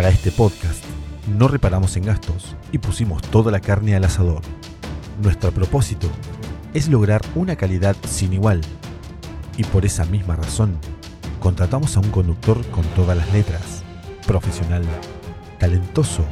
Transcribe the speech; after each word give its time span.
Para 0.00 0.14
este 0.14 0.32
podcast 0.32 0.82
no 1.36 1.46
reparamos 1.46 1.94
en 1.98 2.06
gastos 2.06 2.56
y 2.72 2.78
pusimos 2.78 3.20
toda 3.20 3.52
la 3.52 3.60
carne 3.60 3.94
al 3.94 4.04
asador. 4.04 4.40
Nuestro 5.22 5.52
propósito 5.52 6.08
es 6.72 6.88
lograr 6.88 7.20
una 7.34 7.54
calidad 7.54 7.94
sin 8.08 8.32
igual. 8.32 8.62
Y 9.58 9.64
por 9.64 9.84
esa 9.84 10.06
misma 10.06 10.36
razón, 10.36 10.78
contratamos 11.38 11.98
a 11.98 12.00
un 12.00 12.10
conductor 12.10 12.64
con 12.68 12.82
todas 12.96 13.14
las 13.14 13.30
letras, 13.34 13.84
profesional, 14.26 14.84
talentoso, 15.58 16.24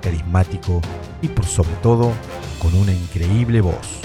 carismático 0.00 0.80
y 1.20 1.28
por 1.28 1.44
sobre 1.44 1.74
todo 1.82 2.14
con 2.58 2.74
una 2.74 2.94
increíble 2.94 3.60
voz. 3.60 4.00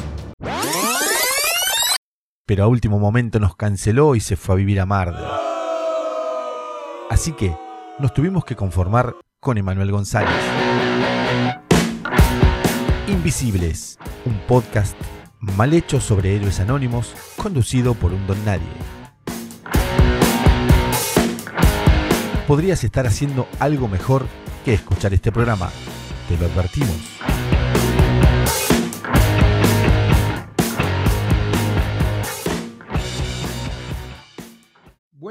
Pero 2.46 2.66
a 2.66 2.68
último 2.68 3.00
momento 3.00 3.40
nos 3.40 3.56
canceló 3.56 4.18
y 4.18 4.20
se 4.20 4.36
fue 4.36 4.56
a 4.56 4.58
vivir 4.58 4.82
a 4.82 4.86
Mar. 4.86 5.16
Así 7.10 7.32
que 7.32 7.56
nos 8.00 8.14
tuvimos 8.14 8.44
que 8.46 8.56
conformar 8.56 9.16
con 9.40 9.58
Emanuel 9.58 9.92
González. 9.92 10.30
Invisibles, 13.08 13.98
un 14.26 14.38
podcast 14.48 14.98
mal 15.40 15.74
hecho 15.74 16.02
sobre 16.02 16.36
héroes 16.36 16.60
anónimos, 16.60 17.14
conducido 17.38 17.94
por 17.94 18.12
un 18.12 18.26
don 18.28 18.44
nadie. 18.44 18.68
Podrías 22.48 22.84
estar 22.84 23.08
haciendo 23.08 23.48
algo 23.60 23.88
mejor 23.88 24.26
que 24.64 24.74
escuchar 24.74 25.14
este 25.14 25.32
programa, 25.32 25.70
te 26.28 26.38
lo 26.38 26.46
advertimos. 26.46 27.35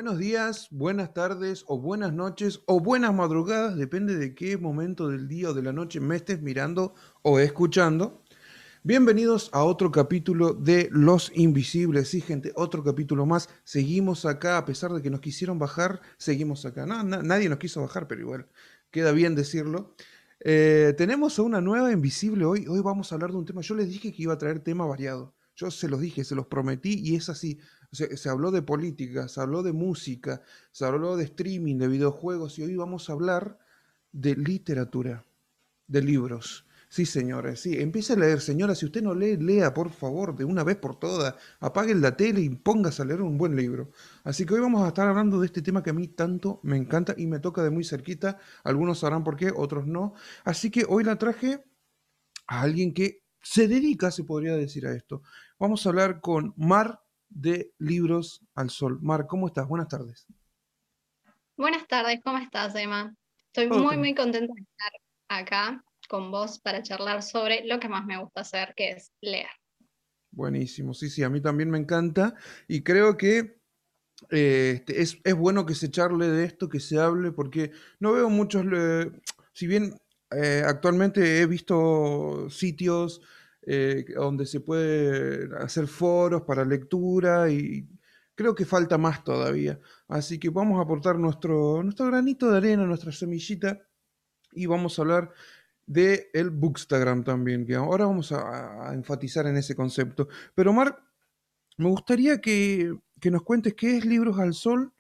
Buenos 0.05 0.21
días, 0.21 0.69
buenas 0.71 1.15
tardes 1.15 1.65
o 1.67 1.81
buenas 1.81 2.13
noches 2.13 2.61
o 2.67 2.79
buenas 2.79 3.15
madrugadas, 3.15 3.75
depende 3.75 4.17
de 4.17 4.35
qué 4.35 4.59
momento 4.59 5.09
del 5.09 5.29
día 5.29 5.49
o 5.49 5.55
de 5.55 5.63
la 5.63 5.73
noche 5.73 5.99
me 5.99 6.17
estés 6.17 6.43
mirando 6.43 6.93
o 7.23 7.39
escuchando. 7.39 8.23
Bienvenidos 8.83 9.49
a 9.55 9.65
otro 9.65 9.91
capítulo 9.91 10.53
de 10.53 10.91
Los 10.93 11.33
Invisibles. 11.35 12.11
Sí, 12.11 12.21
gente, 12.21 12.53
otro 12.55 12.85
capítulo 12.85 13.25
más. 13.25 13.49
Seguimos 13.65 14.27
acá, 14.27 14.59
a 14.59 14.67
pesar 14.67 14.93
de 14.93 15.01
que 15.01 15.09
nos 15.09 15.21
quisieron 15.21 15.59
bajar, 15.59 16.03
seguimos 16.19 16.67
acá. 16.67 16.85
Nadie 16.85 17.49
nos 17.49 17.59
quiso 17.59 17.81
bajar, 17.81 18.07
pero 18.07 18.21
igual, 18.21 18.47
queda 18.91 19.11
bien 19.11 19.35
decirlo. 19.35 19.95
Eh, 20.41 20.93
tenemos 20.99 21.39
a 21.39 21.43
una 21.45 21.63
nueva 21.63 21.91
Invisible 21.93 22.45
hoy. 22.45 22.67
Hoy 22.69 22.81
vamos 22.81 23.11
a 23.11 23.15
hablar 23.15 23.31
de 23.31 23.39
un 23.39 23.47
tema. 23.47 23.63
Yo 23.63 23.75
les 23.75 23.89
dije 23.89 24.13
que 24.13 24.23
iba 24.23 24.35
a 24.35 24.39
traer 24.39 24.61
tema 24.61 24.85
variado. 24.85 25.35
Yo 25.57 25.71
se 25.71 25.89
los 25.89 26.01
dije, 26.01 26.25
se 26.25 26.35
los 26.35 26.47
prometí 26.47 27.01
y 27.03 27.15
es 27.15 27.31
así. 27.31 27.59
Se, 27.95 28.29
habló 28.29 28.51
de 28.51 28.63
política, 28.63 29.29
se 29.29 29.41
habló 29.41 29.63
de 29.63 29.73
música, 29.73 30.43
se 30.73 30.85
habló 30.85 31.17
de 31.17 31.25
streaming, 31.25 31.79
de 31.79 31.89
videojuegos 31.89 32.59
y 32.59 32.63
hoy 32.65 32.77
vamos 32.77 33.09
a 33.09 33.15
hablar 33.15 33.59
de 34.13 34.35
literatura, 34.37 35.25
de 35.87 36.03
libros. 36.03 36.67
Sí, 36.89 37.07
señores, 37.07 37.61
sí. 37.61 37.77
Empiece 37.81 38.13
a 38.13 38.17
leer, 38.17 38.41
señora. 38.41 38.75
Si 38.75 38.87
usted 38.87 39.03
no 39.03 39.15
lee, 39.15 39.37
lea, 39.37 39.75
por 39.75 39.91
favor, 39.91 40.37
de 40.37 40.45
una 40.45 40.63
vez 40.63 40.77
por 40.77 40.97
todas. 40.99 41.35
Apague 41.59 41.95
la 41.95 42.17
tele 42.17 42.41
y 42.41 42.51
póngase 42.51 43.03
a 43.03 43.05
leer 43.05 43.23
un 43.23 43.37
buen 43.37 43.57
libro. 43.57 43.91
Así 44.23 44.47
que 44.47 44.55
hoy 44.55 44.61
vamos 44.61 44.85
a 44.85 44.89
estar 44.89 45.09
hablando 45.09 45.41
de 45.41 45.47
este 45.47 45.61
tema 45.63 45.83
que 45.83 45.91
a 45.91 45.93
mí 45.93 46.07
tanto 46.09 46.61
me 46.63 46.77
encanta 46.77 47.15
y 47.17 47.27
me 47.27 47.41
toca 47.41 47.65
de 47.65 47.71
muy 47.71 47.85
cerquita. 47.85 48.39
Algunos 48.63 49.01
sabrán 49.01 49.25
por 49.25 49.37
qué, 49.37 49.53
otros 49.55 49.87
no. 49.87 50.15
Así 50.45 50.71
que 50.71 50.85
hoy 50.89 51.03
la 51.05 51.19
traje 51.19 51.65
a 52.47 52.61
alguien 52.63 52.95
que 52.95 53.25
se 53.43 53.69
dedica, 53.69 54.11
se 54.11 54.25
podría 54.25 54.57
decir, 54.57 54.87
a 54.87 54.95
esto. 54.95 55.23
Vamos 55.59 55.85
a 55.85 55.91
hablar 55.91 56.21
con 56.21 56.55
Mar 56.57 57.04
de 57.35 57.73
Libros 57.79 58.41
al 58.55 58.71
Sol. 58.71 58.99
Mar, 59.03 59.27
¿cómo 59.27 59.49
estás? 59.49 59.69
Buenas 59.69 59.89
tardes. 59.89 60.27
Buenas 61.57 61.87
tardes, 61.87 62.21
¿cómo 62.25 62.39
estás, 62.39 62.75
Emma? 62.75 63.15
Estoy 63.53 63.69
muy, 63.69 63.97
muy 63.97 64.15
contenta 64.15 64.53
de 64.55 64.63
estar 64.63 64.93
acá 65.29 65.85
con 66.09 66.31
vos 66.31 66.59
para 66.59 66.83
charlar 66.83 67.23
sobre 67.23 67.65
lo 67.65 67.79
que 67.79 67.89
más 67.89 68.05
me 68.07 68.19
gusta 68.19 68.41
hacer, 68.41 68.75
que 68.77 68.91
es 68.93 69.13
leer. 69.21 69.49
Buenísimo, 70.31 70.95
sí, 70.95 71.11
sí, 71.11 71.23
a 71.23 71.31
mí 71.31 71.41
también 71.41 71.71
me 71.71 71.79
encanta 71.79 72.35
y 72.67 72.83
creo 72.83 73.17
que 73.17 73.61
eh, 74.31 74.83
este, 74.87 75.01
es, 75.01 75.35
bueno 75.37 75.65
que 75.67 75.75
se 75.75 75.91
charle 75.91 76.29
de 76.29 76.45
esto, 76.45 76.69
que 76.69 76.81
se 76.81 76.99
hable, 76.99 77.31
porque 77.31 77.71
no 78.01 78.13
veo 78.13 78.29
muchos, 78.31 78.65
si 79.53 79.67
bien 79.67 79.97
eh, 80.31 80.63
actualmente 80.67 81.41
he 81.41 81.47
visto 81.47 82.49
sitios 82.51 83.21
eh, 83.67 84.05
donde 84.15 84.47
se 84.47 84.61
puede 84.61 85.49
hacer 85.59 85.87
foros 85.87 86.43
para 86.43 86.65
lectura 86.65 87.51
y 87.51 87.89
creo 88.35 88.55
que 88.55 88.65
falta 88.65 88.99
más 88.99 89.25
todavía. 89.25 89.81
Así 90.09 90.39
que 90.39 90.51
vamos 90.51 90.79
a 90.79 90.83
aportar 90.83 91.19
nuestro, 91.19 91.83
nuestro 91.83 92.07
granito 92.07 92.51
de 92.51 92.59
arena, 92.59 92.85
nuestra 92.85 93.13
semillita 93.13 93.81
y 94.53 94.67
vamos 94.67 94.99
a 94.99 95.03
hablar 95.03 95.33
de 95.87 96.31
el 96.33 96.51
Bookstagram 96.51 97.25
también, 97.25 97.67
que 97.67 97.75
ahora 97.75 98.07
vamos 98.07 98.33
a, 98.33 98.93
enfatizar 98.95 99.47
en 99.47 99.57
ese 99.57 99.75
concepto. 99.75 100.29
Pero 100.55 100.73
Marc, 100.73 101.03
me 101.77 101.89
gustaría 101.89 102.41
que, 102.41 102.95
que, 103.21 103.31
nos 103.31 103.43
cuentes 103.43 103.75
qué 103.75 103.99
es 103.99 104.05
Libros 104.05 104.39
al 104.39 104.55
Sol, 104.55 104.93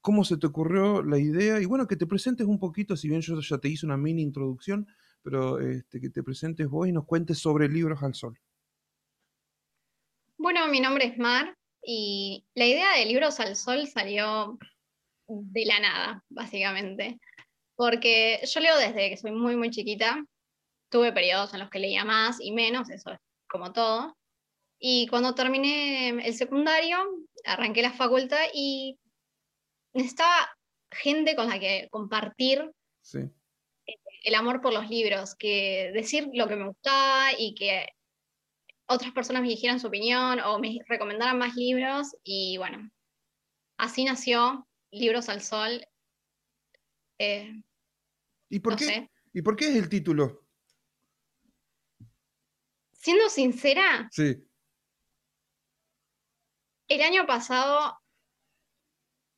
cómo 0.00 0.24
se 0.24 0.36
te 0.36 0.46
ocurrió 0.46 1.02
la 1.02 1.18
idea 1.18 1.60
y 1.60 1.66
bueno, 1.66 1.86
que 1.86 1.96
te 1.96 2.06
presentes 2.06 2.46
un 2.46 2.58
poquito, 2.58 2.96
si 2.96 3.08
bien 3.08 3.20
yo 3.20 3.40
ya 3.40 3.58
te 3.58 3.68
hice 3.68 3.86
una 3.86 3.96
mini 3.96 4.22
introducción, 4.22 4.86
pero 5.22 5.60
este, 5.60 6.00
que 6.00 6.10
te 6.10 6.22
presentes 6.22 6.68
vos 6.68 6.88
y 6.88 6.92
nos 6.92 7.06
cuentes 7.06 7.38
sobre 7.38 7.68
Libros 7.68 8.02
al 8.02 8.14
Sol. 8.14 8.38
Bueno, 10.36 10.66
mi 10.68 10.80
nombre 10.80 11.06
es 11.06 11.18
Mar 11.18 11.56
y 11.82 12.44
la 12.54 12.66
idea 12.66 12.96
de 12.96 13.06
Libros 13.06 13.38
al 13.40 13.56
Sol 13.56 13.86
salió 13.86 14.58
de 15.28 15.64
la 15.64 15.80
nada, 15.80 16.24
básicamente. 16.28 17.18
Porque 17.76 18.40
yo 18.44 18.60
leo 18.60 18.76
desde 18.76 19.10
que 19.10 19.16
soy 19.16 19.32
muy, 19.32 19.56
muy 19.56 19.70
chiquita. 19.70 20.24
Tuve 20.90 21.12
periodos 21.12 21.54
en 21.54 21.60
los 21.60 21.70
que 21.70 21.78
leía 21.78 22.04
más 22.04 22.38
y 22.40 22.52
menos, 22.52 22.90
eso 22.90 23.12
es 23.12 23.18
como 23.48 23.72
todo. 23.72 24.16
Y 24.78 25.06
cuando 25.06 25.34
terminé 25.34 26.08
el 26.08 26.34
secundario, 26.34 26.98
arranqué 27.44 27.82
la 27.82 27.92
facultad 27.92 28.44
y 28.52 28.98
necesitaba 29.94 30.50
gente 30.90 31.36
con 31.36 31.48
la 31.48 31.58
que 31.58 31.88
compartir 31.90 32.70
sí 33.00 33.30
el 34.24 34.34
amor 34.34 34.60
por 34.60 34.72
los 34.72 34.88
libros, 34.88 35.34
que 35.34 35.90
decir 35.92 36.28
lo 36.32 36.48
que 36.48 36.56
me 36.56 36.68
gustaba 36.68 37.30
y 37.38 37.54
que 37.54 37.86
otras 38.86 39.12
personas 39.12 39.42
me 39.42 39.48
dijeran 39.48 39.80
su 39.80 39.86
opinión 39.86 40.40
o 40.40 40.58
me 40.58 40.78
recomendaran 40.86 41.38
más 41.38 41.54
libros 41.56 42.14
y 42.24 42.56
bueno, 42.58 42.90
así 43.76 44.04
nació 44.04 44.66
Libros 44.90 45.28
al 45.30 45.40
Sol. 45.40 45.86
Eh, 47.18 47.62
¿Y, 48.50 48.60
por 48.60 48.76
qué, 48.76 49.10
¿Y 49.32 49.42
por 49.42 49.56
qué 49.56 49.68
es 49.68 49.76
el 49.76 49.88
título? 49.88 50.44
Siendo 52.92 53.28
sincera, 53.30 54.08
sí. 54.12 54.46
el 56.88 57.02
año 57.02 57.26
pasado 57.26 57.98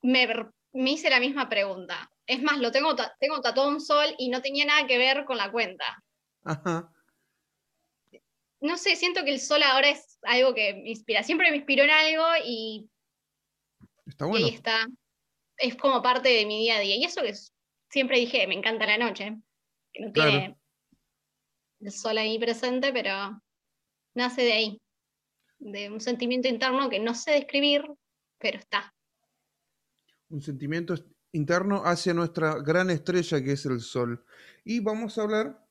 me, 0.02 0.28
me 0.72 0.90
hice 0.90 1.08
la 1.08 1.20
misma 1.20 1.48
pregunta. 1.48 2.10
Es 2.26 2.42
más, 2.42 2.58
lo 2.58 2.70
tengo, 2.70 2.94
tengo 3.20 3.40
tatuado 3.40 3.68
un 3.68 3.80
sol 3.80 4.06
y 4.18 4.28
no 4.28 4.40
tenía 4.40 4.64
nada 4.64 4.86
que 4.86 4.98
ver 4.98 5.24
con 5.24 5.36
la 5.36 5.50
cuenta. 5.50 6.02
Ajá. 6.44 6.90
No 8.60 8.78
sé, 8.78 8.96
siento 8.96 9.24
que 9.24 9.32
el 9.32 9.40
sol 9.40 9.62
ahora 9.62 9.90
es 9.90 10.18
algo 10.22 10.54
que 10.54 10.72
me 10.74 10.90
inspira. 10.90 11.22
Siempre 11.22 11.50
me 11.50 11.58
inspiró 11.58 11.84
en 11.84 11.90
algo 11.90 12.24
y, 12.46 12.88
está 14.06 14.24
bueno. 14.24 14.46
ahí 14.46 14.54
está. 14.54 14.86
Es 15.58 15.76
como 15.76 16.02
parte 16.02 16.30
de 16.30 16.46
mi 16.46 16.60
día 16.60 16.76
a 16.76 16.80
día. 16.80 16.96
Y 16.96 17.04
eso 17.04 17.20
que 17.20 17.34
siempre 17.90 18.18
dije, 18.18 18.46
me 18.46 18.54
encanta 18.54 18.86
la 18.86 18.96
noche. 18.96 19.36
Que 19.92 20.02
no 20.02 20.12
tiene 20.12 20.56
el 21.80 21.92
sol 21.92 22.16
ahí 22.16 22.38
presente, 22.38 22.90
pero 22.92 23.38
nace 24.14 24.42
de 24.42 24.52
ahí. 24.54 24.82
De 25.58 25.90
un 25.90 26.00
sentimiento 26.00 26.48
interno 26.48 26.88
que 26.88 26.98
no 26.98 27.14
sé 27.14 27.32
describir, 27.32 27.84
pero 28.38 28.58
está. 28.58 28.94
Un 30.30 30.40
sentimiento 30.40 30.94
interno 31.34 31.82
hacia 31.84 32.14
nuestra 32.14 32.60
gran 32.60 32.90
estrella 32.90 33.42
que 33.42 33.52
es 33.52 33.66
el 33.66 33.80
Sol. 33.80 34.24
Y 34.64 34.80
vamos 34.80 35.18
a 35.18 35.22
hablar, 35.22 35.66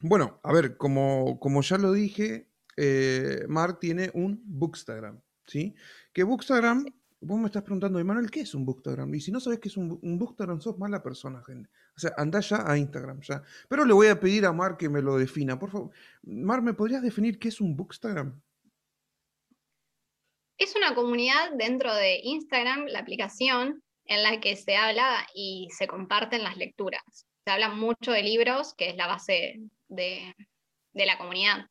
bueno, 0.00 0.40
a 0.42 0.52
ver, 0.52 0.76
como, 0.76 1.40
como 1.40 1.62
ya 1.62 1.78
lo 1.78 1.92
dije, 1.92 2.50
eh, 2.76 3.44
Mar 3.48 3.78
tiene 3.78 4.10
un 4.12 4.42
Bookstagram, 4.44 5.22
¿sí? 5.46 5.74
Que 6.12 6.24
Bookstagram, 6.24 6.84
vos 7.20 7.38
me 7.38 7.46
estás 7.46 7.62
preguntando, 7.62 7.98
Emanuel, 7.98 8.30
¿qué 8.30 8.40
es 8.40 8.54
un 8.54 8.66
Bookstagram? 8.66 9.14
Y 9.14 9.20
si 9.20 9.32
no 9.32 9.40
sabes 9.40 9.60
qué 9.60 9.68
es 9.68 9.76
un, 9.76 10.18
Bookstagram, 10.18 10.60
sos 10.60 10.78
mala 10.78 11.02
persona, 11.02 11.42
gente. 11.42 11.70
O 11.96 12.00
sea, 12.00 12.12
anda 12.18 12.40
ya 12.40 12.70
a 12.70 12.76
Instagram, 12.76 13.20
ya. 13.22 13.42
Pero 13.68 13.84
le 13.84 13.94
voy 13.94 14.08
a 14.08 14.20
pedir 14.20 14.44
a 14.44 14.52
Mar 14.52 14.76
que 14.76 14.88
me 14.88 15.00
lo 15.00 15.16
defina. 15.16 15.58
Por 15.58 15.70
favor, 15.70 15.90
Mar, 16.22 16.60
¿me 16.60 16.74
podrías 16.74 17.00
definir 17.00 17.38
qué 17.38 17.48
es 17.48 17.60
un 17.60 17.76
Bookstagram? 17.76 18.38
Es 20.58 20.74
una 20.74 20.94
comunidad 20.94 21.52
dentro 21.56 21.94
de 21.94 22.20
Instagram, 22.22 22.86
la 22.86 23.00
aplicación, 23.00 23.82
en 24.08 24.22
la 24.22 24.40
que 24.40 24.56
se 24.56 24.76
habla 24.76 25.26
y 25.34 25.68
se 25.76 25.86
comparten 25.86 26.42
las 26.42 26.56
lecturas. 26.56 27.02
Se 27.44 27.50
habla 27.50 27.70
mucho 27.70 28.12
de 28.12 28.22
libros, 28.22 28.74
que 28.74 28.90
es 28.90 28.96
la 28.96 29.06
base 29.06 29.60
de, 29.88 30.34
la 30.94 31.18
comunidad. 31.18 31.66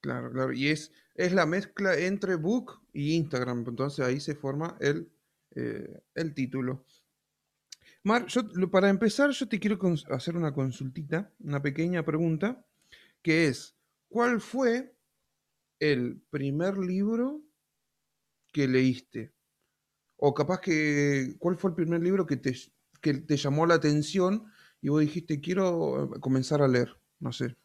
Claro, 0.00 0.30
claro. 0.30 0.52
Y 0.52 0.68
es, 0.68 0.92
es 1.14 1.32
la 1.32 1.46
mezcla 1.46 1.94
entre 1.96 2.36
book 2.36 2.80
y 2.92 3.14
Instagram. 3.16 3.64
Entonces 3.66 4.04
ahí 4.04 4.20
se 4.20 4.34
forma 4.34 4.76
el, 4.80 5.10
eh, 5.54 6.00
el 6.14 6.34
título. 6.34 6.84
Mar, 8.06 8.26
yo, 8.26 8.70
para 8.70 8.88
empezar, 8.88 9.30
yo 9.30 9.48
te 9.48 9.58
quiero 9.58 9.78
hacer 10.10 10.36
una 10.36 10.54
consultita, 10.54 11.32
una 11.40 11.60
pequeña 11.60 12.04
pregunta, 12.04 12.64
que 13.20 13.48
es, 13.48 13.74
¿cuál 14.08 14.40
fue 14.40 14.94
el 15.80 16.20
primer 16.30 16.78
libro 16.78 17.42
que 18.52 18.68
leíste? 18.68 19.32
O 20.16 20.34
capaz 20.34 20.60
que, 20.60 21.34
¿cuál 21.38 21.56
fue 21.56 21.70
el 21.70 21.76
primer 21.76 22.02
libro 22.02 22.26
que 22.26 22.36
te, 22.36 22.54
que 23.00 23.14
te 23.14 23.36
llamó 23.36 23.66
la 23.66 23.74
atención 23.74 24.50
y 24.80 24.88
vos 24.88 25.00
dijiste, 25.00 25.40
quiero 25.40 26.04
eh, 26.04 26.20
comenzar 26.20 26.62
a 26.62 26.68
leer? 26.68 26.96
No 27.18 27.32
sé. 27.32 27.56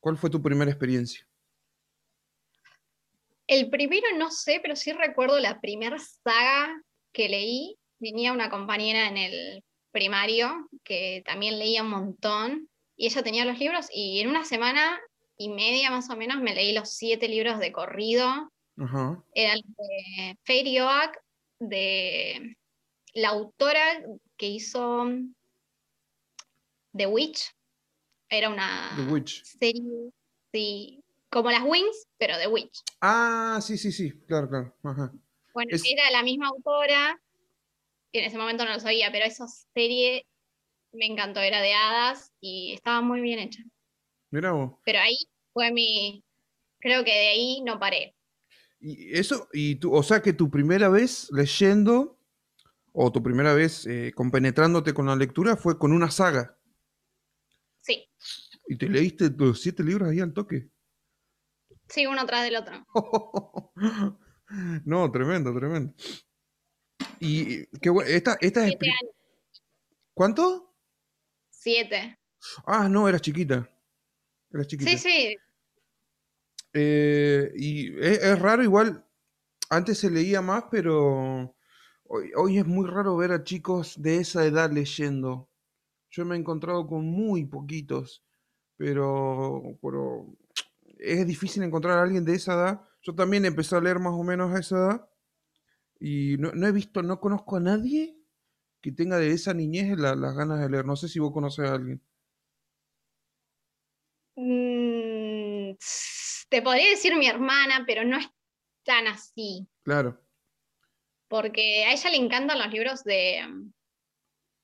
¿Cuál 0.00 0.18
fue 0.18 0.30
tu 0.30 0.42
primera 0.42 0.70
experiencia? 0.70 1.26
El 3.46 3.70
primero 3.70 4.06
no 4.18 4.30
sé, 4.30 4.58
pero 4.62 4.76
sí 4.76 4.92
recuerdo 4.92 5.38
la 5.38 5.60
primera 5.60 5.98
saga 5.98 6.82
que 7.12 7.28
leí. 7.28 7.78
Tenía 8.00 8.32
una 8.32 8.50
compañera 8.50 9.08
en 9.08 9.16
el 9.16 9.64
primario 9.92 10.68
que 10.82 11.22
también 11.24 11.58
leía 11.58 11.82
un 11.82 11.90
montón 11.90 12.68
y 12.96 13.06
ella 13.06 13.22
tenía 13.22 13.44
los 13.44 13.58
libros 13.58 13.86
y 13.92 14.20
en 14.20 14.28
una 14.28 14.44
semana 14.44 15.00
y 15.36 15.48
media 15.48 15.90
más 15.90 16.10
o 16.10 16.16
menos 16.16 16.40
me 16.42 16.54
leí 16.54 16.72
los 16.72 16.90
siete 16.90 17.28
libros 17.28 17.58
de 17.58 17.72
corrido. 17.72 18.50
Era 19.34 19.54
el 19.54 19.62
de 19.62 20.36
Fairy 20.44 20.80
Oak, 20.80 21.23
de 21.58 22.56
la 23.14 23.28
autora 23.30 24.02
que 24.36 24.46
hizo 24.46 25.06
The 26.96 27.06
Witch. 27.06 27.50
Era 28.30 28.48
una 28.48 28.92
The 28.96 29.02
Witch. 29.12 29.42
serie, 29.44 30.10
sí, 30.52 31.00
como 31.30 31.50
las 31.50 31.62
Wings, 31.64 32.06
pero 32.18 32.36
The 32.38 32.46
Witch. 32.48 32.80
Ah, 33.00 33.60
sí, 33.62 33.76
sí, 33.76 33.92
sí, 33.92 34.10
claro, 34.26 34.48
claro. 34.48 34.74
Ajá. 34.82 35.12
Bueno, 35.52 35.70
Es- 35.72 35.84
era 35.86 36.10
la 36.10 36.22
misma 36.22 36.48
autora, 36.48 37.20
que 38.12 38.20
en 38.20 38.24
ese 38.26 38.38
momento 38.38 38.64
no 38.64 38.72
lo 38.72 38.80
sabía, 38.80 39.10
pero 39.12 39.24
esa 39.24 39.46
serie 39.74 40.26
me 40.92 41.06
encantó, 41.06 41.40
era 41.40 41.60
de 41.60 41.74
hadas 41.74 42.32
y 42.40 42.72
estaba 42.74 43.00
muy 43.02 43.20
bien 43.20 43.38
hecha. 43.40 43.62
Mira 44.30 44.52
vos. 44.52 44.72
Pero 44.84 45.00
ahí 45.00 45.16
fue 45.52 45.70
mi, 45.72 46.24
creo 46.78 47.04
que 47.04 47.12
de 47.12 47.28
ahí 47.28 47.60
no 47.62 47.78
paré. 47.78 48.14
Y 48.86 49.16
eso, 49.18 49.48
y 49.54 49.76
tú, 49.76 49.94
o 49.94 50.02
sea 50.02 50.20
que 50.20 50.34
tu 50.34 50.50
primera 50.50 50.90
vez 50.90 51.28
leyendo, 51.32 52.18
o 52.92 53.10
tu 53.10 53.22
primera 53.22 53.54
vez 53.54 53.86
eh, 53.86 54.12
compenetrándote 54.14 54.92
con 54.92 55.06
la 55.06 55.16
lectura 55.16 55.56
fue 55.56 55.78
con 55.78 55.90
una 55.92 56.10
saga. 56.10 56.58
Sí, 57.80 58.06
Y 58.68 58.76
te 58.76 58.88
leíste 58.90 59.30
los 59.34 59.62
siete 59.62 59.82
libros 59.82 60.10
ahí 60.10 60.20
al 60.20 60.34
toque. 60.34 60.68
sí, 61.88 62.06
uno 62.06 62.26
tras 62.26 62.44
del 62.44 62.56
otro. 62.56 62.84
No, 64.84 65.10
tremendo, 65.10 65.54
tremendo. 65.54 65.94
Y 67.18 67.64
qué 67.78 67.88
bueno, 67.88 68.08
esta, 68.10 68.36
esta 68.42 68.68
es... 68.68 68.74
Años, 68.74 69.14
¿Cuánto? 70.12 70.76
siete. 71.50 72.18
Ah, 72.66 72.88
no, 72.90 73.08
eras 73.08 73.22
chiquita. 73.22 73.68
Eras 74.52 74.66
chiquita. 74.66 74.90
Sí, 74.90 74.98
sí, 74.98 75.36
Eh, 76.74 77.52
y 77.56 77.98
es, 78.00 78.38
raro, 78.40 78.62
igual, 78.64 79.04
antes 79.70 79.98
se 79.98 80.10
leía 80.10 80.42
más, 80.42 80.64
pero 80.70 81.54
hoy, 82.04 82.32
hoy 82.36 82.58
es 82.58 82.66
muy 82.66 82.88
raro 82.88 83.16
ver 83.16 83.32
a 83.32 83.44
chicos 83.44 84.00
de 84.02 84.18
esa 84.18 84.46
edad 84.46 84.70
leyendo. 84.72 85.48
Yo 86.10 86.24
me 86.26 86.36
he 86.36 86.38
encontrado 86.40 86.86
con 86.86 87.06
muy 87.06 87.44
poquitos, 87.46 88.24
pero, 88.76 89.62
pero 89.82 90.26
es 90.98 91.26
difícil 91.26 91.62
encontrar 91.64 91.98
a 91.98 92.02
alguien 92.04 92.24
de 92.24 92.34
esa 92.36 92.54
edad. 92.54 92.82
Yo 93.02 93.14
también 93.14 93.44
empecé 93.46 93.76
a 93.76 93.80
leer 93.82 94.00
más 94.00 94.14
o 94.14 94.24
menos 94.24 94.54
a 94.54 94.60
esa 94.60 94.76
edad 94.78 95.08
y 96.00 96.36
no, 96.38 96.52
no 96.52 96.66
he 96.68 96.72
visto, 96.72 97.02
no 97.02 97.20
conozco 97.20 97.56
a 97.56 97.60
nadie 97.60 98.16
que 98.82 98.92
tenga 98.92 99.18
de 99.18 99.32
esa 99.32 99.54
niñez 99.54 99.98
la- 99.98 100.16
las 100.16 100.36
ganas 100.36 100.60
de 100.60 100.70
leer. 100.70 100.86
No 100.86 100.96
sé 100.96 101.08
si 101.08 101.20
vos 101.20 101.32
conoces 101.32 101.68
a 101.68 101.74
alguien. 101.74 102.02
Mm, 104.36 105.76
te 106.54 106.62
podría 106.62 106.90
decir 106.90 107.16
mi 107.16 107.26
hermana, 107.26 107.84
pero 107.86 108.04
no 108.04 108.16
es 108.18 108.28
tan 108.84 109.06
así. 109.08 109.66
Claro, 109.82 110.20
porque 111.28 111.84
a 111.84 111.92
ella 111.92 112.10
le 112.10 112.16
encantan 112.16 112.58
los 112.58 112.70
libros 112.70 113.02
de... 113.02 113.44
mm, 113.46 113.72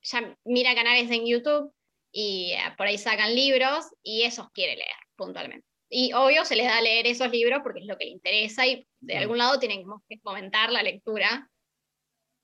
Ella 0.03 0.39
mira 0.45 0.75
canales 0.75 1.11
en 1.11 1.27
YouTube 1.27 1.73
y 2.13 2.53
eh, 2.53 2.75
por 2.77 2.87
ahí 2.87 2.97
sacan 2.99 3.35
libros 3.35 3.87
y 4.03 4.23
esos 4.23 4.51
quiere 4.53 4.77
leer 4.77 4.97
puntualmente. 5.17 5.67
Y 5.89 6.13
obvio 6.13 6.45
se 6.45 6.55
les 6.55 6.67
da 6.67 6.79
a 6.79 6.83
leer 6.83 7.09
esos 7.09 7.29
libros 7.31 7.61
porque 7.65 7.81
es 7.81 7.87
lo 7.87 7.99
que 7.99 8.05
le 8.05 8.13
interesa 8.13 8.65
y 8.67 8.87
de 9.01 9.19
algún 9.19 9.39
lado 9.39 9.59
tienen 9.59 9.85
que 10.09 10.19
fomentar 10.21 10.71
la 10.71 10.83
lectura. 10.85 11.51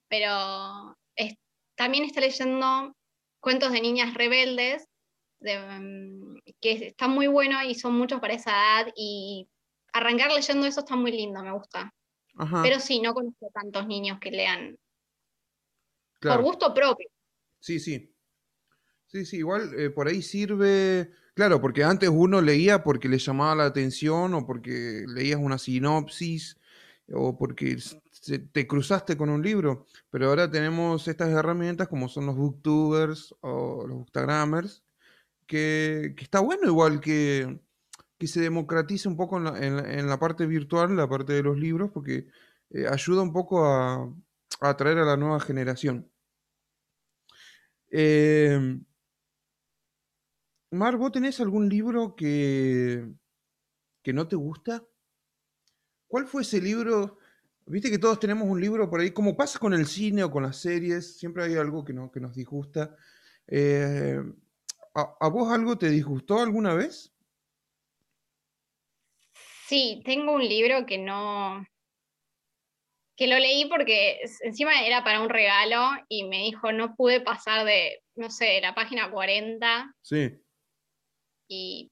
Pero 0.08 0.96
es- 1.14 1.36
también 1.76 2.04
está 2.04 2.20
leyendo 2.20 2.96
cuentos 3.40 3.70
de 3.70 3.80
niñas 3.80 4.14
rebeldes 4.14 4.88
de, 5.40 5.58
mm, 5.58 6.25
que 6.60 6.88
están 6.88 7.10
muy 7.10 7.26
buenos 7.26 7.64
y 7.64 7.74
son 7.74 7.96
muchos 7.96 8.20
para 8.20 8.34
esa 8.34 8.50
edad 8.50 8.92
y 8.96 9.48
arrancar 9.92 10.30
leyendo 10.32 10.66
eso 10.66 10.80
está 10.80 10.96
muy 10.96 11.12
lindo, 11.12 11.42
me 11.42 11.52
gusta. 11.52 11.92
ajá, 12.36 12.62
Pero 12.62 12.80
sí, 12.80 13.00
no 13.00 13.14
conozco 13.14 13.50
tantos 13.52 13.86
niños 13.86 14.18
que 14.20 14.30
lean 14.30 14.76
claro. 16.20 16.42
por 16.42 16.44
gusto 16.44 16.74
propio. 16.74 17.08
Sí, 17.60 17.80
sí. 17.80 18.12
Sí, 19.06 19.24
sí, 19.24 19.36
igual 19.38 19.72
eh, 19.78 19.90
por 19.90 20.08
ahí 20.08 20.20
sirve, 20.20 21.10
claro, 21.34 21.60
porque 21.60 21.84
antes 21.84 22.08
uno 22.12 22.40
leía 22.40 22.82
porque 22.82 23.08
le 23.08 23.18
llamaba 23.18 23.54
la 23.54 23.64
atención 23.66 24.34
o 24.34 24.44
porque 24.46 25.04
leías 25.08 25.40
una 25.40 25.58
sinopsis 25.58 26.58
o 27.12 27.38
porque 27.38 27.76
te 28.52 28.66
cruzaste 28.66 29.16
con 29.16 29.28
un 29.30 29.42
libro, 29.42 29.86
pero 30.10 30.28
ahora 30.28 30.50
tenemos 30.50 31.06
estas 31.06 31.28
herramientas 31.30 31.88
como 31.88 32.08
son 32.08 32.26
los 32.26 32.36
booktubers 32.36 33.34
o 33.40 33.86
los 33.86 33.98
bookstagrammers, 33.98 34.82
que, 35.46 36.14
está 36.18 36.40
bueno 36.40 36.66
igual 36.68 37.00
que, 37.00 37.60
que 38.18 38.26
se 38.28 38.40
democratice 38.40 39.08
un 39.08 39.16
poco 39.16 39.38
en 39.38 39.44
la, 39.44 39.58
en 40.00 40.08
la- 40.08 40.18
parte 40.18 40.46
virtual, 40.46 40.96
la 40.96 41.08
parte 41.08 41.32
de 41.34 41.42
los 41.42 41.58
libros, 41.58 41.90
porque 41.92 42.28
eh, 42.70 42.86
ayuda 42.88 43.22
un 43.22 43.32
poco 43.32 43.66
a, 43.66 43.96
a 44.60 44.68
atraer 44.70 44.98
a 44.98 45.04
la 45.06 45.16
nueva 45.16 45.40
generación. 45.40 46.10
Eh, 47.90 48.78
Mar, 50.70 50.96
¿vos 50.96 51.10
tenés 51.12 51.40
algún 51.40 51.68
libro 51.68 52.14
que, 52.14 53.08
que 54.02 54.12
no 54.12 54.28
te 54.28 54.36
gusta? 54.36 54.84
¿Cuál 56.08 56.26
fue 56.26 56.42
ese 56.42 56.60
libro? 56.60 57.18
Viste 57.66 57.90
que 57.90 57.98
todos 57.98 58.20
tenemos 58.20 58.48
un 58.48 58.60
libro 58.60 58.88
por 58.88 59.00
ahí, 59.00 59.10
como 59.10 59.36
pasa 59.36 59.58
con 59.58 59.74
el 59.74 59.86
cine 59.86 60.22
o 60.24 60.30
con 60.30 60.44
las 60.44 60.56
series, 60.56 61.16
siempre 61.18 61.44
hay 61.44 61.56
algo 61.56 61.84
que, 61.84 61.92
no, 61.92 62.10
que 62.12 62.20
nos 62.20 62.34
disgusta. 62.34 62.96
Eh, 63.48 64.20
¿a, 64.96 65.16
a 65.20 65.28
vos 65.28 65.52
algo 65.52 65.78
te 65.78 65.90
disgustó 65.90 66.40
alguna 66.40 66.74
vez? 66.74 67.14
Sí, 69.68 70.02
tengo 70.04 70.32
un 70.32 70.48
libro 70.48 70.86
que 70.86 70.98
no, 70.98 71.66
que 73.16 73.26
lo 73.26 73.38
leí 73.38 73.64
porque 73.66 74.20
encima 74.42 74.84
era 74.86 75.02
para 75.02 75.20
un 75.20 75.28
regalo 75.28 75.88
y 76.08 76.24
me 76.24 76.38
dijo 76.38 76.70
no 76.70 76.94
pude 76.94 77.20
pasar 77.20 77.64
de, 77.64 78.02
no 78.14 78.30
sé, 78.30 78.60
la 78.60 78.74
página 78.74 79.10
40 79.10 79.94
Sí, 80.02 80.38
y, 81.48 81.90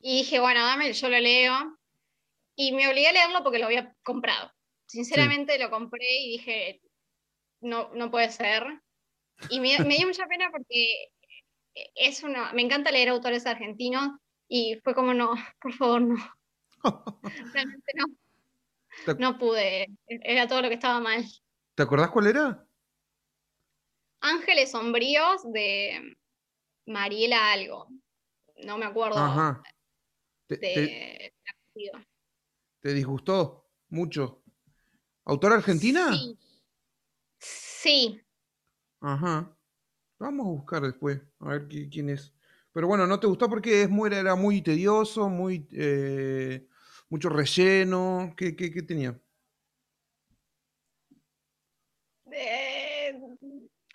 y 0.00 0.18
dije, 0.18 0.40
bueno, 0.40 0.64
dame, 0.64 0.92
yo 0.92 1.08
lo 1.08 1.18
leo 1.18 1.78
y 2.56 2.72
me 2.72 2.88
obligué 2.88 3.08
a 3.08 3.12
leerlo 3.12 3.42
porque 3.42 3.58
lo 3.58 3.66
había 3.66 3.94
comprado. 4.02 4.52
Sinceramente 4.86 5.58
lo 5.58 5.70
compré 5.70 6.06
y 6.22 6.30
dije, 6.32 6.80
no, 7.60 7.90
no 7.94 8.10
puede 8.10 8.30
ser. 8.30 8.64
Y 9.48 9.60
me, 9.60 9.78
me 9.80 9.96
dio 9.96 10.06
mucha 10.06 10.26
pena 10.26 10.50
porque 10.50 11.10
es 11.94 12.22
una, 12.22 12.52
me 12.52 12.62
encanta 12.62 12.90
leer 12.90 13.08
autores 13.08 13.46
argentinos 13.46 14.18
y 14.48 14.78
fue 14.82 14.94
como, 14.94 15.14
no, 15.14 15.34
por 15.60 15.72
favor, 15.74 16.02
no. 16.02 16.16
Realmente 17.52 17.92
no. 17.94 18.06
¿Te, 19.04 19.14
No 19.20 19.38
pude, 19.38 19.86
era 20.06 20.48
todo 20.48 20.62
lo 20.62 20.68
que 20.68 20.74
estaba 20.74 21.00
mal. 21.00 21.24
te 21.74 21.82
acordás 21.82 22.10
cuál 22.10 22.26
era? 22.26 22.66
Ángeles 24.20 24.72
Sombríos 24.72 25.42
de 25.52 26.16
Mariela 26.86 27.52
Algo. 27.52 27.88
No 28.64 28.76
me 28.76 28.86
acuerdo 28.86 29.18
Ajá. 29.18 29.62
¿Te, 30.48 30.56
de 30.56 31.32
te 32.80 32.94
disgustó 32.94 33.70
mucho? 33.88 34.42
¿Autora 35.24 35.56
argentina? 35.56 36.12
Sí. 36.16 36.38
Sí, 37.38 38.20
Ajá. 39.00 39.56
Vamos 40.18 40.46
a 40.46 40.50
buscar 40.50 40.82
después, 40.82 41.20
a 41.40 41.48
ver 41.50 41.68
qui- 41.68 41.90
quién 41.92 42.10
es. 42.10 42.34
Pero 42.72 42.88
bueno, 42.88 43.06
no 43.06 43.20
te 43.20 43.26
gustó 43.28 43.48
porque 43.50 43.82
es 43.84 43.90
muy, 43.90 44.10
era 44.14 44.36
muy 44.36 44.62
tedioso, 44.62 45.28
muy 45.30 45.68
eh, 45.72 46.66
mucho 47.10 47.28
relleno. 47.30 48.34
¿Qué, 48.36 48.56
qué- 48.56 48.72
qué 48.72 48.82
tenía? 48.82 49.20
Eh, 52.32 53.14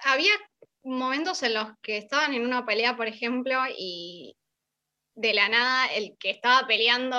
había 0.05 0.31
momentos 0.83 1.43
en 1.43 1.53
los 1.53 1.67
que 1.81 1.97
estaban 1.97 2.33
en 2.33 2.45
una 2.45 2.65
pelea, 2.65 2.95
por 2.97 3.07
ejemplo, 3.07 3.59
y 3.77 4.35
de 5.15 5.33
la 5.33 5.49
nada 5.49 5.87
el 5.87 6.17
que 6.19 6.31
estaba 6.31 6.67
peleando 6.67 7.17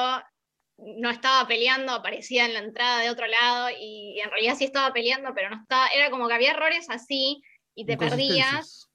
no 0.79 1.11
estaba 1.11 1.47
peleando, 1.49 1.93
aparecía 1.93 2.47
en 2.47 2.55
la 2.55 2.61
entrada 2.61 3.01
de 3.01 3.11
otro 3.11 3.27
lado 3.29 3.69
y 3.79 4.21
en 4.21 4.31
realidad 4.31 4.57
sí 4.57 4.65
estaba 4.65 4.93
peleando, 4.93 5.33
pero 5.35 5.51
no 5.51 5.57
estaba, 5.63 5.89
era 5.89 6.11
como 6.11 6.29
que 6.29 6.35
había 6.35 6.53
errores 6.53 6.91
así 6.91 7.43
y 7.75 7.85
te 7.85 7.97
perdías. 7.97 8.89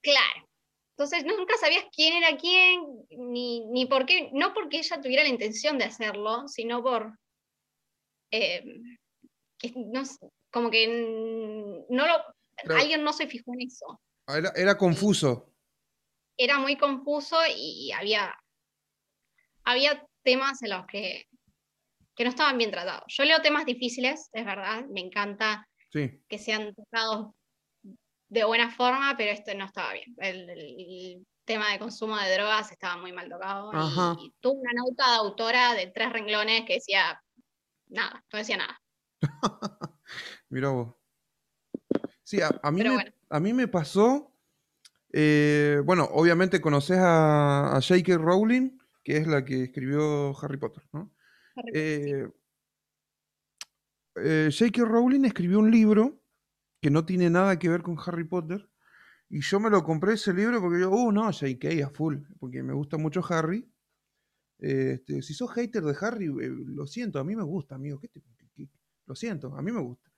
Claro. 0.00 0.48
Entonces 0.96 1.24
nunca 1.24 1.56
sabías 1.58 1.84
quién 1.92 2.22
era 2.22 2.36
quién, 2.36 3.04
ni, 3.10 3.66
ni 3.66 3.86
por 3.86 4.06
qué, 4.06 4.30
no 4.32 4.54
porque 4.54 4.78
ella 4.78 5.00
tuviera 5.00 5.24
la 5.24 5.28
intención 5.28 5.76
de 5.76 5.86
hacerlo, 5.86 6.46
sino 6.46 6.82
por, 6.84 7.18
eh, 8.30 8.62
no, 9.74 10.02
como 10.52 10.70
que 10.70 10.86
no 11.88 12.06
lo, 12.06 12.76
alguien 12.76 13.02
no 13.02 13.12
se 13.12 13.26
fijó 13.26 13.54
en 13.54 13.62
eso. 13.62 14.00
Ah, 14.28 14.38
era, 14.54 14.78
confuso. 14.78 15.52
Era 16.36 16.58
muy 16.58 16.76
confuso 16.76 17.38
y 17.56 17.90
había, 17.90 18.32
había 19.64 20.06
temas 20.22 20.62
en 20.62 20.70
los 20.70 20.86
que, 20.86 21.26
que 22.14 22.22
no 22.22 22.30
estaban 22.30 22.56
bien 22.56 22.70
tratados. 22.70 23.04
Yo 23.08 23.24
leo 23.24 23.42
temas 23.42 23.66
difíciles, 23.66 24.30
es 24.32 24.44
verdad, 24.44 24.84
me 24.86 25.00
encanta 25.00 25.68
que 25.92 26.38
sean 26.38 26.74
tocados 26.74 27.34
de 28.34 28.44
buena 28.44 28.68
forma, 28.70 29.14
pero 29.16 29.30
esto 29.30 29.54
no 29.54 29.64
estaba 29.64 29.92
bien. 29.92 30.14
El, 30.18 31.24
tema 31.44 31.70
de 31.72 31.78
consumo 31.78 32.16
de 32.16 32.32
drogas 32.32 32.72
estaba 32.72 32.96
muy 32.96 33.12
mal 33.12 33.28
tocado. 33.28 33.70
Y, 34.18 34.34
tuve 34.40 34.60
una 34.60 34.72
nota 34.72 35.10
de 35.10 35.16
autora 35.18 35.74
de 35.74 35.88
tres 35.88 36.10
renglones 36.10 36.64
que 36.64 36.74
decía 36.74 37.22
nada, 37.88 38.24
no 38.32 38.38
decía 38.38 38.56
nada. 38.56 38.80
Mira 40.48 40.70
vos. 40.70 40.94
Sí, 42.22 42.40
a, 42.40 42.70
mí, 42.70 42.82
me, 42.82 43.14
a 43.28 43.40
mí 43.40 43.52
me 43.52 43.68
pasó. 43.68 44.34
Eh, 45.12 45.82
bueno, 45.84 46.08
obviamente 46.12 46.62
conoces 46.62 46.96
a, 46.98 47.76
a 47.76 47.80
J.K. 47.82 48.16
Rowling, 48.16 48.78
que 49.04 49.18
es 49.18 49.26
la 49.26 49.44
que 49.44 49.64
escribió 49.64 50.36
Harry 50.40 50.56
Potter, 50.56 50.82
¿no? 50.92 51.14
Eh, 51.74 52.26
eh, 54.16 54.48
J.K. 54.50 54.82
Rowling 54.82 55.26
escribió 55.26 55.58
un 55.58 55.70
libro 55.70 56.23
que 56.84 56.90
no 56.90 57.06
tiene 57.06 57.30
nada 57.30 57.58
que 57.58 57.70
ver 57.70 57.80
con 57.80 57.96
Harry 58.04 58.24
Potter. 58.24 58.68
Y 59.30 59.40
yo 59.40 59.58
me 59.58 59.70
lo 59.70 59.82
compré 59.82 60.12
ese 60.12 60.34
libro 60.34 60.60
porque 60.60 60.80
yo, 60.80 60.90
uh, 60.90 61.10
no, 61.10 61.32
J.K. 61.32 61.82
a 61.82 61.88
full, 61.88 62.18
porque 62.38 62.62
me 62.62 62.74
gusta 62.74 62.98
mucho 62.98 63.22
Harry. 63.30 63.66
Este, 64.58 65.22
si 65.22 65.32
sos 65.32 65.50
hater 65.54 65.82
de 65.82 65.96
Harry, 65.98 66.26
lo 66.26 66.86
siento, 66.86 67.18
a 67.18 67.24
mí 67.24 67.34
me 67.34 67.42
gusta, 67.42 67.76
amigo. 67.76 68.02
Lo 69.06 69.14
siento, 69.14 69.56
a 69.56 69.62
mí 69.62 69.72
me 69.72 69.80
gusta. 69.80 70.12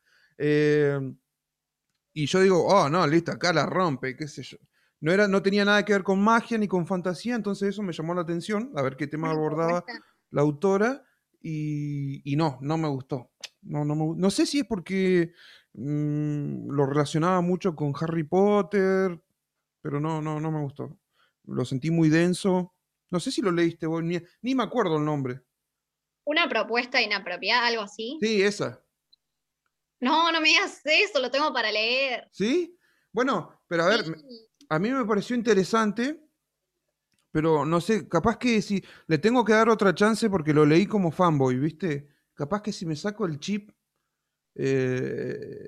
Y 2.13 2.27
yo 2.27 2.41
digo, 2.41 2.67
oh, 2.67 2.89
no, 2.89 3.07
listo, 3.07 3.31
acá 3.31 3.53
la 3.53 3.65
rompe, 3.65 4.17
qué 4.17 4.27
sé 4.27 4.43
yo. 4.43 4.59
No, 4.99 5.13
era, 5.13 5.29
no 5.29 5.43
tenía 5.43 5.65
nada 5.65 5.85
que 5.85 5.93
ver 5.93 6.03
con 6.03 6.21
magia 6.21 6.59
ni 6.59 6.67
con 6.67 6.85
fantasía, 6.85 7.37
entonces 7.37 7.69
eso 7.69 7.85
me 7.85 7.93
llamó 7.93 8.13
la 8.13 8.23
atención, 8.23 8.73
a 8.75 8.83
ver 8.83 8.97
qué 8.97 9.07
tema 9.07 9.31
abordaba 9.31 9.85
la 10.31 10.41
autora, 10.43 11.05
y, 11.41 12.35
no, 12.37 12.59
no 12.61 12.77
me 12.77 12.89
gustó. 12.89 13.31
No, 13.63 13.85
no, 13.85 14.15
no 14.17 14.31
sé 14.31 14.47
si 14.47 14.61
es 14.61 14.67
porque 14.67 15.33
mm, 15.77 16.71
lo 16.71 16.87
relacionaba 16.87 17.41
mucho 17.41 17.75
con 17.75 17.93
Harry 18.01 18.25
Potter, 18.25 19.21
pero 19.81 20.01
no, 20.01 20.21
no, 20.21 20.41
no 20.41 20.51
me 20.51 20.61
gustó. 20.61 20.99
Lo 21.45 21.65
sentí 21.65 21.91
muy 21.91 22.09
denso. 22.09 22.75
No 23.11 23.21
sé 23.21 23.31
si 23.31 23.41
lo 23.41 23.53
leíste 23.53 23.87
vos, 23.87 24.03
ni, 24.03 24.21
ni 24.43 24.55
me 24.55 24.65
acuerdo 24.65 24.97
el 24.99 25.05
nombre. 25.05 25.43
Una 26.25 26.49
propuesta 26.49 27.01
inapropiada, 27.01 27.69
algo 27.69 27.83
así. 27.83 28.19
Sí, 28.21 28.43
esa. 28.43 28.83
No, 30.01 30.33
no 30.33 30.41
me 30.41 30.49
digas 30.49 30.81
eso, 30.85 31.21
lo 31.21 31.31
tengo 31.31 31.53
para 31.53 31.71
leer. 31.71 32.29
¿Sí? 32.33 32.77
Bueno, 33.13 33.63
pero 33.67 33.85
a 33.85 33.89
ver, 33.89 34.05
a 34.69 34.79
mí 34.79 34.91
me 34.91 35.05
pareció 35.05 35.37
interesante, 35.37 36.21
pero 37.31 37.65
no 37.65 37.81
sé, 37.81 38.09
capaz 38.09 38.39
que 38.39 38.61
si 38.61 38.85
le 39.07 39.19
tengo 39.19 39.45
que 39.45 39.53
dar 39.53 39.69
otra 39.69 39.95
chance 39.95 40.29
porque 40.29 40.53
lo 40.53 40.67
leí 40.67 40.87
como 40.87 41.11
fanboy, 41.11 41.57
¿viste? 41.57 42.09
Capaz 42.35 42.63
que 42.63 42.73
si 42.73 42.85
me 42.85 42.97
saco 42.97 43.25
el 43.25 43.39
chip, 43.39 43.71
eh, 44.55 45.66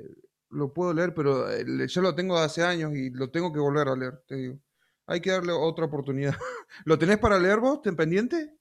lo 0.50 0.72
puedo 0.72 0.92
leer, 0.92 1.14
pero 1.14 1.50
eh, 1.50 1.64
ya 1.88 2.00
lo 2.00 2.14
tengo 2.14 2.38
de 2.38 2.44
hace 2.44 2.62
años 2.62 2.94
y 2.94 3.10
lo 3.10 3.30
tengo 3.30 3.52
que 3.52 3.60
volver 3.60 3.88
a 3.88 3.96
leer, 3.96 4.22
te 4.26 4.36
digo. 4.36 4.58
Hay 5.06 5.20
que 5.20 5.30
darle 5.30 5.52
otra 5.52 5.86
oportunidad. 5.86 6.34
¿Lo 6.84 6.98
tenés 6.98 7.18
para 7.18 7.38
leer 7.38 7.60
vos? 7.60 7.80
¿Ten 7.82 7.96
pendiente? 7.96 8.54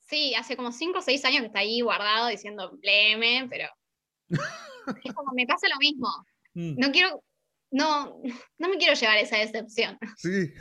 Sí, 0.00 0.34
hace 0.34 0.56
como 0.56 0.72
5 0.72 0.98
o 0.98 1.02
6 1.02 1.24
años 1.24 1.40
que 1.40 1.46
está 1.46 1.60
ahí 1.60 1.80
guardado 1.80 2.28
diciendo 2.28 2.78
léeme, 2.82 3.46
pero 3.48 3.68
es 4.28 5.14
como 5.14 5.32
me 5.34 5.46
pasa 5.46 5.66
lo 5.68 5.78
mismo. 5.78 6.08
Mm. 6.52 6.74
No 6.78 6.92
quiero, 6.92 7.24
no, 7.70 8.20
no 8.58 8.68
me 8.68 8.76
quiero 8.76 8.94
llevar 8.94 9.18
esa 9.18 9.38
decepción. 9.38 9.98
Sí. 10.16 10.52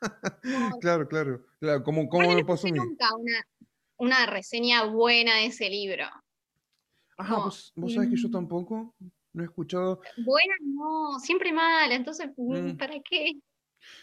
claro, 0.80 1.06
claro, 1.06 1.44
claro. 1.60 1.84
Como, 1.84 2.08
como 2.08 2.34
me 2.34 2.44
pasó 2.44 2.68
a 2.68 2.70
mí. 2.70 2.78
nunca 2.78 3.14
una, 3.14 3.46
una, 3.98 4.26
reseña 4.26 4.84
buena 4.84 5.36
de 5.36 5.46
ese 5.46 5.68
libro. 5.68 6.06
Ajá, 7.18 7.36
vos, 7.36 7.72
vos 7.76 7.92
sabés 7.92 8.08
que 8.08 8.16
yo 8.16 8.28
mm. 8.28 8.32
tampoco 8.32 8.94
no 9.32 9.42
he 9.42 9.46
escuchado. 9.46 10.00
Buena 10.24 10.54
no, 10.60 11.18
siempre 11.20 11.52
mal, 11.52 11.92
entonces, 11.92 12.30
mm. 12.36 12.76
¿para 12.76 12.94
qué? 13.00 13.32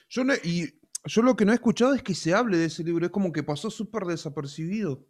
Yo 0.10 0.24
y 0.44 0.74
yo 1.06 1.22
lo 1.22 1.36
que 1.36 1.46
no 1.46 1.52
he 1.52 1.56
escuchado 1.56 1.94
es 1.94 2.04
que 2.04 2.14
se 2.14 2.34
hable 2.34 2.58
de 2.58 2.66
ese 2.66 2.84
libro, 2.84 3.06
es 3.06 3.12
como 3.12 3.32
que 3.32 3.44
pasó 3.44 3.70
súper 3.70 4.04
desapercibido. 4.04 5.06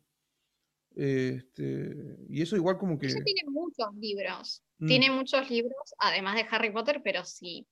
Este, 0.96 2.18
y 2.30 2.42
eso 2.42 2.56
igual 2.56 2.78
como 2.78 2.98
que... 2.98 3.08
tiene 3.08 3.42
muchos 3.48 3.88
libros. 3.96 4.64
Mm. 4.80 4.88
Tiene 4.88 5.12
muchos 5.12 5.50
libros, 5.50 5.94
además 5.98 6.36
de 6.36 6.46
Harry 6.50 6.72
Potter, 6.72 7.02
pero 7.04 7.24
si, 7.24 7.66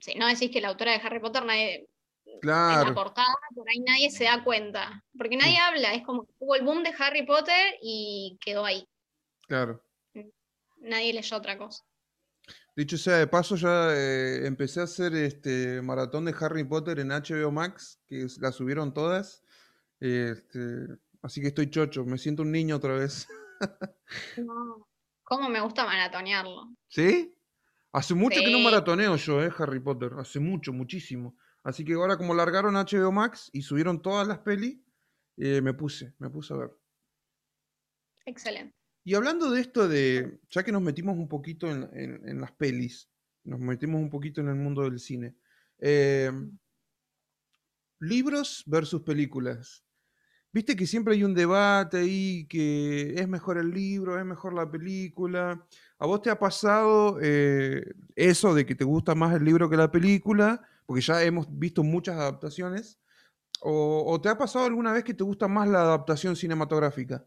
si 0.00 0.14
no 0.14 0.26
decís 0.26 0.50
que 0.50 0.60
la 0.60 0.68
autora 0.68 0.92
de 0.92 0.98
Harry 0.98 1.20
Potter, 1.20 1.44
nadie... 1.44 1.88
Claro. 2.40 2.82
En 2.82 2.88
la 2.88 2.94
portada, 2.94 3.34
por 3.54 3.68
ahí 3.68 3.78
nadie 3.80 4.10
se 4.10 4.24
da 4.24 4.42
cuenta. 4.42 5.04
Porque 5.16 5.36
nadie 5.36 5.58
habla, 5.58 5.94
es 5.94 6.02
como 6.04 6.26
que 6.26 6.32
tuvo 6.38 6.56
el 6.56 6.64
boom 6.64 6.82
de 6.82 6.92
Harry 6.98 7.24
Potter 7.24 7.76
y 7.80 8.36
quedó 8.44 8.64
ahí. 8.64 8.84
Claro. 9.46 9.80
Nadie 10.86 11.12
leyó 11.12 11.36
otra 11.36 11.58
cosa. 11.58 11.84
Dicho 12.76 12.98
sea 12.98 13.16
de 13.16 13.26
paso, 13.26 13.56
ya 13.56 13.94
eh, 13.94 14.46
empecé 14.46 14.80
a 14.80 14.84
hacer 14.84 15.14
este 15.14 15.80
maratón 15.82 16.26
de 16.26 16.34
Harry 16.38 16.64
Potter 16.64 16.98
en 16.98 17.08
HBO 17.08 17.50
Max, 17.50 18.00
que 18.06 18.26
la 18.40 18.52
subieron 18.52 18.92
todas. 18.92 19.42
Este, 19.98 20.98
Así 21.26 21.40
que 21.40 21.48
estoy 21.48 21.68
chocho, 21.68 22.04
me 22.04 22.18
siento 22.18 22.42
un 22.42 22.52
niño 22.52 22.76
otra 22.76 22.94
vez. 22.94 23.26
no. 24.36 24.86
¿Cómo 25.24 25.48
me 25.48 25.60
gusta 25.60 25.84
maratonearlo? 25.84 26.72
¿Sí? 26.86 27.34
Hace 27.90 28.14
mucho 28.14 28.38
que 28.40 28.52
no 28.52 28.60
maratoneo 28.60 29.16
yo, 29.16 29.42
eh, 29.42 29.50
Harry 29.58 29.80
Potter. 29.80 30.12
Hace 30.20 30.38
mucho, 30.38 30.72
muchísimo. 30.72 31.36
Así 31.64 31.84
que 31.84 31.94
ahora 31.94 32.16
como 32.16 32.32
largaron 32.32 32.74
HBO 32.76 33.10
Max 33.10 33.50
y 33.52 33.62
subieron 33.62 34.00
todas 34.00 34.28
las 34.28 34.38
pelis, 34.38 34.78
eh, 35.36 35.60
me 35.60 35.74
puse, 35.74 36.14
me 36.18 36.30
puse 36.30 36.54
a 36.54 36.58
ver. 36.58 36.70
Excelente. 38.24 38.76
Y 39.06 39.14
hablando 39.14 39.52
de 39.52 39.60
esto 39.60 39.86
de, 39.86 40.40
ya 40.50 40.64
que 40.64 40.72
nos 40.72 40.82
metimos 40.82 41.16
un 41.16 41.28
poquito 41.28 41.70
en, 41.70 42.40
las 42.40 42.50
pelis, 42.50 43.08
nos 43.44 43.60
metimos 43.60 44.00
un 44.00 44.10
poquito 44.10 44.40
en 44.40 44.48
el 44.48 44.56
mundo 44.56 44.82
del 44.82 44.98
cine. 44.98 45.36
Eh, 45.78 46.32
libros 48.00 48.64
versus 48.66 49.02
películas. 49.02 49.84
Viste 50.52 50.74
que 50.74 50.88
siempre 50.88 51.14
hay 51.14 51.22
un 51.22 51.34
debate 51.34 51.98
ahí, 51.98 52.48
que 52.48 53.14
es 53.16 53.28
mejor 53.28 53.58
el 53.58 53.70
libro, 53.70 54.18
es 54.18 54.26
mejor 54.26 54.54
la 54.54 54.68
película. 54.68 55.64
¿A 56.00 56.06
vos 56.06 56.20
te 56.20 56.30
ha 56.30 56.38
pasado 56.40 57.20
eh, 57.22 57.94
eso 58.16 58.56
de 58.56 58.66
que 58.66 58.74
te 58.74 58.82
gusta 58.82 59.14
más 59.14 59.36
el 59.36 59.44
libro 59.44 59.70
que 59.70 59.76
la 59.76 59.92
película? 59.92 60.60
Porque 60.84 61.02
ya 61.02 61.22
hemos 61.22 61.46
visto 61.56 61.84
muchas 61.84 62.16
adaptaciones. 62.16 62.98
¿O, 63.60 64.20
te 64.20 64.28
ha 64.30 64.36
pasado 64.36 64.64
alguna 64.64 64.92
vez 64.92 65.04
que 65.04 65.14
te 65.14 65.22
gusta 65.22 65.46
más 65.46 65.68
la 65.68 65.82
adaptación 65.82 66.34
cinematográfica? 66.34 67.24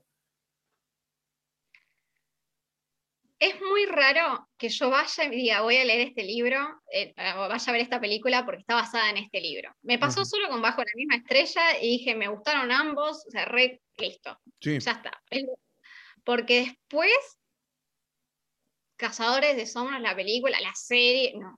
Es 3.39 3.61
muy 3.61 3.85
raro 3.85 4.49
que 4.57 4.67
yo 4.67 4.89
vaya 4.89 5.23
y 5.23 5.29
diga, 5.29 5.61
voy 5.61 5.77
a 5.77 5.85
leer 5.85 6.09
este 6.09 6.23
libro, 6.23 6.81
eh, 6.91 7.13
o 7.37 7.47
vaya 7.47 7.69
a 7.69 7.71
ver 7.71 7.81
esta 7.81 8.01
película 8.01 8.45
porque 8.45 8.59
está 8.61 8.75
basada 8.75 9.09
en 9.09 9.17
este 9.17 9.39
libro. 9.39 9.73
Me 9.81 9.97
pasó 9.97 10.25
solo 10.25 10.49
con 10.49 10.61
Bajo 10.61 10.81
la 10.81 10.91
misma 10.95 11.15
estrella 11.15 11.77
y 11.81 11.99
dije, 11.99 12.15
me 12.15 12.27
gustaron 12.27 12.69
ambos, 12.71 13.25
o 13.25 13.31
sea, 13.31 13.45
re, 13.45 13.81
listo. 13.97 14.37
Ya 14.59 14.73
está. 14.73 15.23
Porque 16.25 16.65
después, 16.65 17.39
Cazadores 18.97 19.55
de 19.55 19.65
Sombras, 19.65 20.01
la 20.01 20.15
película, 20.15 20.59
la 20.59 20.75
serie, 20.75 21.33
no. 21.35 21.57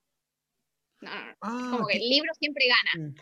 No, 1.00 1.10
no, 1.12 1.34
ah, 1.40 1.68
como 1.72 1.86
que 1.88 1.96
el 1.96 2.08
libro 2.08 2.32
siempre 2.38 2.64
gana. 2.68 3.12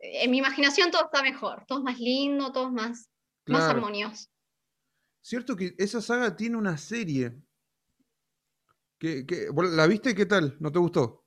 En 0.00 0.30
mi 0.32 0.38
imaginación 0.38 0.90
todo 0.90 1.04
está 1.04 1.22
mejor, 1.22 1.64
todo 1.66 1.78
es 1.78 1.84
más 1.84 2.00
lindo, 2.00 2.50
todo 2.50 2.66
es 2.66 2.72
más, 2.72 3.10
más 3.46 3.62
armonioso. 3.62 4.28
Cierto 5.20 5.56
que 5.56 5.74
esa 5.78 6.00
saga 6.00 6.36
tiene 6.36 6.56
una 6.56 6.76
serie. 6.78 7.32
¿Qué, 8.98 9.24
la 9.72 9.86
viste? 9.86 10.14
¿Qué 10.14 10.26
tal? 10.26 10.56
¿No 10.60 10.72
te 10.72 10.78
gustó? 10.78 11.24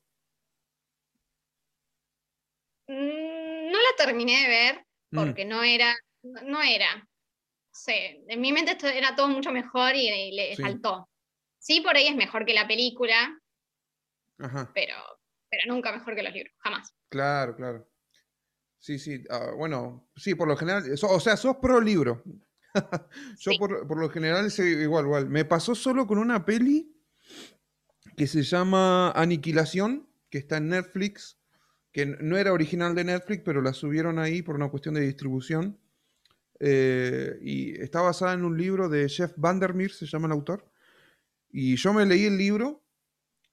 Mm, 2.87 3.71
no 3.71 3.77
la 3.79 3.95
terminé 3.97 4.41
de 4.43 4.49
ver 4.49 4.85
mm. 5.11 5.17
porque 5.17 5.45
no 5.45 5.63
era, 5.63 5.95
no 6.23 6.61
era. 6.61 7.07
Sí, 7.71 7.93
en 8.27 8.41
mi 8.41 8.51
mente 8.51 8.71
esto 8.71 8.87
era 8.87 9.15
todo 9.15 9.29
mucho 9.29 9.51
mejor 9.51 9.95
y, 9.95 10.31
le 10.31 10.55
faltó. 10.57 11.09
Sí, 11.57 11.81
por 11.81 11.95
ahí 11.95 12.07
es 12.07 12.15
mejor 12.15 12.45
que 12.45 12.53
la 12.53 12.67
película, 12.67 13.39
Pero, 14.37 14.95
pero 15.49 15.73
nunca 15.73 15.91
mejor 15.93 16.15
que 16.15 16.23
los 16.23 16.33
libros, 16.33 16.53
jamás. 16.59 16.93
Claro, 17.09 17.55
claro. 17.55 17.87
Sí, 18.79 18.97
sí. 18.97 19.23
ah, 19.29 19.51
bueno, 19.55 20.09
sí, 20.15 20.33
por 20.33 20.47
lo 20.47 20.57
general. 20.57 20.97
so- 20.97 21.11
o 21.11 21.19
sea, 21.19 21.37
sos 21.37 21.57
pro 21.57 21.79
libro. 21.79 22.23
Yo 23.39 23.51
Sí. 23.51 23.57
por, 23.57 23.87
por 23.87 23.99
lo 23.99 24.09
general 24.09 24.51
igual, 24.57 25.05
igual. 25.05 25.29
Me 25.29 25.45
pasó 25.45 25.75
solo 25.75 26.07
con 26.07 26.17
una 26.17 26.45
peli 26.45 26.95
que 28.15 28.27
se 28.27 28.43
llama 28.43 29.11
Aniquilación, 29.11 30.07
que 30.29 30.37
está 30.37 30.57
en 30.57 30.69
Netflix, 30.69 31.39
que 31.91 32.05
no 32.05 32.37
era 32.37 32.53
original 32.53 32.95
de 32.95 33.03
Netflix, 33.03 33.43
pero 33.43 33.61
la 33.61 33.73
subieron 33.73 34.19
ahí 34.19 34.41
por 34.41 34.55
una 34.55 34.69
cuestión 34.69 34.95
de 34.95 35.01
distribución. 35.01 35.79
Eh, 36.59 37.39
y 37.41 37.81
está 37.81 38.01
basada 38.01 38.33
en 38.33 38.45
un 38.45 38.57
libro 38.57 38.87
de 38.87 39.09
Jeff 39.09 39.33
Vandermeer, 39.35 39.91
se 39.91 40.05
llama 40.05 40.27
el 40.27 40.33
autor. 40.33 40.69
Y 41.49 41.75
yo 41.75 41.93
me 41.93 42.05
leí 42.05 42.25
el 42.25 42.37
libro 42.37 42.83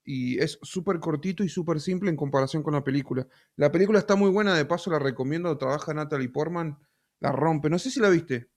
y 0.05 0.39
es 0.39 0.59
súper 0.63 1.01
cortito 1.01 1.43
y 1.43 1.49
súper 1.49 1.81
simple 1.81 2.11
en 2.11 2.17
comparación 2.17 2.63
con 2.63 2.75
la 2.75 2.85
película. 2.85 3.27
La 3.57 3.73
película 3.73 3.99
está 3.99 4.15
muy 4.15 4.31
buena, 4.31 4.55
de 4.55 4.65
paso 4.65 4.91
la 4.91 4.99
recomiendo, 4.99 5.57
trabaja 5.59 5.93
Natalie 5.95 6.29
Portman, 6.29 6.79
la 7.21 7.33
rompe. 7.33 7.69
No 7.71 7.79
sé 7.79 7.91
si 7.91 8.01
la 8.01 8.09
viste. 8.09 8.51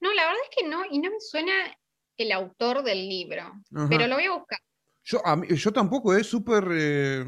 No, 0.00 0.12
la 0.12 0.22
verdad 0.26 0.40
es 0.43 0.43
que 0.56 0.68
no, 0.68 0.84
y 0.90 0.98
no 0.98 1.10
me 1.10 1.20
suena 1.20 1.52
el 2.16 2.32
autor 2.32 2.82
del 2.82 3.08
libro, 3.08 3.42
Ajá. 3.74 3.88
pero 3.88 4.06
lo 4.06 4.14
voy 4.16 4.24
a 4.24 4.32
buscar. 4.32 4.58
Yo, 5.04 5.26
a 5.26 5.36
mí- 5.36 5.48
yo 5.48 5.72
tampoco, 5.72 6.14
es 6.14 6.26
súper 6.26 6.66
eh, 6.72 7.24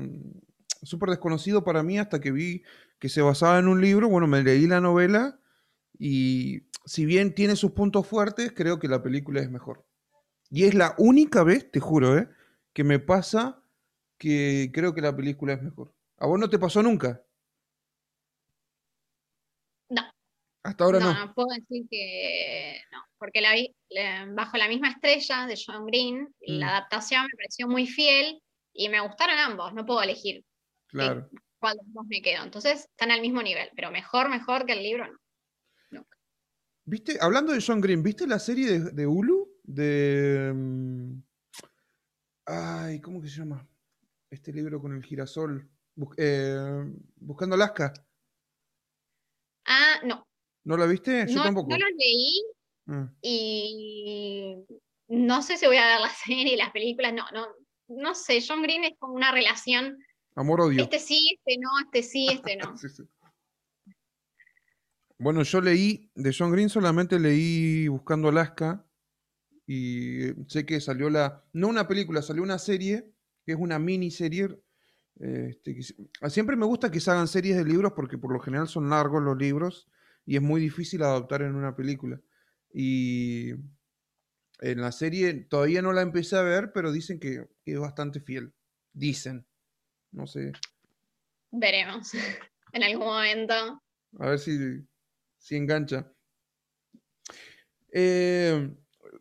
súper 0.82 1.10
desconocido 1.10 1.64
para 1.64 1.82
mí 1.82 1.98
hasta 1.98 2.20
que 2.20 2.30
vi 2.30 2.62
que 2.98 3.08
se 3.08 3.20
basaba 3.22 3.58
en 3.58 3.68
un 3.68 3.80
libro. 3.80 4.08
Bueno, 4.08 4.26
me 4.26 4.42
leí 4.42 4.66
la 4.66 4.80
novela 4.80 5.38
y 5.98 6.62
si 6.84 7.04
bien 7.04 7.34
tiene 7.34 7.56
sus 7.56 7.72
puntos 7.72 8.06
fuertes, 8.06 8.52
creo 8.54 8.78
que 8.78 8.88
la 8.88 9.02
película 9.02 9.40
es 9.40 9.50
mejor. 9.50 9.84
Y 10.48 10.64
es 10.64 10.74
la 10.74 10.94
única 10.98 11.42
vez, 11.42 11.70
te 11.70 11.80
juro, 11.80 12.16
¿eh? 12.16 12.28
que 12.72 12.84
me 12.84 12.98
pasa 12.98 13.62
que 14.18 14.70
creo 14.72 14.94
que 14.94 15.00
la 15.00 15.14
película 15.14 15.54
es 15.54 15.62
mejor. 15.62 15.92
¿A 16.18 16.26
vos 16.26 16.38
no 16.38 16.48
te 16.48 16.58
pasó 16.58 16.82
nunca? 16.82 17.22
No. 19.90 20.02
Hasta 20.66 20.84
ahora 20.84 20.98
no, 21.00 21.12
no. 21.14 21.26
no 21.26 21.34
puedo 21.34 21.48
decir 21.48 21.86
que 21.90 22.80
no, 22.90 22.98
porque 23.18 23.40
la 23.40 23.54
vi 23.54 23.74
bajo 24.34 24.56
la 24.56 24.68
misma 24.68 24.90
estrella 24.90 25.46
de 25.46 25.56
John 25.64 25.86
Green, 25.86 26.28
y 26.40 26.56
Mm. 26.56 26.60
la 26.60 26.68
adaptación 26.76 27.22
me 27.24 27.36
pareció 27.36 27.68
muy 27.68 27.86
fiel 27.86 28.40
y 28.72 28.88
me 28.88 29.00
gustaron 29.00 29.38
ambos, 29.38 29.72
no 29.74 29.86
puedo 29.86 30.02
elegir 30.02 30.44
Claro. 30.88 31.28
cuál 31.58 31.76
de 31.76 31.82
los 31.84 31.92
dos 31.94 32.06
me 32.08 32.20
quedo. 32.20 32.42
Entonces 32.44 32.80
están 32.90 33.10
al 33.10 33.20
mismo 33.20 33.42
nivel, 33.42 33.70
pero 33.76 33.90
mejor, 33.90 34.28
mejor 34.28 34.66
que 34.66 34.72
el 34.74 34.82
libro, 34.82 35.06
no. 35.90 36.06
¿Viste? 36.84 37.16
Hablando 37.20 37.52
de 37.52 37.62
John 37.64 37.80
Green, 37.80 38.02
¿viste 38.02 38.26
la 38.26 38.38
serie 38.38 38.66
de, 38.78 38.90
de 38.90 39.06
Hulu? 39.06 39.48
De. 39.62 40.52
mm, 40.54 41.22
Ay, 42.46 43.00
¿cómo 43.00 43.20
que 43.20 43.28
se 43.28 43.38
llama? 43.38 43.66
Este 44.30 44.52
libro 44.52 44.80
con 44.80 44.94
el 44.94 45.02
girasol. 45.04 45.68
Bus- 45.96 46.14
eh, 46.18 46.84
Buscando 47.16 47.54
Alaska. 47.56 47.92
Ah, 49.64 50.00
no, 50.04 50.25
¿No 50.66 50.76
la 50.76 50.86
viste? 50.86 51.26
Yo 51.28 51.36
no, 51.36 51.42
tampoco. 51.44 51.70
no 51.70 51.78
los 51.78 51.88
leí 51.96 52.42
Ah, 52.88 53.10
y 53.20 54.64
no 55.08 55.42
sé 55.42 55.56
si 55.56 55.66
voy 55.66 55.76
a 55.76 55.86
ver 55.86 56.00
la 56.00 56.08
serie 56.24 56.56
las 56.56 56.70
películas, 56.70 57.12
no, 57.12 57.24
no, 57.32 57.46
no 57.88 58.14
sé, 58.14 58.40
John 58.46 58.62
Green 58.62 58.84
es 58.84 58.92
como 58.98 59.14
una 59.14 59.32
relación, 59.32 59.98
Amor-odio. 60.34 60.82
este 60.82 60.98
sí, 60.98 61.36
este 61.38 61.58
no, 61.60 61.70
este 61.84 62.02
sí, 62.02 62.28
este 62.30 62.56
no. 62.56 62.76
Sí, 62.78 62.88
sí. 62.88 63.02
Bueno, 65.18 65.42
yo 65.42 65.60
leí, 65.62 66.10
de 66.14 66.34
John 66.36 66.52
Green 66.52 66.68
solamente 66.68 67.18
leí 67.18 67.88
Buscando 67.88 68.28
Alaska 68.28 68.84
y 69.66 70.26
sé 70.46 70.66
que 70.66 70.78
salió 70.80 71.08
la, 71.08 71.42
no 71.54 71.68
una 71.68 71.88
película, 71.88 72.20
salió 72.20 72.42
una 72.42 72.58
serie, 72.58 73.10
que 73.44 73.52
es 73.52 73.58
una 73.58 73.78
miniserie. 73.78 74.60
este, 75.18 75.74
que 75.74 76.28
siempre 76.30 76.54
me 76.54 76.66
gusta 76.66 76.90
que 76.90 77.00
se 77.00 77.10
hagan 77.10 77.28
series 77.28 77.56
de 77.56 77.64
libros 77.64 77.94
porque 77.96 78.18
por 78.18 78.30
lo 78.30 78.40
general 78.40 78.68
son 78.68 78.90
largos 78.90 79.22
los 79.22 79.38
libros 79.38 79.88
y 80.26 80.36
es 80.36 80.42
muy 80.42 80.60
difícil 80.60 81.02
adaptar 81.02 81.42
en 81.42 81.54
una 81.54 81.74
película. 81.76 82.20
Y 82.72 83.52
en 84.60 84.80
la 84.80 84.90
serie 84.90 85.32
todavía 85.34 85.80
no 85.80 85.92
la 85.92 86.02
empecé 86.02 86.36
a 86.36 86.42
ver, 86.42 86.72
pero 86.72 86.92
dicen 86.92 87.20
que 87.20 87.48
es 87.64 87.78
bastante 87.78 88.20
fiel. 88.20 88.52
Dicen. 88.92 89.46
No 90.10 90.26
sé. 90.26 90.52
Veremos 91.52 92.12
en 92.72 92.82
algún 92.82 93.06
momento. 93.06 93.54
A 94.18 94.28
ver 94.30 94.38
si, 94.40 94.58
si 95.38 95.56
engancha. 95.56 96.12
Eh, 97.92 98.74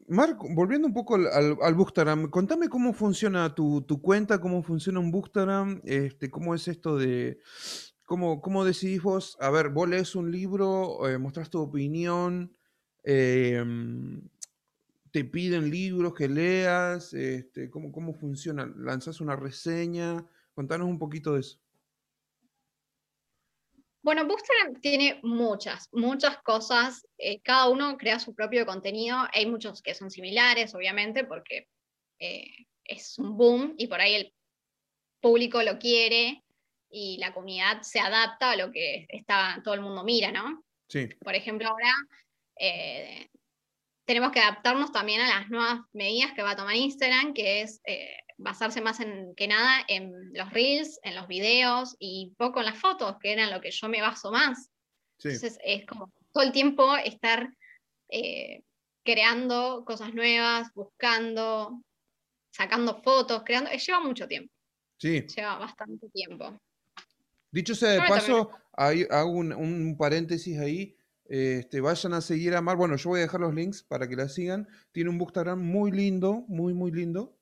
Marco, 0.07 0.47
volviendo 0.53 0.87
un 0.87 0.93
poco 0.93 1.15
al, 1.15 1.27
al, 1.27 1.57
al 1.61 1.73
Bookstagram, 1.75 2.29
contame 2.29 2.67
cómo 2.67 2.93
funciona 2.93 3.53
tu, 3.53 3.83
tu 3.83 4.01
cuenta, 4.01 4.39
cómo 4.39 4.63
funciona 4.63 4.99
un 4.99 5.11
Bookstagram, 5.11 5.81
este, 5.85 6.29
cómo 6.29 6.55
es 6.55 6.67
esto 6.67 6.97
de, 6.97 7.39
cómo, 8.05 8.41
cómo 8.41 8.63
decidís 8.63 9.01
vos, 9.01 9.37
a 9.39 9.49
ver, 9.49 9.69
vos 9.69 9.89
lees 9.89 10.15
un 10.15 10.31
libro, 10.31 11.07
eh, 11.07 11.17
mostrás 11.17 11.49
tu 11.49 11.59
opinión, 11.59 12.55
eh, 13.03 13.63
te 15.11 15.23
piden 15.25 15.69
libros 15.69 16.13
que 16.13 16.27
leas, 16.27 17.13
este, 17.13 17.69
cómo, 17.69 17.91
cómo 17.91 18.13
funciona, 18.13 18.71
lanzás 18.77 19.21
una 19.21 19.35
reseña, 19.35 20.25
contanos 20.53 20.87
un 20.87 20.99
poquito 20.99 21.33
de 21.33 21.41
eso. 21.41 21.59
Bueno, 24.05 24.27
Bookstagram 24.27 24.79
tiene 24.81 25.19
muchas, 25.23 25.89
muchas 25.91 26.37
cosas. 26.43 27.07
eh, 27.17 27.41
cada 27.41 27.69
uno 27.69 27.97
crea 27.97 28.19
su 28.19 28.35
propio 28.35 28.63
contenido. 28.63 29.17
Hay 29.33 29.47
muchos 29.47 29.81
que 29.81 29.95
son 29.95 30.11
similares, 30.11 30.75
obviamente, 30.75 31.23
porque 31.23 31.67
eh, 32.19 32.67
es 32.83 33.17
un 33.17 33.35
boom 33.35 33.73
y 33.79 33.87
por 33.87 33.99
ahí 33.99 34.13
el 34.13 34.33
público 35.21 35.63
lo 35.63 35.79
quiere 35.79 36.44
y 36.89 37.17
la 37.17 37.33
comunidad 37.33 37.81
se 37.81 37.99
adapta 37.99 38.51
a 38.51 38.55
lo 38.55 38.71
que 38.71 39.05
está, 39.09 39.61
todo 39.63 39.73
el 39.73 39.81
mundo 39.81 40.03
mira, 40.03 40.31
¿no? 40.31 40.63
Sí, 40.87 41.07
Por 41.19 41.35
ejemplo, 41.35 41.67
ahora 41.67 41.91
eh, 42.59 43.29
tenemos 44.05 44.31
que 44.31 44.39
adaptarnos 44.39 44.91
también 44.91 45.21
a 45.21 45.27
las 45.39 45.49
nuevas 45.49 45.79
medidas 45.93 46.33
que 46.33 46.43
va 46.43 46.51
a 46.51 46.55
tomar 46.55 46.75
Instagram, 46.75 47.33
que 47.33 47.61
es 47.61 47.81
eh, 47.85 48.17
basarse 48.37 48.81
más 48.81 48.99
en, 48.99 49.33
que 49.35 49.47
nada 49.47 49.83
en 49.87 50.31
los 50.33 50.49
reels, 50.51 50.99
en 51.03 51.15
los 51.15 51.27
videos 51.27 51.95
y 51.99 52.33
poco 52.37 52.59
en 52.59 52.65
las 52.67 52.77
fotos, 52.77 53.17
que 53.19 53.33
eran 53.33 53.51
lo 53.51 53.61
que 53.61 53.71
yo 53.71 53.89
me 53.89 54.01
baso 54.01 54.31
más. 54.31 54.69
sí. 55.17 55.29
Entonces 55.29 55.57
es 55.63 55.85
como 55.85 56.11
todo 56.31 56.43
el 56.43 56.51
tiempo 56.51 56.95
estar 56.97 57.49
eh, 58.09 58.61
creando 59.03 59.83
cosas 59.85 60.13
nuevas, 60.13 60.71
buscando, 60.73 61.81
sacando 62.51 63.01
fotos, 63.01 63.43
creando. 63.43 63.71
eh, 63.71 63.79
lleva 63.79 63.99
mucho 63.99 64.27
tiempo, 64.27 64.51
Sí, 64.97 65.25
lleva 65.27 65.57
bastante 65.57 66.09
tiempo. 66.09 66.57
Dicho 67.55 67.73
sea 67.73 67.91
de 67.91 68.07
paso, 68.07 68.51
ahí 68.73 69.07
hago 69.09 69.31
un, 69.31 69.53
un 69.53 69.97
paréntesis 69.97 70.59
ahí. 70.59 70.97
Este, 71.27 71.81
vayan 71.81 72.13
a 72.13 72.21
seguir 72.21 72.53
a 72.53 72.61
Mar. 72.61 72.77
Bueno, 72.77 72.97
yo 72.97 73.09
voy 73.09 73.19
a 73.19 73.23
dejar 73.23 73.41
los 73.41 73.55
links 73.55 73.81
para 73.81 74.07
que 74.07 74.15
la 74.15 74.29
sigan. 74.29 74.67
Tiene 74.91 75.09
un 75.09 75.17
Bookstagram 75.17 75.59
muy 75.59 75.91
lindo, 75.91 76.45
muy, 76.47 76.73
muy 76.73 76.91
lindo. 76.91 77.35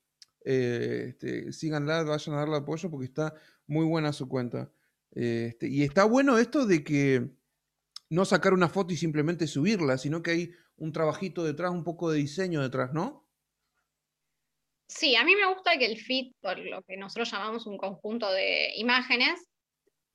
Eh, 0.45 1.07
este, 1.09 1.51
síganla, 1.51 2.03
vayan 2.03 2.35
a 2.35 2.39
darle 2.39 2.57
apoyo 2.57 2.89
porque 2.89 3.05
está 3.05 3.33
muy 3.67 3.85
buena 3.85 4.13
su 4.13 4.29
cuenta. 4.29 4.71
Este, 5.11 5.67
y 5.67 5.83
está 5.83 6.05
bueno 6.05 6.37
esto 6.37 6.65
de 6.65 6.83
que 6.83 7.29
no 8.09 8.25
sacar 8.25 8.53
una 8.53 8.69
foto 8.69 8.93
y 8.93 8.97
simplemente 8.97 9.47
subirla, 9.47 9.97
sino 9.97 10.21
que 10.21 10.31
hay 10.31 10.51
un 10.77 10.91
trabajito 10.91 11.43
detrás, 11.43 11.71
un 11.71 11.83
poco 11.83 12.11
de 12.11 12.19
diseño 12.19 12.61
detrás, 12.61 12.93
¿no? 12.93 13.27
Sí, 14.87 15.15
a 15.15 15.23
mí 15.23 15.35
me 15.35 15.51
gusta 15.51 15.77
que 15.77 15.85
el 15.85 15.97
feed, 15.97 16.33
por 16.41 16.59
lo 16.59 16.83
que 16.83 16.97
nosotros 16.97 17.31
llamamos 17.31 17.65
un 17.65 17.77
conjunto 17.77 18.31
de 18.31 18.75
imágenes, 18.75 19.41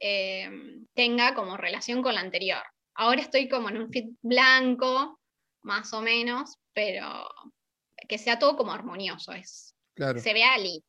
eh, 0.01 0.51
tenga 0.95 1.35
como 1.35 1.57
relación 1.57 2.03
con 2.03 2.15
la 2.15 2.21
anterior. 2.21 2.63
Ahora 2.95 3.21
estoy 3.23 3.49
como 3.49 3.69
en 3.71 3.79
un 3.79 3.91
feed 3.93 4.11
blanco, 4.23 5.21
más 5.63 5.93
o 5.93 6.03
menos, 6.03 6.57
pero 6.75 7.29
que 8.09 8.19
sea 8.19 8.39
todo 8.39 8.57
como 8.57 8.73
armonioso, 8.73 9.33
es, 9.33 9.75
Claro. 9.95 10.21
se 10.21 10.33
vea 10.33 10.57
lindo. 10.59 10.85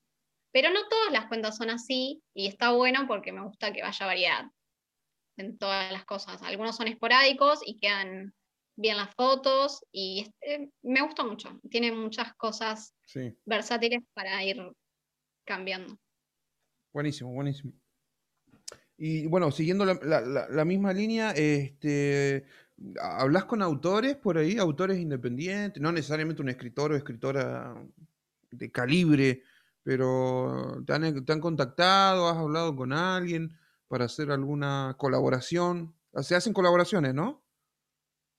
Pero 0.54 0.72
no 0.72 0.88
todas 0.89 1.12
las 1.13 1.28
cuentas 1.28 1.58
son 1.58 1.69
así 1.69 2.22
y 2.34 2.48
está 2.48 2.72
bueno 2.74 3.06
porque 3.08 3.32
me 3.34 3.43
gusta 3.45 3.74
que 3.74 3.84
vaya 3.84 4.06
variedad 4.06 4.45
en 5.38 5.58
todas 5.58 5.91
las 5.91 6.06
cosas. 6.06 6.41
Algunos 6.43 6.76
son 6.78 6.88
esporádicos 6.88 7.60
y 7.65 7.80
quedan 7.80 8.34
bien 8.78 8.98
las 8.98 9.13
fotos 9.15 9.82
y 9.91 10.22
este, 10.22 10.72
me 10.84 11.02
gusta 11.02 11.24
mucho. 11.24 11.60
Tiene 11.69 11.91
muchas 11.91 12.34
cosas 12.36 12.95
Sí, 13.06 13.38
versátiles 13.45 14.02
para 14.13 14.43
ir 14.43 14.58
cambiando. 15.45 15.98
buenísimo, 16.93 17.32
buenísimo. 17.34 17.79
Y 19.02 19.28
bueno, 19.28 19.50
siguiendo 19.52 19.86
la, 19.86 19.94
la- 20.50 20.66
misma 20.66 20.92
línea, 20.92 21.32
este, 21.32 22.46
¿hablas 23.02 23.46
con 23.46 23.62
autores 23.62 24.18
por 24.18 24.38
ahí? 24.38 24.58
Autores 24.58 25.00
independientes, 25.00 25.82
no 25.82 25.92
necesariamente 25.94 26.42
un 26.42 26.50
escritor 26.50 26.92
o 26.92 26.98
escritora 26.98 27.76
de 28.52 28.72
calibre, 28.72 29.44
pero 29.84 30.84
¿te 30.86 30.94
han, 30.94 31.24
te 31.24 31.32
han 31.32 31.40
contactado? 31.40 32.28
¿Has 32.28 32.38
hablado 32.38 32.76
con 32.76 32.92
alguien 32.92 33.58
para 33.88 34.04
hacer 34.06 34.32
alguna 34.32 34.96
colaboración? 34.98 35.96
Se 36.22 36.36
hacen 36.36 36.52
colaboraciones, 36.52 37.14
¿no? 37.14 37.42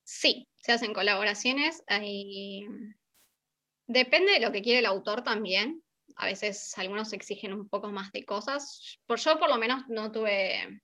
Sí, 0.05 0.46
se 0.57 0.73
hacen 0.73 0.92
colaboraciones. 0.92 1.83
hay- 1.87 2.66
Depende 3.87 4.33
de 4.33 4.40
lo 4.40 4.53
que 4.53 4.62
quiere 4.62 4.79
el 4.79 4.87
autor 4.87 5.23
también. 5.23 5.83
A 6.20 6.26
veces 6.26 6.76
algunos 6.76 7.14
exigen 7.14 7.54
un 7.54 7.68
poco 7.68 7.88
más 7.88 8.12
de 8.12 8.26
cosas. 8.26 8.98
Por 9.06 9.18
yo 9.18 9.38
por 9.38 9.48
lo 9.48 9.56
menos 9.56 9.88
no 9.88 10.12
tuve 10.12 10.83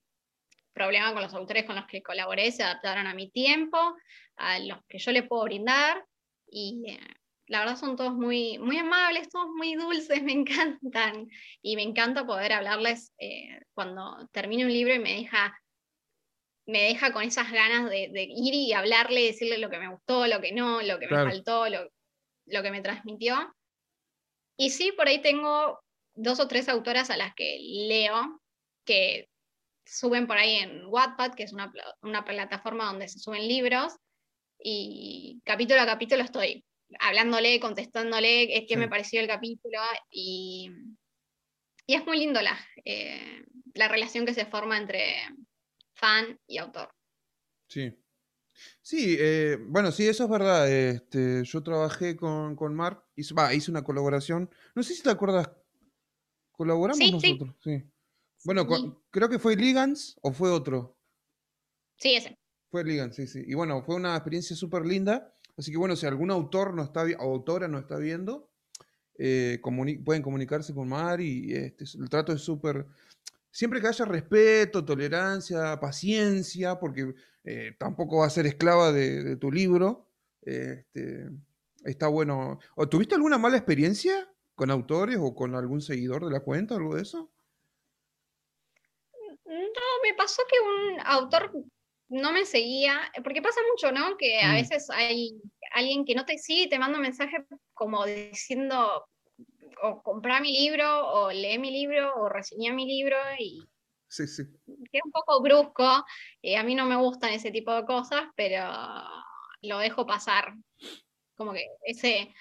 problema 0.73 1.13
con 1.13 1.23
los 1.23 1.35
autores 1.35 1.65
con 1.65 1.77
los 1.77 1.87
que 1.87 2.03
colaboré, 2.03 2.51
se 2.53 2.63
adaptaron 2.63 3.07
a 3.07 3.15
mi 3.15 3.31
tiempo, 3.31 3.79
a 4.37 4.59
los 4.61 4.79
que 4.89 4.99
yo 4.99 5.13
les 5.13 5.29
puedo 5.29 5.45
brindar, 5.45 6.03
y 6.47 6.85
eh, 6.89 7.01
la 7.49 7.61
verdad 7.61 7.77
son 7.77 7.97
todos 7.97 8.15
muy, 8.15 8.59
muy 8.59 8.79
amables, 8.79 9.29
todos 9.29 9.49
muy 9.55 9.75
dulces, 9.75 10.23
me 10.23 10.33
encantan, 10.33 11.29
y 11.61 11.77
me 11.77 11.83
encanta 11.83 12.27
poder 12.27 12.53
hablarles 12.53 13.13
eh, 13.19 13.61
cuando 13.75 14.29
termine 14.33 14.65
un 14.65 14.73
libro 14.73 14.95
y 14.95 14.99
me 14.99 15.15
deja 15.17 15.55
me 16.69 16.83
deja 16.83 17.13
con 17.13 17.23
esas 17.23 17.53
ganas 17.53 17.89
de, 17.89 18.11
ir 18.29 18.55
y 18.55 18.73
hablarle, 18.73 19.23
decirle 19.23 19.59
lo 19.59 19.71
que 19.71 19.79
me 19.79 19.89
gustó, 19.89 20.27
lo 20.27 20.41
que 20.41 20.51
no, 20.51 20.83
lo 20.83 20.99
que 20.99 21.07
me 21.07 21.15
faltó, 21.15 21.69
lo, 21.69 21.89
lo 22.47 22.63
que 22.63 22.71
me 22.73 22.83
transmitió. 22.83 23.55
Y 24.57 24.71
sí, 24.71 24.93
por 24.93 25.09
ahí 25.09 25.21
tengo 25.21 25.81
dos 26.15 26.41
o 26.41 26.49
tres 26.49 26.69
autoras 26.69 27.11
a 27.11 27.17
las 27.17 27.35
que 27.35 27.59
leo, 27.61 28.41
que 28.85 29.29
suben 29.85 30.27
por 30.27 30.37
ahí 30.37 30.57
en 30.57 30.87
Wattpad, 30.87 31.35
que 31.35 31.43
es 31.45 31.53
una, 31.53 31.73
una 32.03 32.25
plataforma 32.25 32.87
donde 32.87 33.09
se 33.09 33.19
suben 33.19 33.47
libros, 33.47 33.95
y 34.59 35.41
capítulo 35.45 35.83
a 35.83 35.87
capítulo 35.87 36.23
estoy 36.23 36.65
hablándole, 36.99 37.61
contestándole, 37.61 38.57
es 38.57 38.65
que 38.67 38.77
me 38.77 38.89
pareció 38.89 39.21
el 39.21 39.29
capítulo, 39.29 39.79
y, 40.11 40.71
y 41.87 41.95
es 41.95 42.07
muy 42.07 42.19
lindo 42.19 42.41
la, 42.41 42.59
eh, 42.85 43.45
la 43.75 43.89
relación 43.89 44.25
que 44.25 44.35
se 44.35 44.47
forma 44.47 44.79
entre 44.79 45.17
fan 45.95 46.39
y 46.47 46.59
autor. 46.59 46.95
Sí. 47.69 47.93
Sí, 48.83 49.17
eh, 49.19 49.59
bueno, 49.69 49.93
sí, 49.93 50.07
eso 50.07 50.25
es 50.25 50.31
verdad. 50.31 50.71
Este, 50.71 51.45
yo 51.45 51.63
trabajé 51.63 52.17
con, 52.17 52.57
con 52.57 52.75
Mark, 52.75 53.03
hice, 53.17 53.35
hice 53.55 53.71
una 53.71 53.83
colaboración. 53.83 54.51
No 54.75 54.83
sé 54.83 54.95
si 54.95 55.03
te 55.03 55.11
acuerdas, 55.11 55.51
colaboramos 56.53 57.13
nosotros. 57.13 57.55
Sí. 57.63 57.83
Bueno, 58.45 58.67
creo 59.11 59.29
que 59.29 59.39
fue 59.39 59.57
Ligans 59.57 60.17
o 60.23 60.33
fue 60.33 60.51
otro. 60.51 60.97
Sí, 61.97 62.15
ese. 62.15 62.39
Fue 62.71 62.85
Ligans, 62.85 63.17
sí, 63.17 63.27
sí. 63.27 63.43
Y 63.47 63.55
bueno, 63.55 63.83
fue 63.83 63.97
una 63.97 64.15
experiencia 64.15 64.55
súper 64.55 64.87
linda. 64.87 65.35
Así 65.57 65.71
que 65.71 65.79
bueno, 65.79 65.97
si 65.97 66.07
algún 66.07 66.31
autor 66.31 66.75
no 66.75 66.83
está 66.83 67.05
o 67.19 67.33
autora 67.33 67.67
no 67.67 67.79
está 67.79 67.97
viendo, 67.97 68.51
eh, 69.19 69.61
pueden 70.05 70.23
comunicarse 70.23 70.75
con 70.75 70.89
Mar 70.89 71.21
y 71.21 71.55
este, 71.55 71.85
el 71.99 72.11
trato 72.11 72.33
es 72.33 72.43
súper 72.43 72.87
siempre 73.57 73.81
que 73.81 73.87
haya 73.87 74.05
respeto, 74.05 74.85
tolerancia, 74.85 75.81
paciencia, 75.81 76.79
porque 76.79 77.15
eh, 77.47 77.77
tampoco 77.79 78.19
va 78.19 78.27
a 78.27 78.31
ser 78.31 78.45
esclava 78.47 78.91
de, 78.91 79.37
tu 79.37 79.53
libro, 79.53 80.09
este, 80.43 81.31
está 81.85 82.09
bueno. 82.09 82.59
¿O 82.75 82.89
¿Tuviste 82.89 83.15
alguna 83.15 83.39
mala 83.39 83.57
experiencia 83.57 84.29
con 84.57 84.73
autores 84.73 85.17
o 85.21 85.33
con 85.33 85.55
algún 85.55 85.81
seguidor 85.81 86.25
de 86.25 86.33
la 86.33 86.41
cuenta, 86.41 86.75
algo 86.75 86.97
de 86.97 87.03
eso? 87.03 87.31
No, 89.45 90.03
me 90.03 90.15
pasó 90.17 90.43
que 90.51 90.57
un 90.59 91.01
autor 91.05 91.53
no 92.09 92.33
me 92.33 92.45
seguía, 92.45 93.01
porque 93.23 93.43
pasa 93.43 93.61
mucho, 93.71 93.93
¿no? 93.93 94.17
Que 94.17 94.41
a 94.41 94.51
mm. 94.51 94.55
veces 94.55 94.91
hay 94.91 95.41
alguien 95.73 96.05
que 96.05 96.17
no 96.17 96.25
te 96.25 96.39
sigue 96.39 96.63
y 96.65 96.69
te 96.69 96.81
manda 96.81 96.99
un 96.99 97.03
mensaje 97.03 97.45
como 97.75 98.05
diciendo, 98.07 99.07
o 99.83 100.03
comprar 100.03 100.43
mi 100.43 100.53
libro, 100.53 101.09
o 101.13 101.31
lee 101.31 101.59
mi 101.59 101.71
libro, 101.71 102.13
o 102.17 102.29
reseñar 102.29 102.75
mi 102.75 102.87
libro, 102.87 103.17
y 103.39 103.63
sí, 104.09 104.27
sí. 104.27 104.43
es 104.93 105.03
un 105.05 105.13
poco 105.13 105.43
brusco. 105.43 105.85
a 105.85 106.63
mí 106.65 106.75
no 106.75 106.87
me 106.87 106.97
gustan 106.97 107.33
ese 107.33 107.51
tipo 107.51 107.75
de 107.75 107.85
cosas, 107.85 108.25
pero 108.37 108.65
lo 109.63 109.79
dejo 109.79 110.07
pasar. 110.07 110.55
Como 111.37 111.53
que 111.53 111.67
ese 111.85 112.33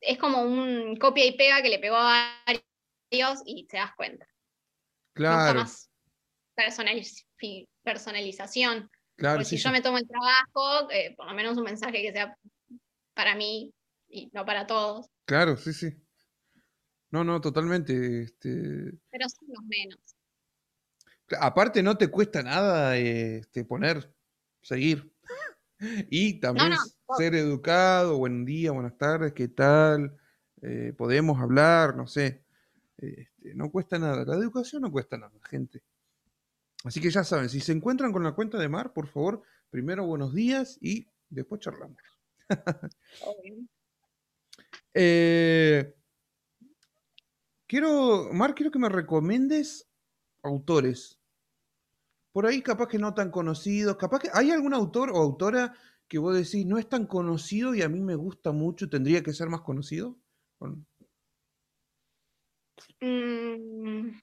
es 0.00 0.18
como 0.18 0.42
un 0.42 0.96
copia 0.96 1.24
y 1.26 1.36
pega 1.36 1.62
que 1.62 1.70
le 1.70 1.78
pegó 1.78 1.96
a 1.96 2.42
varios 2.46 3.42
y 3.46 3.66
te 3.66 3.76
das 3.76 3.94
cuenta. 3.96 4.26
Claro. 5.14 5.60
más 5.60 5.90
personalización. 7.82 8.90
Claro, 9.16 9.44
si 9.44 9.56
yo 9.56 9.70
me 9.70 9.80
tomo 9.80 9.98
el 9.98 10.08
trabajo, 10.08 10.90
eh, 10.90 11.14
por 11.16 11.26
lo 11.26 11.34
menos 11.34 11.56
un 11.56 11.64
mensaje 11.64 12.02
que 12.02 12.12
sea 12.12 12.36
para 13.14 13.36
mí 13.36 13.72
y 14.08 14.28
no 14.32 14.44
para 14.44 14.66
todos. 14.66 15.06
Claro, 15.24 15.56
sí, 15.56 15.72
sí. 15.72 15.92
No, 17.10 17.22
no, 17.22 17.40
totalmente. 17.40 18.22
Este... 18.22 18.92
Pero 19.10 19.28
son 19.28 19.48
los 19.48 19.64
menos. 19.64 20.13
Aparte, 21.40 21.82
no 21.82 21.96
te 21.96 22.08
cuesta 22.08 22.42
nada 22.42 22.96
este, 22.96 23.64
poner, 23.64 24.14
seguir. 24.62 25.12
y 26.10 26.40
también 26.40 26.72
ser 27.16 27.34
educado, 27.34 28.18
buen 28.18 28.44
día, 28.44 28.72
buenas 28.72 28.96
tardes, 28.96 29.32
¿qué 29.32 29.48
tal? 29.48 30.16
Eh, 30.62 30.92
podemos 30.96 31.40
hablar, 31.40 31.96
no 31.96 32.06
sé. 32.06 32.44
Este, 32.96 33.54
no 33.54 33.70
cuesta 33.70 33.98
nada. 33.98 34.24
La 34.24 34.36
educación 34.36 34.82
no 34.82 34.92
cuesta 34.92 35.16
nada, 35.16 35.32
gente. 35.48 35.82
Así 36.84 37.00
que 37.00 37.10
ya 37.10 37.24
saben, 37.24 37.48
si 37.48 37.60
se 37.60 37.72
encuentran 37.72 38.12
con 38.12 38.22
la 38.22 38.32
cuenta 38.32 38.58
de 38.58 38.68
Mar, 38.68 38.92
por 38.92 39.08
favor, 39.08 39.42
primero 39.70 40.04
buenos 40.04 40.34
días 40.34 40.78
y 40.80 41.08
después 41.30 41.60
charlamos. 41.60 41.98
eh, 44.94 45.94
Quiero, 47.66 48.32
Mar, 48.32 48.54
quiero 48.54 48.70
que 48.70 48.78
me 48.78 48.88
recomiendes 48.88 49.88
autores. 50.44 51.18
Por 52.32 52.46
ahí 52.46 52.62
capaz 52.62 52.88
que 52.88 52.98
no 52.98 53.14
tan 53.14 53.30
conocidos, 53.30 53.96
capaz 53.96 54.20
que 54.20 54.30
hay 54.32 54.50
algún 54.50 54.74
autor 54.74 55.10
o 55.10 55.16
autora 55.16 55.74
que 56.08 56.18
vos 56.18 56.34
decís 56.34 56.66
no 56.66 56.78
es 56.78 56.88
tan 56.88 57.06
conocido 57.06 57.74
y 57.74 57.82
a 57.82 57.88
mí 57.88 58.00
me 58.00 58.14
gusta 58.14 58.52
mucho, 58.52 58.88
tendría 58.88 59.22
que 59.22 59.32
ser 59.32 59.48
más 59.48 59.62
conocido. 59.62 60.18
Mm. 63.00 64.18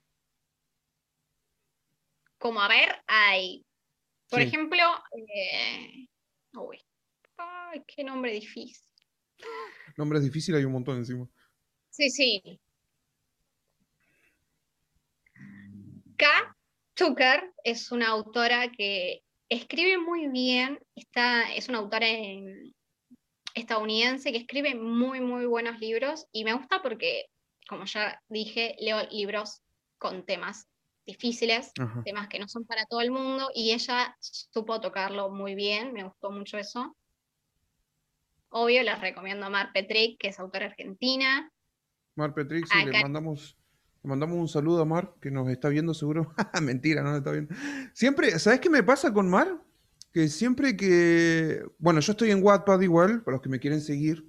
como 2.37 2.61
a 2.61 2.67
ver, 2.67 2.89
hay, 3.07 3.63
por 4.29 4.41
ejemplo, 4.41 4.79
eh, 5.35 6.07
uy, 6.55 6.79
ay, 7.37 7.83
qué 7.87 8.03
nombre 8.03 8.31
difícil. 8.33 8.83
Nombres 9.97 10.23
difíciles 10.23 10.59
hay 10.59 10.65
un 10.65 10.73
montón 10.73 10.97
encima. 10.97 11.29
Sí, 11.89 12.09
sí. 12.09 12.59
K. 16.21 16.55
Tucker 16.93 17.51
es 17.63 17.91
una 17.91 18.09
autora 18.09 18.69
que 18.71 19.23
escribe 19.49 19.97
muy 19.97 20.27
bien, 20.27 20.79
está, 20.93 21.51
es 21.51 21.67
una 21.67 21.79
autora 21.79 22.05
estadounidense 23.55 24.31
que 24.31 24.37
escribe 24.37 24.75
muy, 24.75 25.19
muy 25.19 25.47
buenos 25.47 25.79
libros 25.79 26.27
y 26.31 26.43
me 26.43 26.53
gusta 26.53 26.83
porque, 26.83 27.25
como 27.67 27.85
ya 27.85 28.21
dije, 28.29 28.75
leo 28.79 29.01
libros 29.09 29.63
con 29.97 30.23
temas 30.23 30.67
difíciles, 31.07 31.71
temas 32.05 32.27
que 32.27 32.37
no 32.37 32.47
son 32.47 32.65
para 32.67 32.85
todo 32.85 33.01
el 33.01 33.09
mundo 33.09 33.49
y 33.55 33.71
ella 33.71 34.15
supo 34.19 34.79
tocarlo 34.79 35.31
muy 35.31 35.55
bien, 35.55 35.91
me 35.91 36.03
gustó 36.03 36.29
mucho 36.29 36.59
eso. 36.59 36.95
Obvio, 38.49 38.83
les 38.83 39.01
recomiendo 39.01 39.47
a 39.47 39.49
Mar 39.49 39.71
Petrick, 39.73 40.19
que 40.19 40.27
es 40.27 40.39
autora 40.39 40.67
argentina. 40.67 41.51
Mar 42.13 42.35
Petrick, 42.35 42.67
sí, 42.67 42.85
le 42.85 43.01
mandamos 43.01 43.57
le 44.03 44.09
mandamos 44.09 44.37
un 44.37 44.47
saludo 44.47 44.81
a 44.81 44.85
Mar, 44.85 45.13
que 45.21 45.29
nos 45.29 45.49
está 45.49 45.69
viendo 45.69 45.93
seguro. 45.93 46.33
Mentira, 46.61 47.03
no 47.03 47.09
nos 47.09 47.19
está 47.19 47.31
viendo. 47.31 47.53
Siempre, 47.93 48.37
¿sabes 48.39 48.59
qué 48.59 48.69
me 48.69 48.83
pasa 48.83 49.13
con 49.13 49.29
Mar? 49.29 49.61
Que 50.11 50.27
siempre 50.27 50.75
que. 50.75 51.63
Bueno, 51.77 51.99
yo 51.99 52.11
estoy 52.13 52.31
en 52.31 52.43
Wattpad 52.43 52.81
igual, 52.81 53.21
para 53.23 53.35
los 53.35 53.41
que 53.41 53.49
me 53.49 53.59
quieren 53.59 53.81
seguir. 53.81 54.25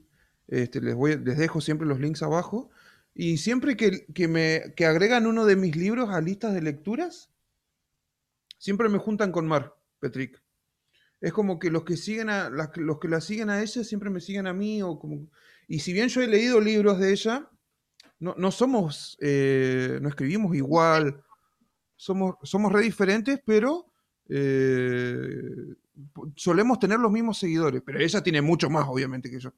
Este, 0.46 0.80
les, 0.82 0.94
voy, 0.94 1.16
les 1.16 1.38
dejo 1.38 1.62
siempre 1.62 1.86
los 1.86 2.00
links 2.00 2.22
abajo. 2.22 2.70
Y 3.14 3.38
siempre 3.38 3.76
que, 3.76 4.28
me, 4.28 4.74
que 4.76 4.86
agregan 4.86 5.26
uno 5.26 5.46
de 5.46 5.56
mis 5.56 5.74
libros 5.76 6.10
a 6.10 6.20
listas 6.20 6.54
de 6.54 6.62
lecturas, 6.62 7.30
siempre 8.58 8.88
me 8.88 8.98
juntan 8.98 9.32
con 9.32 9.46
Mar, 9.46 9.74
Petrick. 10.00 10.42
Es 11.20 11.32
como 11.32 11.58
que 11.58 11.70
los 11.70 11.84
que 11.84 11.96
siguen 11.96 12.30
a 12.30 12.50
los 12.50 12.98
que 12.98 13.08
la 13.08 13.20
siguen 13.20 13.48
a 13.48 13.62
ella 13.62 13.84
siempre 13.84 14.10
me 14.10 14.20
siguen 14.20 14.46
a 14.46 14.52
mí. 14.52 14.82
O 14.82 14.98
como, 14.98 15.30
y 15.66 15.80
si 15.80 15.94
bien 15.94 16.08
yo 16.08 16.20
he 16.20 16.26
leído 16.26 16.60
libros 16.60 16.98
de 16.98 17.12
ella, 17.12 17.48
no, 18.22 18.52
somos, 18.52 19.16
eh, 19.20 19.98
no 20.00 20.08
escribimos 20.08 20.54
igual, 20.54 21.24
somos, 21.96 22.36
somos 22.44 22.72
re 22.72 22.82
diferentes, 22.82 23.40
pero 23.44 23.92
eh, 24.28 25.74
solemos 26.36 26.78
tener 26.78 27.00
los 27.00 27.10
mismos 27.10 27.38
seguidores, 27.38 27.82
pero 27.84 27.98
ella 27.98 28.22
tiene 28.22 28.40
mucho 28.40 28.70
más, 28.70 28.86
obviamente, 28.88 29.28
que 29.28 29.40
yo. 29.40 29.52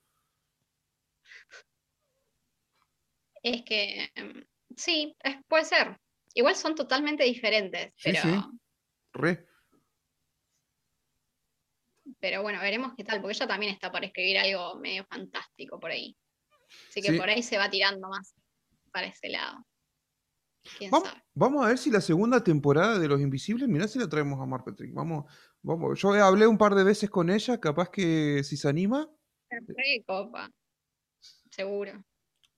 Es 3.42 3.62
que, 3.62 4.10
em, 4.14 4.46
sí, 4.74 5.14
puede 5.46 5.66
ser. 5.66 6.00
Igual 6.32 6.56
son 6.56 6.74
totalmente 6.74 7.22
diferentes, 7.24 7.92
pero... 8.02 8.22
Sí, 8.22 8.28
Re. 9.12 9.46
Pero 12.18 12.42
bueno, 12.42 12.60
veremos 12.60 12.94
qué 12.96 13.04
tal, 13.04 13.20
porque 13.20 13.36
ella 13.36 13.46
también 13.46 13.72
está 13.74 13.92
para 13.92 14.06
escribir 14.06 14.38
algo 14.38 14.76
medio 14.76 15.04
fantástico 15.04 15.78
por 15.78 15.90
ahí. 15.90 16.16
Así 16.88 17.02
que 17.02 17.12
por 17.12 17.28
ahí 17.28 17.42
se 17.42 17.58
va 17.58 17.70
tirando 17.70 18.08
más 18.08 18.34
para 18.94 19.08
ese 19.08 19.28
lado. 19.28 19.66
vamos, 21.34 21.64
a 21.64 21.68
ver 21.68 21.78
si 21.78 21.90
la 21.90 22.00
segunda 22.00 22.44
temporada 22.44 22.96
de 23.00 23.08
Los 23.08 23.20
Invisibles, 23.20 23.68
mirá 23.68 23.88
si 23.88 23.98
la 23.98 24.08
traemos 24.08 24.40
a 24.40 24.46
Mar 24.46 24.62
Patrick. 24.64 24.94
Vamos, 24.94 25.24
vamos. 25.62 26.00
Yo 26.00 26.12
hablé 26.12 26.46
un 26.46 26.56
par 26.56 26.76
de 26.76 26.84
veces 26.84 27.10
con 27.10 27.28
ella, 27.28 27.58
capaz 27.58 27.90
que 27.90 28.44
si 28.44 28.56
se 28.56 28.68
anima. 28.68 29.10
copa. 30.06 30.48
Seguro. 31.50 32.04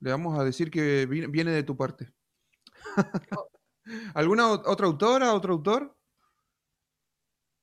Le 0.01 0.11
vamos 0.11 0.39
a 0.39 0.45
decir 0.45 0.71
que 0.71 1.07
viene 1.07 1.53
de 1.53 1.63
tu 1.63 1.75
parte. 1.75 2.13
¿Alguna 4.15 4.51
otra 4.51 4.87
autora, 4.87 5.33
otro 5.33 5.55
autor? 5.55 5.97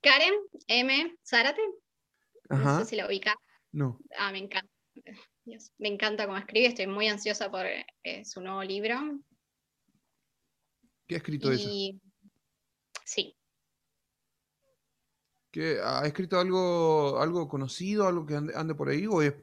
Karen 0.02 0.34
M. 0.68 1.16
Zárate. 1.24 1.62
No 2.50 2.56
Ajá. 2.56 2.80
sé 2.80 2.86
si 2.86 2.96
la 2.96 3.06
ubica. 3.06 3.36
No. 3.72 4.00
Ah, 4.18 4.32
me 4.32 4.40
encanta. 4.40 4.73
Dios, 5.46 5.74
me 5.78 5.90
encanta 5.90 6.26
cómo 6.26 6.38
escribe. 6.38 6.68
Estoy 6.68 6.88
muy 6.88 7.08
ansiosa 7.08 7.52
por 7.52 7.66
eh, 7.66 8.26
su 8.26 8.42
nuevo 8.42 8.64
libro. 8.64 9.20
¿Qué 11.08 11.16
ha 11.16 11.18
escrito 11.18 11.52
ella? 11.52 11.70
Y 11.70 12.02
sí, 13.04 13.36
¿Qué, 15.52 15.80
¿Ha 15.84 16.06
escrito 16.08 16.40
algo, 16.40 17.20
algo 17.20 17.48
conocido, 17.48 18.08
algo 18.08 18.26
que 18.26 18.36
ande, 18.36 18.54
ande 18.56 18.74
por 18.74 18.90
ahí 18.90 19.06
o 19.06 19.22
es- 19.22 19.36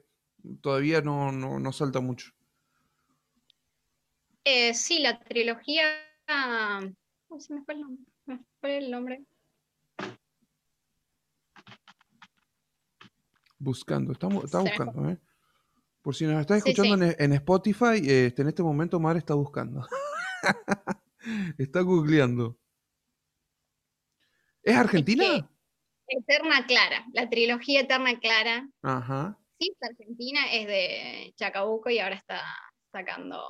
todavía 0.61 1.03
no, 1.03 1.31
no, 1.31 1.61
no 1.61 1.73
salta 1.73 2.01
mucho? 2.01 2.33
Eh, 4.45 4.75
sí, 4.75 4.99
la 5.01 5.21
trilogía. 5.21 5.85
Uy, 7.29 7.41
se 7.41 7.55
me 7.55 7.63
fue 7.63 7.75
el 7.75 7.81
nombre. 7.83 8.05
me 8.27 8.41
fue 8.61 8.79
el 8.79 8.91
nombre. 8.91 9.25
Buscando, 13.59 14.13
está, 14.13 14.27
está 14.43 14.61
buscando, 14.61 15.11
¿eh? 15.11 15.19
Por 16.03 16.15
si 16.15 16.27
nos 16.27 16.41
está 16.41 16.59
Sí, 16.59 16.71
escuchando 16.71 17.05
sí. 17.07 17.15
En, 17.19 17.25
en 17.25 17.33
Spotify, 17.35 18.01
este, 18.03 18.43
en 18.43 18.49
este 18.49 18.63
momento 18.63 18.99
Mar 18.99 19.17
está 19.17 19.35
buscando. 19.35 19.87
está 21.59 21.81
googleando. 21.83 22.59
¿Es 24.63 24.77
argentina? 24.77 25.49
Eterna 26.07 26.67
Clara, 26.67 27.07
la 27.13 27.29
trilogía 27.31 27.81
Eterna 27.81 28.19
Clara. 28.19 28.69
Ajá. 28.83 29.39
Sí, 29.59 29.73
es 29.79 29.89
argentina, 29.91 30.41
es 30.53 30.67
de 30.67 31.33
Chacabuco 31.37 31.91
y 31.91 31.99
ahora 31.99 32.17
está 32.17 32.43
sacando 32.91 33.43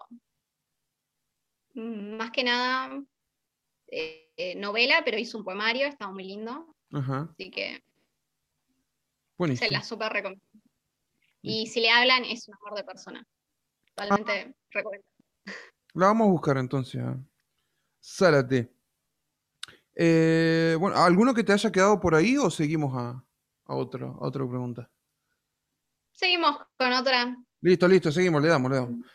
mm, 1.74 2.16
más 2.16 2.30
que 2.32 2.44
nada 2.44 3.02
eh, 3.86 4.30
eh, 4.36 4.54
novela, 4.56 5.02
pero 5.04 5.18
hizo 5.18 5.38
un 5.38 5.44
poemario, 5.44 5.86
estaba 5.86 6.12
muy 6.12 6.24
lindo, 6.24 6.76
Ajá. 6.92 7.28
así 7.32 7.50
que 7.50 7.74
se 7.74 7.82
Buenísimo. 9.38 9.70
la 9.70 9.82
súper 9.82 10.12
recomiendo. 10.12 10.44
Y 11.42 11.66
si 11.66 11.80
le 11.80 11.90
hablan, 11.90 12.24
es 12.24 12.48
un 12.48 12.54
amor 12.54 12.76
de 12.76 12.84
persona. 12.84 13.26
Totalmente 13.94 14.54
recomiendo. 14.70 15.06
La 15.94 16.06
vamos 16.06 16.28
a 16.28 16.30
buscar 16.30 16.58
entonces. 16.58 17.00
a 17.00 17.18
Zárate. 18.02 18.72
Eh, 19.94 20.76
bueno, 20.78 20.96
¿alguno 20.96 21.34
que 21.34 21.44
te 21.44 21.52
haya 21.52 21.70
quedado 21.72 22.00
por 22.00 22.14
ahí 22.14 22.36
o 22.36 22.50
seguimos 22.50 22.94
a, 22.96 23.24
a, 23.64 23.74
otra, 23.74 24.06
a 24.06 24.26
otra 24.26 24.48
pregunta? 24.48 24.90
Seguimos 26.12 26.58
con 26.76 26.92
otra. 26.92 27.36
Listo, 27.60 27.88
listo, 27.88 28.12
seguimos, 28.12 28.42
le 28.42 28.48
damos, 28.48 28.70
le 28.70 28.76
damos. 28.76 29.06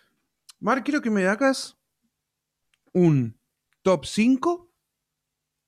Mar, 0.59 0.83
quiero 0.83 1.01
que 1.01 1.09
me 1.09 1.25
hagas 1.25 1.77
un 2.93 3.39
top 3.81 4.05
5 4.05 4.71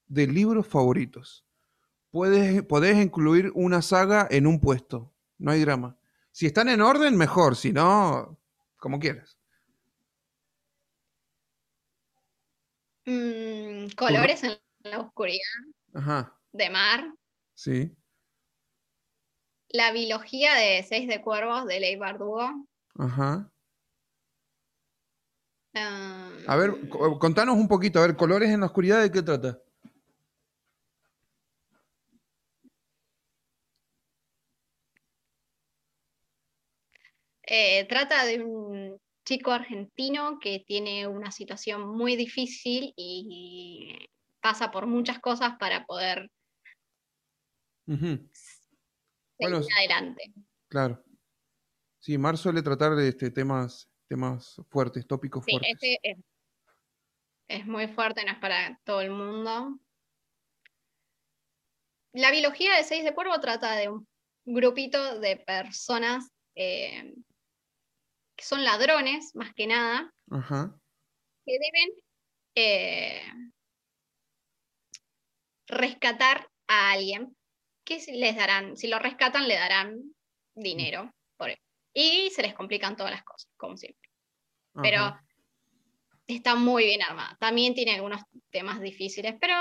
de 0.07 0.27
libros 0.27 0.67
favoritos. 0.67 1.45
Puedes, 2.09 2.63
podés 2.63 2.97
incluir 2.97 3.51
una 3.53 3.81
saga 3.81 4.27
en 4.31 4.47
un 4.47 4.59
puesto, 4.59 5.13
no 5.37 5.51
hay 5.51 5.61
drama. 5.61 5.97
Si 6.37 6.45
están 6.45 6.69
en 6.69 6.81
orden, 6.81 7.17
mejor, 7.17 7.55
si 7.55 7.73
no, 7.73 8.37
como 8.77 8.99
quieras. 8.99 9.39
Mm, 13.05 13.87
colores 13.97 14.43
en 14.43 14.59
la 14.81 14.99
oscuridad 14.99 15.39
Ajá, 15.95 16.37
de 16.51 16.69
mar. 16.69 17.11
sí. 17.55 17.91
La 19.69 19.91
biología 19.91 20.53
de 20.53 20.83
Seis 20.83 21.07
de 21.07 21.23
Cuervos 21.23 21.65
de 21.65 21.79
Ley 21.79 21.95
Bardugo. 21.95 22.67
Ajá. 22.99 23.51
Ah, 25.73 26.29
A 26.49 26.55
ver, 26.55 26.87
co- 26.87 27.17
contanos 27.17 27.55
un 27.57 27.67
poquito, 27.67 27.97
a 27.97 28.03
ver, 28.05 28.15
colores 28.15 28.51
en 28.51 28.59
la 28.59 28.67
oscuridad, 28.67 29.01
¿de 29.01 29.11
qué 29.11 29.23
trata? 29.23 29.59
Eh, 37.47 37.85
trata 37.87 38.25
de 38.25 38.43
un 38.43 38.99
chico 39.25 39.51
argentino 39.51 40.37
que 40.39 40.63
tiene 40.65 41.07
una 41.07 41.31
situación 41.31 41.87
muy 41.87 42.15
difícil 42.15 42.93
y 42.95 44.09
pasa 44.41 44.69
por 44.69 44.85
muchas 44.85 45.19
cosas 45.19 45.57
para 45.57 45.85
poder 45.85 46.29
seguir 47.85 49.67
adelante. 49.77 50.33
claro. 50.69 51.03
Sí, 51.99 52.17
Mar 52.17 52.37
suele 52.37 52.61
tratar 52.61 52.95
de 52.95 53.09
este, 53.09 53.31
temas, 53.31 53.89
temas 54.07 54.61
fuertes, 54.69 55.05
tópicos 55.05 55.43
Sí, 55.43 55.51
fuertes. 55.51 55.73
este 55.73 55.99
es, 56.03 56.17
es 57.49 57.65
muy 57.65 57.87
fuerte, 57.87 58.23
no 58.23 58.31
es 58.31 58.37
para 58.39 58.79
todo 58.85 59.01
el 59.01 59.11
mundo. 59.11 59.77
La 62.13 62.31
biología 62.31 62.75
de 62.77 62.83
Seis 62.83 63.03
de 63.03 63.13
Cuervo 63.13 63.39
trata 63.41 63.75
de 63.75 63.89
un 63.89 64.07
grupito 64.45 65.19
de 65.19 65.35
personas 65.37 66.29
eh, 66.55 67.13
que 68.37 68.45
son 68.45 68.63
ladrones, 68.63 69.35
más 69.35 69.53
que 69.53 69.67
nada, 69.67 70.13
Ajá. 70.29 70.79
que 71.45 71.53
deben 71.53 71.89
eh, 72.55 73.21
rescatar 75.67 76.47
a 76.67 76.91
alguien 76.91 77.35
que 77.83 77.99
si 77.99 78.13
les 78.13 78.35
darán, 78.35 78.77
si 78.77 78.87
lo 78.87 78.99
rescatan, 78.99 79.47
le 79.47 79.55
darán 79.55 79.99
dinero 80.53 81.11
por 81.35 81.49
él. 81.49 81.57
Y 81.93 82.29
se 82.29 82.43
les 82.43 82.53
complican 82.53 82.95
todas 82.95 83.11
las 83.11 83.23
cosas, 83.23 83.49
como 83.57 83.75
siempre. 83.75 84.09
Pero 84.83 85.17
está 86.27 86.53
muy 86.53 86.83
bien 86.85 87.01
armada. 87.01 87.35
También 87.39 87.73
tiene 87.73 87.95
algunos 87.95 88.21
temas 88.51 88.79
difíciles, 88.79 89.35
pero 89.41 89.55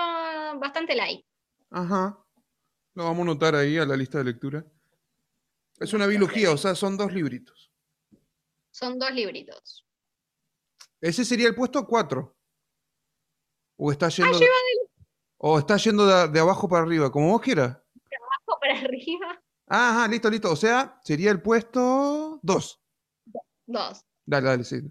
bastante 0.58 0.94
light. 0.94 1.24
Ajá. 1.70 2.18
Lo 2.94 3.04
vamos 3.04 3.20
a 3.20 3.22
anotar 3.30 3.54
ahí 3.54 3.78
a 3.78 3.86
la 3.86 3.96
lista 3.96 4.18
de 4.18 4.24
lectura. 4.24 4.66
Es 5.78 5.94
una 5.94 6.06
biología, 6.06 6.50
o 6.50 6.56
sea, 6.56 6.74
son 6.74 6.96
dos 6.96 7.12
libritos. 7.12 7.65
Son 8.76 8.98
dos 8.98 9.10
libritos. 9.10 9.86
Ese 11.00 11.24
sería 11.24 11.48
el 11.48 11.54
puesto 11.54 11.86
4. 11.86 12.36
O 13.78 13.90
está 13.90 14.10
yendo, 14.10 14.36
Ah, 14.36 14.42
iba 14.42 14.52
o 15.38 15.58
está 15.58 15.78
yendo 15.78 16.06
de, 16.06 16.28
de 16.28 16.40
abajo 16.40 16.68
para 16.68 16.82
arriba, 16.82 17.10
como 17.10 17.30
vos 17.32 17.40
quieras. 17.40 17.70
de 17.94 18.16
abajo 18.16 18.60
para 18.60 18.80
arriba. 18.80 19.42
Ajá, 19.66 20.06
listo, 20.08 20.28
listo. 20.28 20.52
O 20.52 20.56
sea, 20.56 21.00
sería 21.02 21.30
el 21.30 21.40
puesto 21.40 22.38
2. 22.42 22.80
Dos. 23.64 24.04
Dale, 24.26 24.46
dale, 24.46 24.64
sí. 24.64 24.82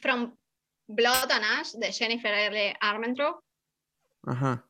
From 0.00 0.36
Blood 0.88 1.30
and 1.30 1.44
Ash 1.44 1.72
de 1.74 1.92
Jennifer 1.92 2.34
L. 2.34 2.76
Armentrout. 2.80 3.44
Ajá. 4.24 4.68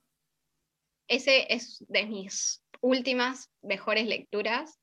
Ese 1.07 1.47
es 1.49 1.83
de 1.89 2.05
mis 2.05 2.63
últimas 2.83 3.51
mejores 3.63 4.07
lecturas. 4.07 4.79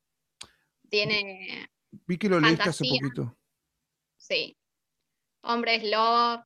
Tiene, 0.89 1.69
Vi 2.07 2.17
que 2.17 2.29
lo 2.29 2.39
leíste 2.39 2.69
hace 2.69 2.85
poquito. 2.87 3.37
sí, 4.17 4.57
hombres 5.41 5.83
lobo, 5.83 6.43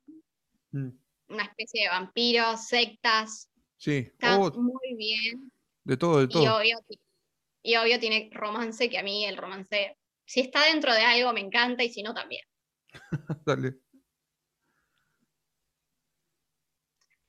Mm, 0.72 0.90
una 1.30 1.44
especie 1.46 1.84
de 1.84 1.90
vampiros, 1.90 2.68
sectas. 2.68 3.50
Sí. 3.78 3.98
Está 4.12 4.38
Oh, 4.38 4.52
muy 4.52 4.96
bien. 4.96 5.52
de 5.84 5.98
todo, 5.98 6.20
de 6.20 6.26
Y 6.26 6.28
todo. 6.28 6.58
obvio, 6.58 6.78
y 7.64 7.76
obvio 7.76 8.00
tiene 8.00 8.30
romance, 8.34 8.88
que 8.90 8.98
a 9.00 9.04
mí 9.04 9.26
el 9.26 9.36
romance, 9.38 9.98
si 10.26 10.42
está 10.42 10.66
dentro 10.66 10.94
de 10.94 11.02
algo, 11.02 11.34
me 11.34 11.40
encanta 11.40 11.84
y 11.84 11.90
si 11.90 12.04
no, 12.04 12.14
también. 12.14 12.44
Dale. 13.46 13.80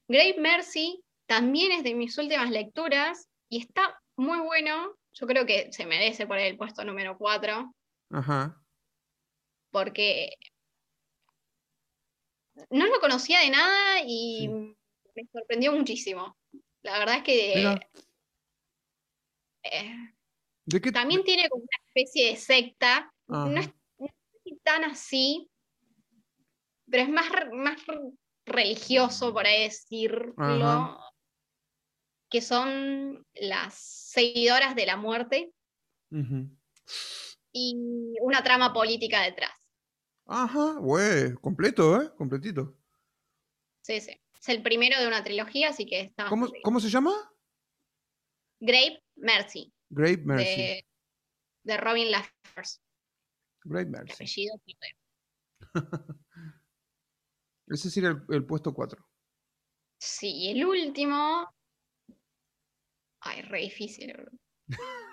Great 0.09 0.37
Mercy 0.39 1.03
también 1.27 1.73
es 1.73 1.85
de 1.85 1.95
mis 1.95 2.19
últimas 2.19 2.51
lecturas 2.51 3.29
y 3.49 3.61
está 3.61 3.99
muy 4.17 4.41
bueno. 4.41 4.97
Yo 5.13 5.27
creo 5.27 5.47
que 5.47 5.73
se 5.73 5.87
merece 5.87 6.27
por 6.27 6.39
el 6.39 6.57
puesto 6.57 6.85
número 6.85 7.17
4 7.17 7.73
Ajá. 8.11 8.57
porque 9.71 10.31
no 12.71 12.87
lo 12.87 12.99
conocía 13.01 13.41
de 13.41 13.51
nada 13.51 14.01
y 14.05 14.49
Sí. 14.49 14.77
me 15.15 15.29
sorprendió 15.33 15.73
muchísimo. 15.73 16.37
La 16.83 16.99
verdad 16.99 17.17
es 17.19 17.23
que 17.23 17.63
eh, 19.63 20.15
¿de 20.65 20.81
qué? 20.81 20.91
también 20.93 21.23
tiene 21.25 21.49
como 21.49 21.63
una 21.63 21.87
especie 21.87 22.31
de 22.31 22.37
secta. 22.37 23.13
Ajá. 23.29 23.49
No 23.49 23.61
es, 23.61 23.71
tan 24.65 24.85
así, 24.85 25.49
pero 26.91 27.05
es 27.05 27.09
más, 27.09 27.27
más 27.53 27.87
re- 27.87 28.11
religioso, 28.45 29.33
por 29.33 29.47
ahí 29.47 29.63
decirlo, 29.63 30.35
Ajá. 30.37 30.99
que 32.29 32.43
son 32.43 33.25
las 33.35 33.75
seguidoras 33.75 34.75
de 34.75 34.87
la 34.87 34.97
muerte 34.97 35.53
Ujú. 36.11 36.51
Y 37.53 38.15
una 38.21 38.43
trama 38.43 38.73
política 38.73 39.23
detrás. 39.23 39.53
Ajá, 40.27 40.75
güey, 40.79 41.35
completo, 41.35 42.01
¿eh? 42.01 42.13
Completito. 42.17 42.79
Sí, 43.83 44.01
sí. 44.01 44.21
Es 44.41 44.49
el 44.49 44.63
primero 44.63 44.99
de 45.01 45.07
una 45.09 45.23
trilogía, 45.25 45.71
así 45.71 45.87
que 45.87 46.01
está 46.01 46.29
¿Cómo, 46.29 46.81
se 46.81 46.89
llama? 46.89 47.13
Grape 48.61 49.03
Mercy, 49.17 49.73
Great 49.91 50.21
Mercy. 50.21 50.63
de, 50.63 50.87
de 51.65 51.77
Robin 51.77 52.11
Laffers. 52.11 52.81
Great 53.65 53.87
El 53.87 53.93
Mercy. 53.93 54.13
apellido, 54.13 54.55
Ese 57.67 57.91
sería 57.91 58.11
el, 58.11 58.23
el 58.31 58.47
puesto 58.47 58.73
4. 58.75 59.07
Sí, 60.01 60.33
y 60.35 60.51
el 60.51 60.65
último 60.65 61.47
Ay, 63.21 63.43
re 63.43 63.61
difícil. 63.61 64.13
bro. 64.15 64.31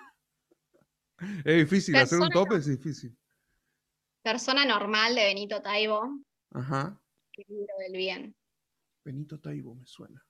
Es 1.44 1.56
difícil, 1.56 1.96
hacer 1.96 2.20
un 2.20 2.30
tope 2.30 2.56
es 2.56 2.66
difícil. 2.66 3.16
Persona 4.22 4.64
normal 4.64 5.14
de 5.14 5.24
Benito 5.24 5.60
Taibo, 5.62 6.20
Ajá. 6.52 7.00
el 7.32 7.44
libro 7.48 7.74
del 7.78 7.92
bien. 7.92 8.36
Benito 9.04 9.40
Taibo 9.40 9.74
me 9.74 9.86
suena. 9.86 10.24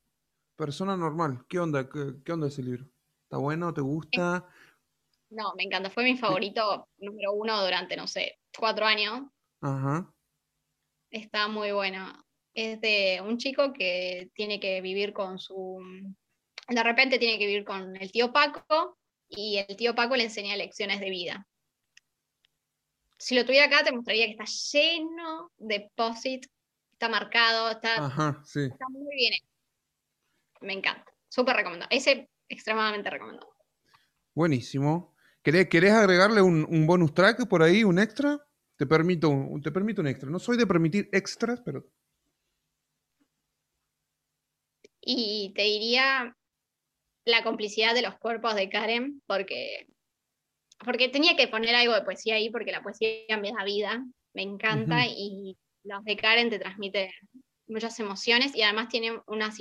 Persona 0.57 0.97
normal, 0.97 1.45
¿qué 1.49 1.59
onda? 1.59 1.89
¿Qué, 1.89 2.15
qué 2.25 2.33
onda 2.33 2.49
ese 2.49 2.63
libro? 2.63 2.87
¿Está 3.25 3.37
bueno? 3.37 3.73
¿Te 3.75 3.81
gusta? 3.81 4.49
No, 5.31 5.55
me 5.57 5.65
encanta. 5.65 5.91
Fue 5.91 6.05
mi 6.05 6.17
favorito 6.17 6.89
número 6.99 7.33
uno 7.33 7.63
durante, 7.63 7.97
no 7.97 8.07
sé, 8.07 8.39
cuatro 8.57 8.87
años. 8.87 9.29
Ajá. 9.61 10.11
Está 11.11 11.49
muy 11.49 11.73
bueno. 11.73 12.25
Es 12.55 12.81
de 12.81 13.21
un 13.25 13.39
chico 13.39 13.73
que 13.73 14.31
tiene 14.35 14.59
que 14.59 14.81
vivir 14.81 15.13
con 15.13 15.39
su... 15.39 15.81
De 16.69 16.83
repente 16.83 17.19
tiene 17.19 17.39
que 17.39 17.47
vivir 17.47 17.65
con 17.65 17.97
el 17.97 18.11
tío 18.11 18.33
Paco 18.33 18.99
y 19.29 19.59
el 19.59 19.77
tío 19.77 19.95
Paco 19.95 20.17
le 20.17 20.25
enseña 20.25 20.57
lecciones 20.57 21.01
de 21.01 21.11
vida. 21.11 21.47
Si 23.19 23.35
lo 23.35 23.45
tuviera 23.45 23.67
acá, 23.67 23.85
te 23.85 23.93
mostraría 23.93 24.27
que 24.27 24.33
está 24.33 24.45
lleno 24.45 25.51
de 25.59 25.91
post 25.95 26.27
está 26.93 27.09
marcado, 27.09 27.71
está, 27.71 27.97
Ajá, 28.07 28.43
sí. 28.45 28.61
está 28.63 28.87
muy 28.91 29.15
bien. 29.15 29.35
Me 30.61 30.73
encanta. 30.73 31.05
Súper 31.29 31.57
recomendado. 31.57 31.89
Ese 31.93 32.29
extremadamente 32.49 33.11
recomendado. 33.11 33.55
Buenísimo. 34.35 35.15
¿Querés, 35.43 35.69
querés 35.69 35.93
agregarle 35.93 36.43
un, 36.43 36.67
un 36.69 36.87
bonus 36.87 37.15
track 37.15 37.47
por 37.49 37.63
ahí, 37.63 37.85
un 37.85 37.99
extra? 37.99 38.41
Te 38.77 38.87
permito, 38.87 39.29
un- 39.29 39.63
te 39.63 39.71
permito 39.71 40.01
un 40.01 40.09
extra. 40.09 40.31
No 40.31 40.39
soy 40.39 40.57
de 40.57 40.67
permitir 40.67 41.09
extras, 41.13 41.61
pero 41.65 41.87
Y 45.01 45.53
te 45.57 45.63
diría 45.63 46.37
la 47.29 47.43
complicidad 47.45 47.95
de 47.95 48.03
los 48.03 48.19
cuerpos 48.19 48.55
de 48.55 48.69
Karen, 48.69 49.23
porque, 49.27 49.87
porque 50.85 51.09
tenía 51.09 51.37
que 51.37 51.49
poner 51.49 51.75
algo 51.75 51.95
de 51.95 52.03
poesía 52.03 52.37
ahí, 52.37 52.51
porque 52.51 52.73
la 52.73 52.83
poesía 52.83 53.39
me 53.41 53.53
da 53.53 53.65
vida, 53.65 54.05
me 54.35 54.43
encanta, 54.43 55.07
y 55.07 55.57
los 55.85 56.05
de 56.05 56.17
Karen 56.17 56.51
te 56.51 56.59
transmiten 56.59 57.11
muchas 57.67 57.99
emociones 58.01 58.55
y 58.55 58.63
además 58.63 58.89
tienen 58.89 59.21
unas, 59.27 59.59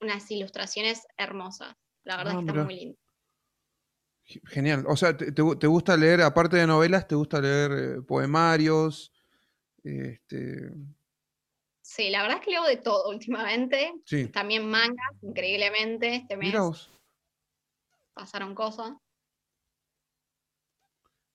unas 0.00 0.30
ilustraciones 0.30 1.06
hermosas. 1.16 1.74
La 2.04 2.16
verdad 2.18 2.34
Ah, 2.34 2.40
es 2.40 2.44
que 2.44 2.50
está 2.52 2.64
muy 2.64 2.74
lindo. 2.74 2.98
Ge- 4.24 4.40
Genial. 4.46 4.84
O 4.88 4.96
sea, 4.96 5.16
te, 5.16 5.32
te 5.32 5.42
gu- 5.42 5.58
te 5.58 5.66
gusta 5.66 5.96
leer, 5.96 6.20
aparte 6.22 6.56
de 6.56 6.66
novelas, 6.66 7.06
te 7.06 7.14
gusta 7.14 7.40
leer 7.40 7.70
eh, 7.72 8.02
poemarios. 8.02 9.12
Este, 9.84 10.72
Sí, 11.82 12.10
la 12.10 12.22
verdad 12.22 12.38
es 12.40 12.44
que 12.44 12.50
leo 12.50 12.64
de 12.64 12.76
todo 12.78 13.08
últimamente. 13.08 13.92
sí. 14.04 14.26
También 14.28 14.68
mangas, 14.68 15.12
increíblemente. 15.22 16.16
Este 16.16 16.36
mes. 16.36 16.52
Pasaron 18.16 18.54
cosas. 18.54 18.94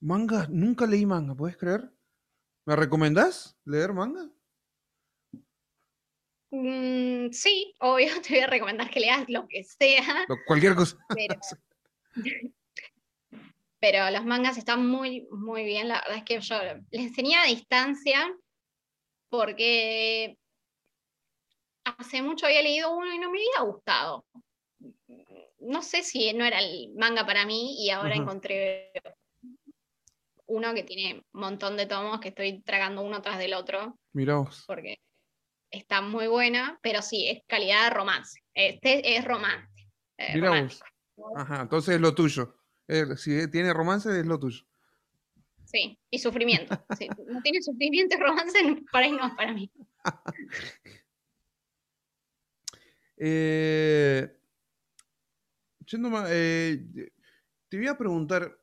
Manga, 0.02 0.48
nunca 0.50 0.88
leí 0.88 1.06
manga, 1.06 1.36
¿puedes 1.36 1.56
creer? 1.58 1.94
¿Me 2.66 2.76
recomendás 2.76 3.56
leer 3.66 3.94
manga? 3.94 4.28
Mm, 6.50 7.32
sí, 7.32 7.74
obvio, 7.80 8.08
te 8.22 8.34
voy 8.34 8.40
a 8.40 8.48
recomendar 8.48 8.90
que 8.90 9.00
leas 9.00 9.26
lo 9.30 9.48
que 9.48 9.64
sea. 9.64 10.26
Lo- 10.28 10.38
cualquier 10.46 10.76
cosa. 10.76 10.98
pero, 11.10 11.36
pero 13.80 14.10
los 14.10 14.26
mangas 14.26 14.58
están 14.58 14.88
muy, 14.88 15.28
muy 15.30 15.64
bien. 15.64 15.88
La 15.88 16.02
verdad 16.02 16.18
es 16.18 16.24
que 16.24 16.42
yo 16.42 16.56
les 16.90 17.02
enseñé 17.10 17.38
a 17.38 17.46
distancia 17.46 18.36
porque 19.30 20.36
hace 21.86 22.24
mucho 22.24 22.48
había 22.48 22.64
leído 22.64 22.96
uno 22.96 23.14
y 23.14 23.20
no 23.20 23.30
me 23.30 23.38
había 23.38 23.72
gustado. 23.72 24.26
No 25.62 25.82
sé 25.82 26.04
si 26.04 26.34
no 26.34 26.44
era 26.46 26.60
el 26.60 26.92
manga 26.96 27.26
para 27.26 27.46
mí 27.46 27.76
y 27.84 27.90
ahora 27.92 28.16
encontré 28.16 28.92
uno 30.48 30.74
que 30.74 30.84
tiene 30.84 31.24
un 31.34 31.40
montón 31.42 31.78
de 31.78 31.86
tomos 31.86 32.20
que 32.20 32.30
estoy 32.30 32.62
tragando 32.62 33.02
uno 33.04 33.22
tras 33.22 33.38
del 33.38 33.54
otro 33.54 33.98
Mira 34.12 34.36
vos. 34.36 34.64
porque 34.68 35.00
está 35.70 36.02
muy 36.02 36.28
buena, 36.28 36.78
pero 36.82 37.02
sí, 37.02 37.28
es 37.30 37.42
calidad 37.48 37.86
de 37.86 37.90
romance. 37.92 38.42
Este 38.54 39.16
es 39.16 39.24
romance. 39.24 39.68
eh, 40.18 40.32
Mira 40.36 40.62
vos. 40.64 40.82
Ajá, 41.36 41.62
entonces 41.62 41.96
es 41.96 42.02
lo 42.02 42.14
tuyo. 42.16 42.56
Eh, 42.88 43.16
si 43.16 43.50
tiene 43.50 43.72
romance, 43.74 44.10
es 44.20 44.26
lo 44.26 44.40
tuyo. 44.40 44.66
Sí, 45.64 45.98
y 46.10 46.20
sufrimiento. 46.20 46.76
Si 47.00 47.08
no 47.08 47.42
tiene 47.42 47.62
sufrimiento 47.62 48.18
y 48.18 48.20
romance, 48.20 48.60
para 48.92 49.06
ahí 49.06 49.12
no 49.12 49.28
es 49.28 49.34
para 49.36 49.54
mí. 49.54 49.72
Eh, 53.24 54.28
yendo 55.92 56.10
ma- 56.10 56.26
eh, 56.30 56.84
te 57.70 57.78
voy 57.78 57.88
a 57.88 57.98
preguntar, 57.98 58.58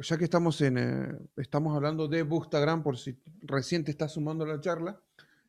ya 0.00 0.18
que 0.18 0.24
estamos 0.24 0.60
en 0.60 0.78
eh, 0.78 1.18
estamos 1.36 1.74
hablando 1.74 2.06
de 2.08 2.22
Bookstagram, 2.22 2.82
por 2.82 2.98
si 2.98 3.18
recién 3.42 3.84
te 3.84 3.90
estás 3.90 4.12
sumando 4.12 4.44
a 4.44 4.48
la 4.48 4.60
charla, 4.60 5.00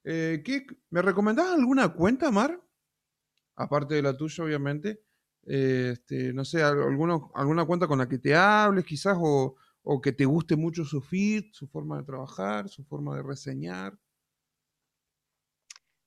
eh, 0.04 0.42
¿qué- 0.46 0.66
¿me 0.90 1.02
recomendás 1.02 1.48
alguna 1.52 1.90
cuenta, 1.90 2.32
Mar? 2.32 2.60
Aparte 3.56 3.96
de 3.96 4.02
la 4.02 4.16
tuya, 4.16 4.44
obviamente. 4.44 5.04
Este, 5.44 6.32
no 6.34 6.46
sé, 6.46 6.62
al- 6.64 6.82
alguno- 6.82 7.32
alguna 7.36 7.66
cuenta 7.66 7.88
con 7.88 7.98
la 8.00 8.08
que 8.08 8.18
te 8.18 8.36
hables, 8.36 8.86
quizás, 8.86 9.18
o, 9.20 9.56
o 9.84 10.02
que 10.02 10.12
te 10.14 10.26
guste 10.26 10.56
mucho 10.56 10.86
su 10.86 11.02
feed, 11.02 11.46
su 11.54 11.68
forma 11.68 11.98
de 11.98 12.04
trabajar, 12.06 12.70
su 12.70 12.84
forma 12.86 13.16
de 13.16 13.24
reseñar. 13.24 13.98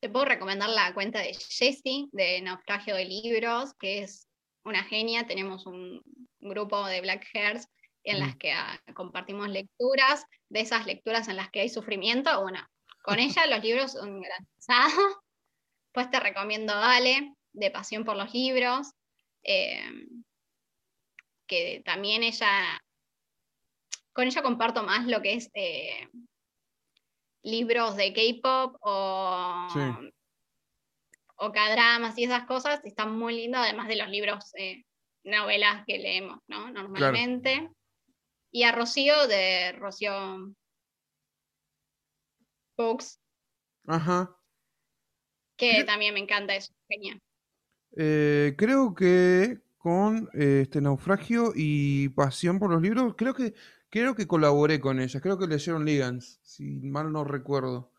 Te 0.01 0.09
puedo 0.09 0.25
recomendar 0.25 0.68
la 0.70 0.92
cuenta 0.94 1.20
de 1.20 1.35
Jessie, 1.35 2.09
de 2.12 2.40
Naufragio 2.42 2.94
de 2.96 3.05
Libros, 3.05 3.75
que 3.79 4.03
es 4.03 4.29
una 4.64 4.85
genia. 4.85 5.27
Tenemos 5.27 5.66
un 5.66 6.03
grupo 6.40 6.85
de 6.87 7.01
Black 7.01 7.27
Hairs 7.35 7.68
en 8.05 8.18
las 8.18 8.35
Mm. 8.35 8.38
que 8.38 8.53
ah, 8.53 8.81
compartimos 8.94 9.48
lecturas, 9.48 10.25
de 10.48 10.61
esas 10.61 10.87
lecturas 10.87 11.29
en 11.29 11.37
las 11.37 11.51
que 11.51 11.61
hay 11.61 11.68
sufrimiento. 11.68 12.40
Bueno, 12.42 12.61
con 13.03 13.18
ella 13.40 13.46
los 13.46 13.62
libros 13.62 13.92
son 13.92 14.20
garantizados. 14.20 15.16
Pues 15.92 16.11
te 16.11 16.18
recomiendo 16.20 16.72
Ale, 16.75 17.35
de 17.53 17.70
Pasión 17.70 18.05
por 18.05 18.16
los 18.16 18.33
Libros, 18.33 18.92
eh, 19.42 19.85
que 21.46 21.83
también 21.85 22.22
ella, 22.22 22.83
con 24.14 24.27
ella 24.27 24.42
comparto 24.42 24.83
más 24.85 25.07
lo 25.07 25.20
que 25.20 25.35
es 25.35 25.51
eh, 25.53 26.09
libros 27.42 27.96
de 27.96 28.12
K-pop 28.14 28.77
o, 28.81 29.68
Sí. 29.72 29.81
O 31.37 31.53
K-dramas 31.53 32.16
y 32.18 32.25
esas 32.25 32.45
cosas, 32.45 32.81
están 32.85 33.16
muy 33.16 33.35
lindos, 33.35 33.61
además 33.62 33.88
de 33.88 33.97
los 33.97 34.09
libros, 34.09 34.53
eh, 34.57 34.85
novelas 35.25 35.85
que 35.87 35.99
leemos, 35.99 36.38
¿no? 36.49 36.71
Normalmente. 36.71 37.71
Y 38.51 38.64
a 38.64 38.73
Rocío 38.73 39.27
de 39.29 39.73
Rocío 39.73 40.55
Books, 42.77 43.21
Ajá. 43.87 44.37
que 45.57 45.85
también 45.85 46.14
me 46.14 46.21
encanta 46.21 46.55
eso, 46.55 46.73
genial. 46.88 47.21
Eh, 47.97 48.55
creo 48.57 48.95
que 48.95 49.61
con 49.79 50.29
eh, 50.35 50.61
este 50.62 50.81
naufragio 50.81 51.53
y 51.55 52.09
pasión 52.11 52.59
por 52.59 52.71
los 52.71 52.83
libros, 52.83 53.14
creo 53.16 53.35
que 53.35 53.55
creo 53.90 54.14
que 54.14 54.27
colaboré 54.27 54.81
con 54.81 55.01
ellas, 55.01 55.21
creo 55.21 55.38
que 55.38 55.47
leyeron 55.47 55.85
Ligans, 55.85 56.40
si 56.42 56.64
mal 56.81 57.12
no 57.12 57.25
recuerdo. 57.25 57.91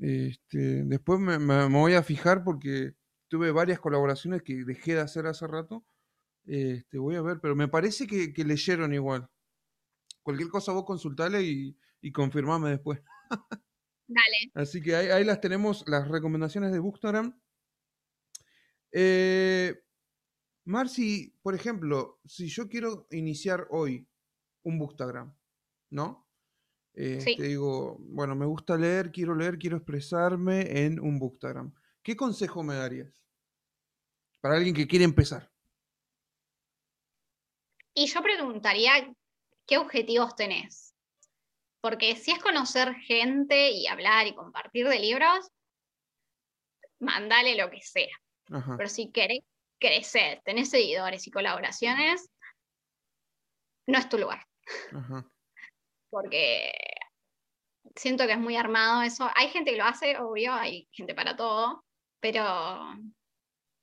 Este, 0.00 0.84
después 0.84 1.18
me, 1.20 1.38
me- 1.38 1.68
me 1.68 1.78
voy 1.78 1.94
a 1.94 2.02
fijar 2.02 2.44
porque 2.44 2.94
tuve 3.28 3.50
varias 3.50 3.80
colaboraciones 3.80 4.42
que 4.42 4.64
dejé 4.64 4.94
de 4.94 5.00
hacer 5.00 5.26
hace 5.26 5.46
rato. 5.46 5.84
Este, 6.44 6.98
voy 6.98 7.16
a 7.16 7.22
ver, 7.22 7.40
pero 7.40 7.56
me 7.56 7.68
parece 7.68 8.06
que, 8.06 8.32
que 8.32 8.44
leyeron 8.44 8.92
igual. 8.94 9.28
Cualquier 10.22 10.48
cosa 10.48 10.72
vos 10.72 10.84
consultale 10.84 11.42
y, 11.42 11.76
y 12.00 12.12
confirmame 12.12 12.70
después. 12.70 13.00
Dale, 14.08 14.52
Así 14.54 14.80
que 14.80 14.94
ahí, 14.94 15.08
ahí 15.08 15.24
las 15.24 15.40
tenemos, 15.40 15.84
las 15.88 16.06
recomendaciones 16.08 16.72
de 16.72 16.78
Bookstagram. 16.78 17.40
Eh, 18.92 19.74
Marci, 20.64 21.34
por 21.42 21.54
ejemplo, 21.54 22.20
si 22.24 22.48
yo 22.48 22.68
quiero 22.68 23.06
iniciar 23.10 23.66
hoy 23.70 24.08
un 24.62 24.78
Bookstagram, 24.78 25.34
¿no? 25.90 26.25
Eh, 26.96 27.20
Sí. 27.20 27.36
Te 27.36 27.44
digo, 27.44 27.98
bueno, 28.00 28.34
me 28.34 28.46
gusta 28.46 28.76
leer, 28.76 29.12
quiero 29.12 29.34
leer, 29.34 29.58
quiero 29.58 29.76
expresarme 29.76 30.84
en 30.84 30.98
un 30.98 31.18
Bookstagram. 31.18 31.72
¿Qué 32.02 32.16
consejo 32.16 32.62
me 32.62 32.74
darías? 32.74 33.22
Para 34.40 34.56
alguien 34.56 34.74
que 34.74 34.86
quiere 34.86 35.04
empezar. 35.04 35.50
Y 37.92 38.06
yo 38.06 38.22
preguntaría, 38.22 38.92
¿qué 39.66 39.78
objetivos 39.78 40.34
tenés? 40.36 40.94
Porque 41.80 42.16
si 42.16 42.30
es 42.30 42.38
conocer 42.38 42.94
gente 42.94 43.70
y 43.70 43.86
hablar 43.86 44.26
y 44.26 44.34
compartir 44.34 44.88
de 44.88 44.98
libros, 44.98 45.50
mandale 46.98 47.56
lo 47.56 47.70
que 47.70 47.82
sea. 47.82 48.14
Ajá. 48.50 48.76
Pero 48.76 48.88
si 48.88 49.10
querés 49.10 49.40
crecer, 49.78 50.40
tenés 50.44 50.70
seguidores 50.70 51.26
y 51.26 51.30
colaboraciones, 51.30 52.30
no 53.86 53.98
es 53.98 54.08
tu 54.08 54.18
lugar. 54.18 54.46
Ajá. 54.92 55.30
Porque 56.10 56.72
siento 57.94 58.26
que 58.26 58.32
es 58.32 58.38
muy 58.38 58.56
armado 58.56 59.02
eso. 59.02 59.28
Hay 59.34 59.48
gente 59.48 59.72
que 59.72 59.78
lo 59.78 59.84
hace, 59.84 60.18
obvio, 60.18 60.52
hay 60.52 60.88
gente 60.92 61.14
para 61.14 61.36
todo, 61.36 61.84
pero 62.20 62.94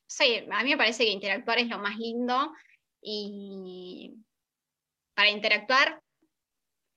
sí, 0.08 0.46
a 0.52 0.64
mí 0.64 0.72
me 0.72 0.78
parece 0.78 1.06
que 1.06 1.12
interactuar 1.12 1.60
es 1.60 1.68
lo 1.68 1.80
más 1.80 1.98
lindo 1.98 2.52
Y 3.02 4.14
para 5.16 5.30
interactuar, 5.30 6.02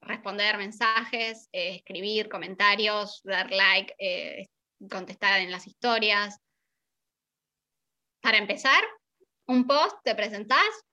responder 0.01 0.57
mensajes, 0.57 1.49
eh, 1.53 1.77
escribir 1.77 2.29
comentarios, 2.29 3.21
dar 3.25 3.51
like, 3.51 3.95
eh, 3.99 4.47
contestar 4.91 5.41
en 5.41 5.51
las 5.51 5.67
historias. 5.67 6.39
Para 8.23 8.39
empezar, 8.39 8.83
un 9.47 9.67
post, 9.67 9.97
te 10.05 10.15
presentás, 10.15 10.85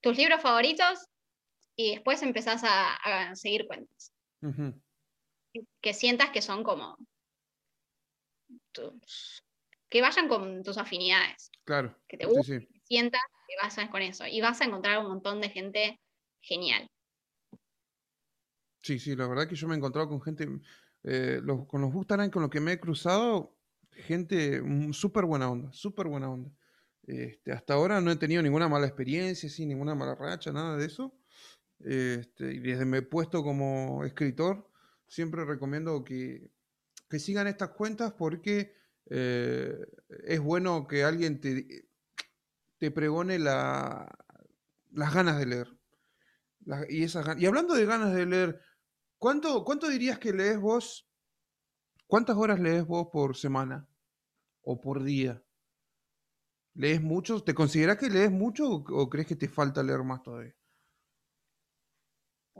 tus 0.00 0.16
libros 0.16 0.40
favoritos 0.40 1.08
y 1.78 1.92
después 1.92 2.22
empezás 2.22 2.62
a, 2.64 3.34
seguir 3.36 3.66
cuentas. 3.68 4.12
Que 5.80 5.94
sientas 5.94 6.30
que 6.30 6.42
son 6.42 6.64
como 6.64 6.98
que 9.88 10.02
vayan 10.02 10.28
con 10.28 10.62
tus 10.62 10.76
afinidades. 10.76 11.50
Claro. 11.64 11.96
Que 12.08 12.18
te 12.18 12.26
guste, 12.26 12.66
que 12.66 12.80
sientas 12.84 13.20
que 13.46 13.54
vas 13.62 13.90
con 13.90 14.02
eso. 14.02 14.26
Y 14.26 14.40
vas 14.40 14.60
a 14.60 14.64
encontrar 14.64 14.98
un 14.98 15.06
montón 15.06 15.40
de 15.40 15.50
gente 15.50 16.00
genial. 16.40 16.90
Sí, 18.82 18.98
sí, 18.98 19.14
la 19.14 19.28
verdad 19.28 19.48
que 19.48 19.54
yo 19.54 19.68
me 19.68 19.74
he 19.74 19.78
encontrado 19.78 20.08
con 20.08 20.20
gente, 20.20 20.48
eh, 21.04 21.40
con 21.68 21.80
los 21.80 21.92
Bustaran 21.92 22.30
con 22.30 22.42
los 22.42 22.50
que 22.50 22.60
me 22.60 22.72
he 22.72 22.80
cruzado, 22.80 23.56
gente 23.92 24.60
mm, 24.62 24.92
súper 24.92 25.24
buena 25.24 25.50
onda, 25.50 25.72
súper 25.72 26.08
buena 26.08 26.30
onda. 26.30 26.50
Este, 27.04 27.52
hasta 27.52 27.74
ahora 27.74 28.00
no 28.00 28.10
he 28.10 28.16
tenido 28.16 28.42
ninguna 28.42 28.68
mala 28.68 28.86
experiencia, 28.86 29.48
sí, 29.48 29.64
ninguna 29.64 29.94
mala 29.94 30.14
racha, 30.16 30.52
nada 30.52 30.76
de 30.76 30.86
eso. 30.86 31.17
Este, 31.80 32.54
y 32.54 32.58
desde 32.58 32.96
he 32.96 33.02
puesto 33.02 33.42
como 33.42 34.04
escritor, 34.04 34.68
siempre 35.06 35.44
recomiendo 35.44 36.04
que, 36.04 36.50
que 37.08 37.18
sigan 37.18 37.46
estas 37.46 37.70
cuentas 37.70 38.12
porque 38.12 38.74
eh, 39.10 39.78
es 40.24 40.40
bueno 40.40 40.86
que 40.86 41.04
alguien 41.04 41.40
te, 41.40 41.88
te 42.78 42.90
pregone 42.90 43.38
la, 43.38 44.08
las 44.92 45.14
ganas 45.14 45.38
de 45.38 45.46
leer. 45.46 45.78
y, 46.88 47.04
esas, 47.04 47.38
y 47.38 47.46
hablando 47.46 47.74
de 47.74 47.86
ganas 47.86 48.14
de 48.14 48.26
leer, 48.26 48.60
¿cuánto, 49.18 49.64
¿cuánto 49.64 49.88
dirías 49.88 50.18
que 50.18 50.32
lees 50.32 50.58
vos? 50.58 51.08
¿Cuántas 52.06 52.36
horas 52.36 52.58
lees 52.58 52.86
vos 52.86 53.08
por 53.12 53.36
semana 53.36 53.86
o 54.62 54.80
por 54.80 55.02
día? 55.02 55.42
¿Lees 56.74 57.02
mucho? 57.02 57.42
¿Te 57.42 57.54
consideras 57.54 57.98
que 57.98 58.08
lees 58.08 58.30
mucho 58.30 58.70
o, 58.70 59.10
crees 59.10 59.26
que 59.26 59.36
te 59.36 59.48
falta 59.48 59.82
leer 59.82 60.02
más 60.04 60.22
todavía? 60.22 60.54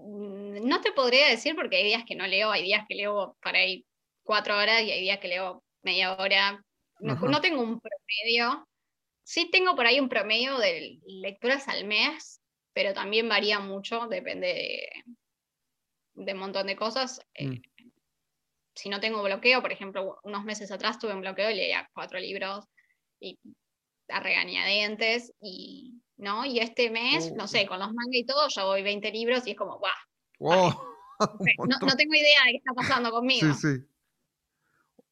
Mm, 0.05 0.66
no 0.68 0.80
te 0.80 0.92
podría 0.92 1.28
decir 1.28 1.55
porque 1.57 1.76
hay 1.76 1.84
días 1.84 2.05
que 2.07 2.14
no 2.14 2.26
leo, 2.26 2.51
hay 2.51 2.62
días 2.62 2.84
que 2.88 2.94
leo 2.94 3.36
para 3.42 3.59
ahí 3.59 3.84
cuatro 4.22 4.57
horas 4.57 4.82
y 4.82 4.90
hay 4.90 5.01
días 5.01 5.18
que 5.18 5.28
leo 5.28 5.64
media 5.82 6.16
hora. 6.16 6.64
No, 7.01 7.40
tengo 7.40 7.62
un 7.62 7.80
promedio. 7.80 8.68
Sí 9.24 9.51
tengo 9.51 9.76
por 9.76 9.86
ahí 9.86 10.01
un 10.01 10.09
promedio 10.09 10.59
de 10.59 10.99
lecturas 11.07 11.68
al 11.68 11.84
mes, 11.84 12.40
pero 12.72 12.92
también 12.94 13.28
varía 13.28 13.61
mucho, 13.61 14.07
depende 14.09 14.88
de, 16.14 16.32
un 16.32 16.38
montón 16.38 16.66
de 16.66 16.76
cosas. 16.76 17.20
Eh, 17.34 17.46
mm. 17.46 17.62
si 18.74 18.88
no 18.88 19.01
tengo 19.01 19.22
bloqueo, 19.22 19.61
por 19.61 19.72
ejemplo, 19.72 20.18
unos 20.22 20.44
meses 20.44 20.70
atrás 20.72 20.99
tuve 20.99 21.14
un 21.14 21.20
bloqueo 21.20 21.51
y 21.51 21.55
leía 21.55 21.88
cuatro 21.92 22.18
libros 22.18 22.64
y 23.20 23.38
a 24.09 24.20
regañadientes 24.20 25.32
y, 25.40 26.01
¿no? 26.19 26.45
Y 26.45 26.59
este 26.59 26.91
mes, 26.91 27.33
no 27.35 27.47
sé, 27.47 27.64
uh. 27.64 27.69
con 27.69 27.79
los 27.79 27.89
manga 27.89 28.16
y 28.16 28.27
todo, 28.27 28.49
ya 28.49 28.64
voy 28.64 28.83
20 28.83 29.11
libros 29.12 29.47
y 29.47 29.53
es 29.53 29.57
como, 29.57 29.81
¡guau! 30.39 30.71
no, 31.81 31.97
tengo 31.97 32.14
idea 32.14 32.45
de 32.47 32.53
qué 32.53 32.57
está 32.59 32.73
pasando 32.75 33.11
conmigo. 33.11 33.53
Sí, 33.55 33.77
sí. 33.77 33.85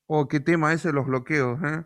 Oh, 0.07 0.29
qué 0.29 0.39
tema 0.39 0.73
ese 0.73 0.93
los 0.93 1.07
bloqueos, 1.07 1.59
¿eh? 1.65 1.85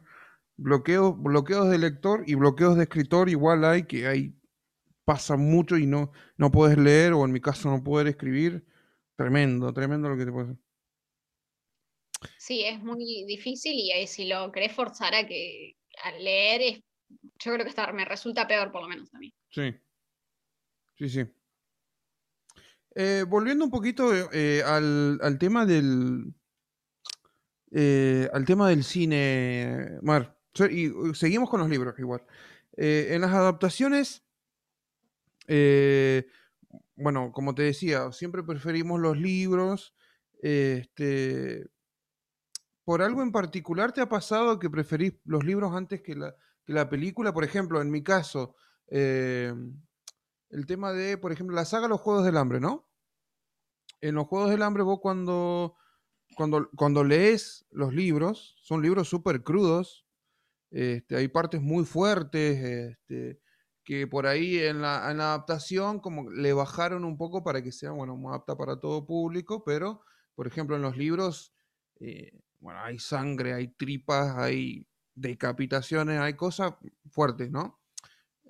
Bloqueos, 0.57 1.15
bloqueos 1.17 1.71
de 1.71 1.79
lector 1.79 2.25
y 2.27 2.35
bloqueos 2.35 2.77
de 2.77 2.83
escritor 2.83 3.31
igual 3.31 3.65
hay, 3.65 3.87
que 3.87 4.07
hay, 4.07 4.35
pasa 5.07 5.39
mucho 5.39 5.79
y 5.79 5.87
no, 5.87 6.13
no 6.37 6.51
puedes 6.51 6.77
leer, 6.77 7.15
o 7.15 7.25
en 7.25 7.33
mi 7.33 7.41
caso 7.41 7.71
no 7.71 7.83
poder 7.83 8.09
escribir. 8.09 8.67
Tremendo, 9.17 9.73
tremendo 9.73 10.09
lo 10.09 10.17
que 10.17 10.25
te 10.25 10.33
puede 10.33 10.57
Sí, 12.39 12.65
es 12.65 12.83
muy 12.83 13.25
difícil 13.27 13.73
y 13.75 14.07
si 14.07 14.27
lo 14.27 14.53
querés 14.53 14.73
forzar 14.73 15.15
a 15.15 15.27
que 15.27 15.77
a 16.03 16.13
leer 16.13 16.63
es 16.63 16.83
yo 17.39 17.55
creo 17.55 17.67
que 17.67 17.93
me 17.93 18.05
resulta 18.05 18.47
peor, 18.47 18.71
por 18.71 18.83
lo 18.83 18.89
menos 18.89 19.13
a 19.15 19.19
mí. 19.19 19.35
Sí. 19.51 19.75
Sí, 20.97 21.09
sí. 21.09 21.27
Eh, 22.95 23.25
volviendo 23.27 23.65
un 23.65 23.71
poquito 23.71 24.13
eh, 24.33 24.63
al, 24.63 25.39
tema 25.39 25.65
del. 25.65 26.35
Eh, 27.71 28.29
al 28.33 28.45
tema 28.45 28.69
del 28.69 28.85
cine, 28.85 29.99
Mar. 30.03 30.37
Y 30.71 30.91
uh, 30.91 31.15
seguimos 31.15 31.49
con 31.49 31.61
los 31.61 31.71
libros 31.71 31.99
igual. 31.99 32.23
en 32.77 33.21
las 33.21 33.33
adaptaciones. 33.33 34.25
bueno, 36.97 37.33
como 37.33 37.55
te 37.55 37.63
decía, 37.63 38.13
siempre 38.13 38.43
preferimos 38.43 39.01
los 39.01 39.17
libros. 39.17 39.95
Este, 40.43 41.67
¿Por 42.85 43.03
algo 43.03 43.23
en 43.23 43.31
particular 43.33 43.93
te 43.93 44.01
ha 44.01 44.09
pasado 44.09 44.59
que 44.59 44.69
preferís 44.69 45.15
los 45.25 45.45
libros 45.45 45.75
antes 45.75 46.03
que 46.03 46.17
la, 46.17 46.35
la 46.73 46.89
película, 46.89 47.33
por 47.33 47.45
ejemplo, 47.45 47.81
en 47.81 47.91
mi 47.91 48.03
caso, 48.03 48.55
eh, 48.89 49.53
el 50.51 50.67
tema 50.67 50.93
de, 50.93 51.19
por 51.19 51.33
ejemplo, 51.33 51.55
la 51.55 51.65
saga 51.65 51.89
Los 51.89 52.01
Juegos 52.01 52.25
del 52.25 52.37
Hambre, 52.37 52.61
¿no? 52.61 52.89
En 54.01 54.15
los 54.15 54.27
Juegos 54.27 54.51
del 54.51 54.63
Hambre 54.63 54.83
vos 54.83 55.01
cuando, 55.01 55.77
cuando, 56.37 56.71
cuando 56.77 57.05
lees 57.05 57.67
los 57.71 57.93
libros, 57.93 58.57
son 58.63 58.83
libros 58.83 59.09
súper 59.09 59.43
crudos, 59.43 60.07
este, 60.71 61.17
hay 61.17 61.29
partes 61.29 61.61
muy 61.61 61.85
fuertes, 61.85 62.63
este, 62.63 63.41
que 63.85 64.07
por 64.07 64.27
ahí 64.27 64.59
en 64.59 64.81
la, 64.81 65.09
adaptación 65.09 65.99
como 65.99 66.31
le 66.31 66.53
bajaron 66.53 67.05
un 67.05 67.19
poco 67.19 67.43
para 67.43 67.63
que 67.63 67.73
sea, 67.73 67.91
bueno, 67.91 68.17
más 68.17 68.37
apta 68.37 68.57
para 68.57 68.79
todo 68.79 69.07
público, 69.07 69.65
pero, 69.65 70.03
por 70.37 70.47
ejemplo, 70.47 70.77
en 70.77 70.83
los 70.83 70.97
libros, 70.97 71.53
eh, 71.99 72.31
bueno, 72.61 72.81
hay 72.81 72.99
sangre, 72.99 73.55
hay 73.55 73.69
tripas, 73.69 74.37
hay 74.37 74.87
decapitaciones, 75.15 76.21
hay 76.21 76.35
cosas 76.35 76.75
fuertes, 77.11 77.51
¿no? 77.51 77.81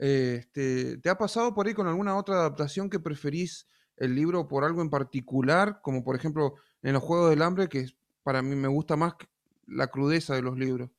Este, 0.01 0.97
¿Te 0.99 1.11
ha 1.11 1.19
pasado 1.19 1.55
por 1.55 1.67
ahí 1.67 1.75
con 1.75 1.87
alguna 1.87 2.17
otra 2.17 2.37
adaptación 2.37 2.89
que 2.89 3.01
preferís 3.01 3.69
el 3.97 4.15
libro 4.15 4.49
por 4.49 4.65
algo 4.65 4.81
en 4.81 4.89
particular? 4.89 5.81
Como 5.83 6.03
por 6.03 6.17
ejemplo 6.17 6.55
en 6.83 6.95
los 6.95 7.03
Juegos 7.03 7.31
del 7.31 7.43
Hambre, 7.43 7.69
que 7.69 7.87
para 8.23 8.41
mí 8.41 8.57
me 8.57 8.69
gusta 8.69 8.97
más 8.97 9.15
la 9.67 9.89
crudeza 9.89 10.35
de 10.35 10.43
los 10.43 10.59
libros. 10.59 10.91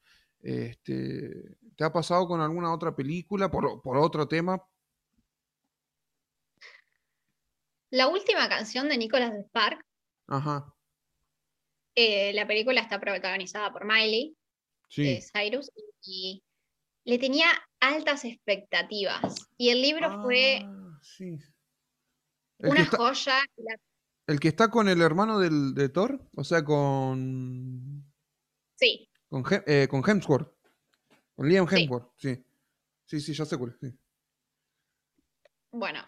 Este, 0.42 1.58
¿Te 1.76 1.84
ha 1.84 1.92
pasado 1.92 2.28
con 2.28 2.42
alguna 2.42 2.72
otra 2.72 2.96
película 2.96 3.50
por, 3.50 3.82
otro 3.98 4.28
tema? 4.28 4.62
La 7.90 8.08
última 8.08 8.48
canción 8.48 8.88
de 8.88 8.98
Nicolas 8.98 9.34
Spark. 9.48 9.84
Ajá. 10.28 10.74
Eh, 11.96 12.34
la 12.34 12.48
película 12.48 12.82
está 12.82 13.00
protagonizada 13.00 13.74
por 13.74 13.86
Miley 13.86 14.38
sí. 14.92 15.20
Cyrus, 15.34 15.72
y 16.04 16.44
le 17.06 17.18
tenía 17.18 17.48
altas 17.80 18.26
expectativas. 18.26 19.48
Y 19.58 19.70
el 19.70 19.82
libro 19.82 20.22
fue 20.24 20.60
ah, 20.64 21.00
una 22.60 22.86
joya. 22.86 23.40
¿El 24.28 24.40
que 24.40 24.50
está 24.50 24.70
con 24.70 24.88
el 24.88 25.02
hermano 25.02 25.40
del, 25.40 25.74
de 25.74 25.90
Thor? 25.90 26.22
O 26.36 26.44
sea, 26.44 26.64
con. 26.64 28.06
Sí. 28.76 29.10
Con, 29.30 29.44
eh, 29.66 29.88
con 29.90 30.08
Hemsworth. 30.08 30.54
Con 31.36 31.50
Liam 31.50 31.68
Hemsworth, 31.70 32.12
sí. 32.18 32.44
Sí, 33.06 33.20
sí, 33.20 33.34
ya 33.34 33.46
sé 33.46 33.58
cuál 33.58 33.76
sí. 33.80 33.92
Bueno, 35.72 36.00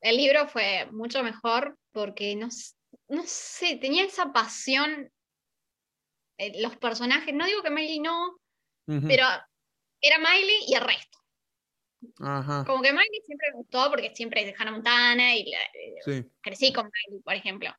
el 0.00 0.16
libro 0.16 0.48
fue 0.48 0.86
mucho 0.92 1.22
mejor 1.22 1.78
porque 1.92 2.36
no, 2.36 2.48
no 3.08 3.22
sé, 3.24 3.76
tenía 3.76 4.04
esa 4.04 4.32
pasión 4.32 5.10
los 6.60 6.76
personajes, 6.76 7.34
no 7.34 7.46
digo 7.46 7.62
que 7.62 7.70
Miley 7.70 8.00
no, 8.00 8.38
pero 8.86 9.24
era 10.00 10.18
Miley 10.18 10.64
y 10.66 10.74
el 10.74 10.82
resto. 10.82 11.18
Como 12.16 12.82
que 12.82 12.92
Miley 12.92 13.22
siempre 13.24 13.48
me 13.52 13.58
gustó 13.58 13.88
porque 13.90 14.14
siempre 14.14 14.40
es 14.40 14.46
de 14.46 14.54
Hannah 14.58 14.72
Montana 14.72 15.36
y 15.36 15.52
eh, 16.06 16.28
crecí 16.40 16.72
con 16.72 16.84
Miley, 16.84 17.22
por 17.22 17.34
ejemplo. 17.34 17.70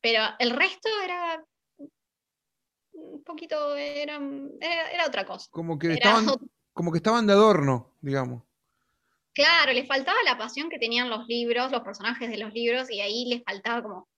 Pero 0.00 0.22
el 0.38 0.50
resto 0.50 0.88
era 1.02 1.44
un 2.92 3.24
poquito, 3.24 3.74
era, 3.76 4.20
era, 4.60 5.06
otra 5.06 5.26
cosa. 5.26 5.48
Como 5.50 5.78
que, 5.78 5.94
estaban, 5.94 6.26
como 6.72 6.92
que 6.92 6.98
estaban 6.98 7.26
de 7.26 7.32
adorno, 7.32 7.96
digamos. 8.00 8.44
Claro, 9.32 9.72
les 9.72 9.88
faltaba 9.88 10.18
la 10.24 10.38
pasión 10.38 10.70
que 10.70 10.78
tenían 10.78 11.10
los 11.10 11.26
libros, 11.26 11.72
los 11.72 11.82
personajes 11.82 12.30
de 12.30 12.38
los 12.38 12.52
libros, 12.52 12.88
y 12.90 13.00
ahí 13.00 13.24
les 13.26 13.42
faltaba 13.42 13.82
como. 13.82 14.08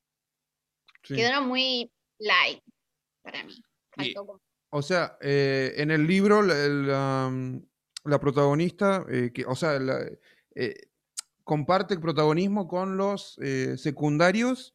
Quedaron 1.02 1.46
muy 1.46 1.90
light 2.18 2.62
para 3.22 3.44
mí 3.44 3.54
o 4.70 4.82
sea, 4.82 5.16
eh, 5.20 5.74
en 5.76 5.90
el 5.90 6.06
libro 6.06 6.42
la, 6.42 7.30
protagonista, 8.20 9.04
eh, 9.10 9.30
que, 9.34 9.44
o 9.44 9.54
sea, 9.54 9.78
eh, 10.54 10.74
comparte 11.44 11.94
el 11.94 12.00
protagonismo 12.00 12.68
con 12.68 12.96
los 12.96 13.38
secundarios 13.76 14.74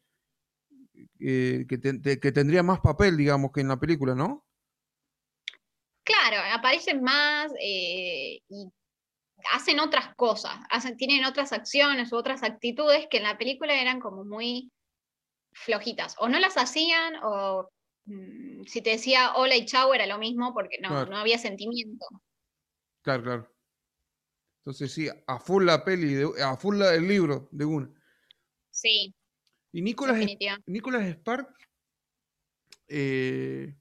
que, 1.18 1.66
que, 1.68 2.32
tendría 2.32 2.62
más 2.62 2.80
papel, 2.80 3.16
digamos, 3.16 3.52
que 3.52 3.60
en 3.60 3.68
la 3.68 3.78
película, 3.78 4.14
¿no? 4.14 4.44
Claro, 6.04 6.38
aparecen 6.52 7.02
más 7.02 7.52
y 7.60 8.42
hacen 9.52 9.80
otras 9.80 10.14
cosas, 10.14 10.54
hacen, 10.70 10.96
tienen 10.96 11.24
otras 11.24 11.52
acciones 11.52 12.12
u 12.12 12.16
otras 12.16 12.42
actitudes 12.42 13.06
que 13.10 13.18
en 13.18 13.24
la 13.24 13.38
película 13.38 13.74
eran 13.74 14.00
como 14.00 14.24
muy 14.24 14.70
flojitas. 15.52 16.16
O 16.18 16.28
no 16.28 16.38
las 16.38 16.56
hacían, 16.56 17.16
o 17.22 17.68
si 18.04 18.82
te 18.82 18.90
decía 18.90 19.34
hola 19.36 19.56
y 19.56 19.64
chau 19.64 19.92
era 19.94 20.06
lo 20.06 20.18
mismo 20.18 20.52
porque 20.52 20.78
no, 20.80 21.06
no 21.06 21.16
había 21.16 21.38
sentimiento. 21.38 22.06
Claro, 23.02 23.22
claro. 23.22 23.54
Entonces 24.58 24.92
sí, 24.92 25.08
a 25.26 25.38
full 25.38 25.64
la 25.64 25.84
peli, 25.84 26.22
a 26.42 26.56
full 26.56 26.80
el 26.80 27.08
libro 27.08 27.48
de 27.50 27.64
una. 27.64 27.90
Sí. 28.70 29.14
Y 29.72 29.82
Nicolás, 29.82 30.24
Nicolás 30.66 31.08
Spark, 31.14 31.48
eh, 32.88 33.74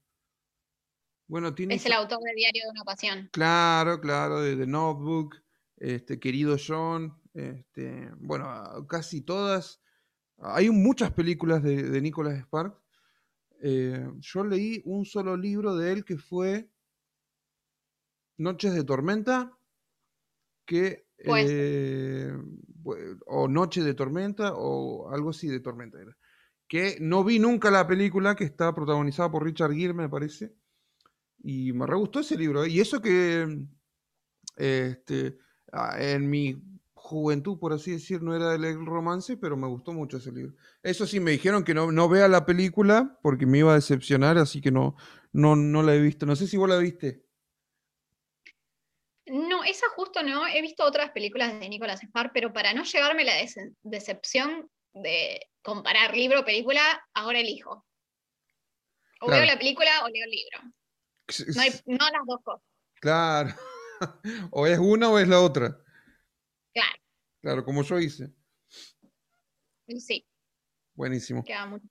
bueno, 1.27 1.53
tiene... 1.53 1.75
Es 1.75 1.85
el 1.85 1.93
autor 1.93 2.19
de 2.23 2.33
Diario 2.33 2.63
de 2.63 2.69
una 2.71 2.83
Pasión. 2.83 3.29
Claro, 3.31 4.01
claro, 4.01 4.41
de 4.41 4.55
The 4.55 4.65
Notebook, 4.65 5.35
este, 5.77 6.19
querido 6.19 6.57
John, 6.65 7.21
este, 7.33 8.09
bueno, 8.17 8.87
casi 8.87 9.21
todas. 9.21 9.81
Hay 10.37 10.69
muchas 10.69 11.11
películas 11.11 11.61
de, 11.61 11.83
de 11.83 12.01
Nicholas 12.01 12.39
Sparks. 12.39 12.80
Eh, 13.61 14.11
yo 14.19 14.43
leí 14.43 14.81
un 14.85 15.05
solo 15.05 15.37
libro 15.37 15.75
de 15.75 15.91
él 15.91 16.03
que 16.03 16.17
fue 16.17 16.69
Noches 18.37 18.73
de 18.73 18.83
Tormenta, 18.83 19.57
que... 20.65 21.05
Eh, 21.23 22.35
o 23.27 23.47
Noche 23.47 23.83
de 23.83 23.93
Tormenta, 23.93 24.53
o 24.55 25.11
algo 25.11 25.29
así 25.29 25.47
de 25.47 25.59
Tormenta 25.59 25.99
Que 26.67 26.97
no 26.99 27.23
vi 27.23 27.37
nunca 27.37 27.69
la 27.69 27.85
película, 27.85 28.35
que 28.35 28.45
está 28.45 28.73
protagonizada 28.73 29.29
por 29.29 29.43
Richard 29.43 29.73
Gere, 29.73 29.93
me 29.93 30.09
parece. 30.09 30.55
Y 31.43 31.73
me 31.73 31.85
re 31.85 31.95
gustó 31.95 32.21
ese 32.21 32.35
libro. 32.37 32.65
Y 32.65 32.79
eso 32.79 32.99
que 32.99 33.67
este, 34.55 35.37
en 35.97 36.29
mi 36.29 36.61
juventud, 37.11 37.59
por 37.59 37.73
así 37.73 37.91
decir, 37.91 38.21
no 38.21 38.35
era 38.35 38.51
del 38.51 38.85
romance, 38.85 39.37
pero 39.37 39.55
me 39.55 39.67
gustó 39.67 39.93
mucho 39.93 40.17
ese 40.17 40.31
libro. 40.31 40.53
Eso 40.81 41.05
sí, 41.05 41.19
me 41.19 41.31
dijeron 41.31 41.63
que 41.63 41.73
no, 41.73 41.91
no 41.91 42.09
vea 42.09 42.27
la 42.27 42.45
película 42.45 43.19
porque 43.21 43.45
me 43.45 43.59
iba 43.59 43.71
a 43.71 43.75
decepcionar, 43.75 44.37
así 44.37 44.61
que 44.61 44.71
no, 44.71 44.95
no, 45.31 45.55
no 45.55 45.83
la 45.83 45.93
he 45.93 45.99
visto. 45.99 46.25
No 46.25 46.35
sé 46.35 46.47
si 46.47 46.57
vos 46.57 46.69
la 46.69 46.77
viste. 46.77 47.25
No, 49.27 49.63
esa 49.63 49.87
justo 49.95 50.23
no. 50.23 50.47
He 50.47 50.61
visto 50.61 50.83
otras 50.83 51.11
películas 51.11 51.59
de 51.59 51.69
Nicolas 51.69 52.01
Spark, 52.01 52.31
pero 52.33 52.51
para 52.51 52.73
no 52.73 52.83
llevarme 52.83 53.23
la 53.23 53.33
decepción 53.83 54.69
de 54.93 55.47
comparar 55.61 56.15
libro 56.15 56.43
película, 56.43 56.81
ahora 57.13 57.39
elijo. 57.39 57.85
O 59.21 59.27
veo 59.29 59.45
la 59.45 59.57
película 59.57 59.89
o 60.03 60.09
leo 60.09 60.25
el 60.25 60.31
libro. 60.31 60.59
No, 61.55 61.61
hay, 61.61 61.71
no 61.85 62.09
las 62.09 62.25
dos 62.25 62.39
cosas. 62.43 62.67
Claro. 62.95 63.55
o 64.51 64.65
es 64.65 64.79
una 64.79 65.09
o 65.09 65.19
es 65.19 65.27
la 65.27 65.41
otra. 65.41 65.77
Claro. 66.73 67.00
Claro, 67.41 67.65
como 67.65 67.83
yo 67.83 67.99
hice. 67.99 68.31
Sí. 69.99 70.25
Buenísimo. 70.93 71.43
Queda 71.43 71.65
mucho. 71.65 71.87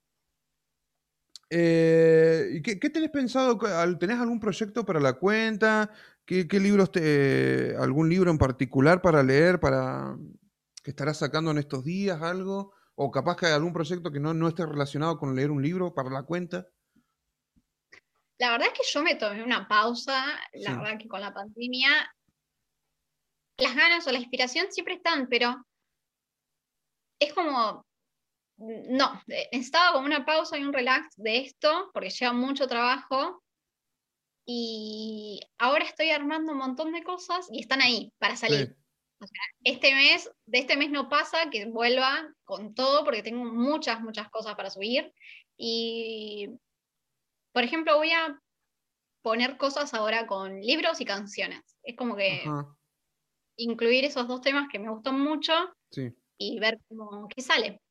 Eh, 1.49 2.61
¿qué, 2.63 2.89
tenés 2.89 3.09
pensado? 3.09 3.59
¿Tenés 3.97 4.19
algún 4.19 4.39
proyecto 4.39 4.85
para 4.85 5.01
la 5.01 5.13
cuenta? 5.13 5.91
¿Qué, 6.25 6.45
libros 6.59 6.93
te, 6.93 7.75
algún 7.77 8.09
libro 8.09 8.31
en 8.31 8.37
particular 8.37 9.01
para 9.01 9.21
leer, 9.21 9.59
para 9.59 10.17
que 10.81 10.91
estarás 10.91 11.17
sacando 11.17 11.51
en 11.51 11.57
estos 11.57 11.83
días, 11.83 12.21
algo? 12.21 12.73
O 12.95 13.11
capaz 13.11 13.35
que 13.35 13.47
hay 13.47 13.51
algún 13.51 13.73
proyecto 13.73 14.11
que 14.11 14.21
no, 14.21 14.33
no 14.33 14.47
esté 14.47 14.65
relacionado 14.65 15.17
con 15.17 15.35
leer 15.35 15.51
un 15.51 15.61
libro 15.61 15.93
para 15.93 16.09
la 16.09 16.23
cuenta. 16.23 16.67
La 18.37 18.51
verdad 18.51 18.69
es 18.71 18.79
que 18.79 18.85
yo 18.89 19.03
me 19.03 19.15
tomé 19.15 19.43
una 19.43 19.67
pausa, 19.67 20.23
la 20.53 20.77
verdad 20.77 20.97
que 20.97 21.09
con 21.09 21.19
la 21.19 21.33
pandemia 21.33 21.91
las 23.61 23.75
ganas 23.75 24.07
o 24.07 24.11
la 24.11 24.19
inspiración 24.19 24.71
siempre 24.71 24.95
están, 24.95 25.27
pero 25.29 25.65
es 27.19 27.33
como, 27.33 27.85
no, 28.57 29.21
necesitaba 29.27 29.93
como 29.93 30.05
una 30.05 30.25
pausa 30.25 30.57
y 30.57 30.63
un 30.63 30.73
relax 30.73 31.15
de 31.17 31.37
esto, 31.37 31.91
porque 31.93 32.09
lleva 32.09 32.33
mucho 32.33 32.67
trabajo, 32.67 33.41
y 34.45 35.39
ahora 35.59 35.85
estoy 35.85 36.09
armando 36.09 36.51
un 36.51 36.57
montón 36.57 36.91
de 36.91 37.03
cosas 37.03 37.47
y 37.51 37.61
están 37.61 37.81
ahí 37.81 38.11
para 38.17 38.35
salir. 38.35 38.75
este 39.63 39.93
mes, 39.93 40.31
de 40.45 40.59
este 40.59 40.75
mes 40.75 40.89
no 40.89 41.09
pasa 41.09 41.49
que 41.51 41.65
vuelva 41.65 42.27
con 42.43 42.73
todo 42.73 43.05
porque 43.05 43.23
tengo 43.23 43.45
muchas, 43.45 44.01
muchas 44.01 44.29
cosas 44.29 44.55
para 44.55 44.69
subir. 44.69 45.13
Y 45.57 46.49
por 47.53 47.63
ejemplo, 47.63 47.97
voy 47.97 48.11
a 48.11 48.39
poner 49.21 49.57
cosas 49.57 49.93
ahora 49.93 50.25
con 50.25 50.59
libros 50.59 50.99
y 51.01 51.05
canciones. 51.05 51.61
Es 51.83 51.95
como 51.95 52.15
que 52.15 52.43
incluir 53.63 54.05
esos 54.05 54.27
dos 54.27 54.41
temas 54.41 54.67
que 54.71 54.79
me 54.79 54.89
gustan 54.89 55.19
mucho 55.19 55.53
y 56.37 56.59
ver 56.59 56.79
cómo 56.87 57.27
qué 57.27 57.41
sale. 57.41 57.81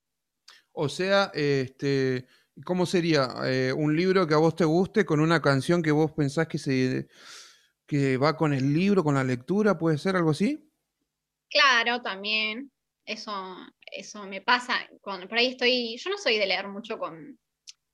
O 0.73 0.89
sea, 0.89 1.31
este, 1.35 2.27
¿cómo 2.65 2.87
sería? 2.87 3.29
Eh, 3.45 3.73
un 3.73 3.97
libro 3.97 4.27
que 4.27 4.35
a 4.35 4.39
vos 4.39 4.55
te 4.55 4.65
guste 4.65 5.05
con 5.05 5.21
una 5.21 5.41
canción 5.41 5.83
que 5.83 5.93
vos 5.93 6.13
pensás 6.13 6.49
que 6.49 6.59
se 6.59 7.09
que 7.87 8.17
va 8.19 8.37
con 8.37 8.53
el 8.53 8.73
libro, 8.73 9.03
con 9.03 9.17
la 9.17 9.25
lectura, 9.25 9.77
¿puede 9.77 9.99
ser 9.99 10.15
algo 10.15 10.31
así? 10.31 10.65
Claro, 11.49 12.01
también. 12.01 12.71
Eso, 13.05 13.33
eso 13.91 14.25
me 14.29 14.41
pasa. 14.41 14.75
Cuando, 15.01 15.29
por 15.29 15.39
ahí 15.39 15.49
estoy. 15.49 15.97
Yo 15.97 16.11
no 16.11 16.17
soy 16.17 16.39
de 16.39 16.47
leer 16.47 16.69
mucho 16.69 16.99
con, 16.99 17.37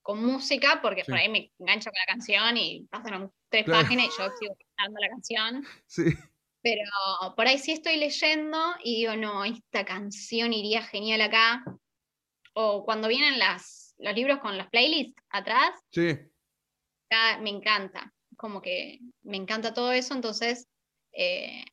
con 0.03 0.23
música, 0.23 0.81
porque 0.83 1.05
por 1.05 1.15
ahí 1.15 1.31
me 1.31 1.51
engancho 1.59 1.91
con 1.91 1.99
la 2.07 2.13
canción 2.13 2.57
y 2.59 2.87
pasan 2.91 3.33
tres 3.49 3.65
páginas 3.65 4.07
y 4.07 4.09
yo 4.19 4.29
sigo 4.39 4.55
cantando 4.77 5.01
la 5.01 5.09
canción. 5.09 5.65
Sí. 5.87 6.05
Pero 6.67 7.37
por 7.37 7.47
ahí 7.47 7.59
sí 7.61 7.71
estoy 7.71 7.97
leyendo 7.97 8.59
y 8.83 8.97
digo, 8.97 9.15
no, 9.15 9.45
esta 9.45 9.85
canción 9.85 10.53
iría 10.53 10.83
genial 10.83 11.21
acá. 11.21 11.65
O 12.55 12.85
cuando 12.85 13.07
vienen 13.07 13.39
las, 13.39 13.95
los 13.99 14.13
libros 14.17 14.41
con 14.41 14.59
las 14.59 14.69
playlists 14.71 15.23
atrás. 15.31 15.71
Sí. 15.93 16.19
me 17.41 17.51
encanta. 17.51 18.13
Como 18.37 18.61
que 18.61 18.99
me 19.23 19.37
encanta 19.37 19.75
todo 19.75 19.93
eso, 19.93 20.13
entonces 20.13 20.67
eh, 21.13 21.65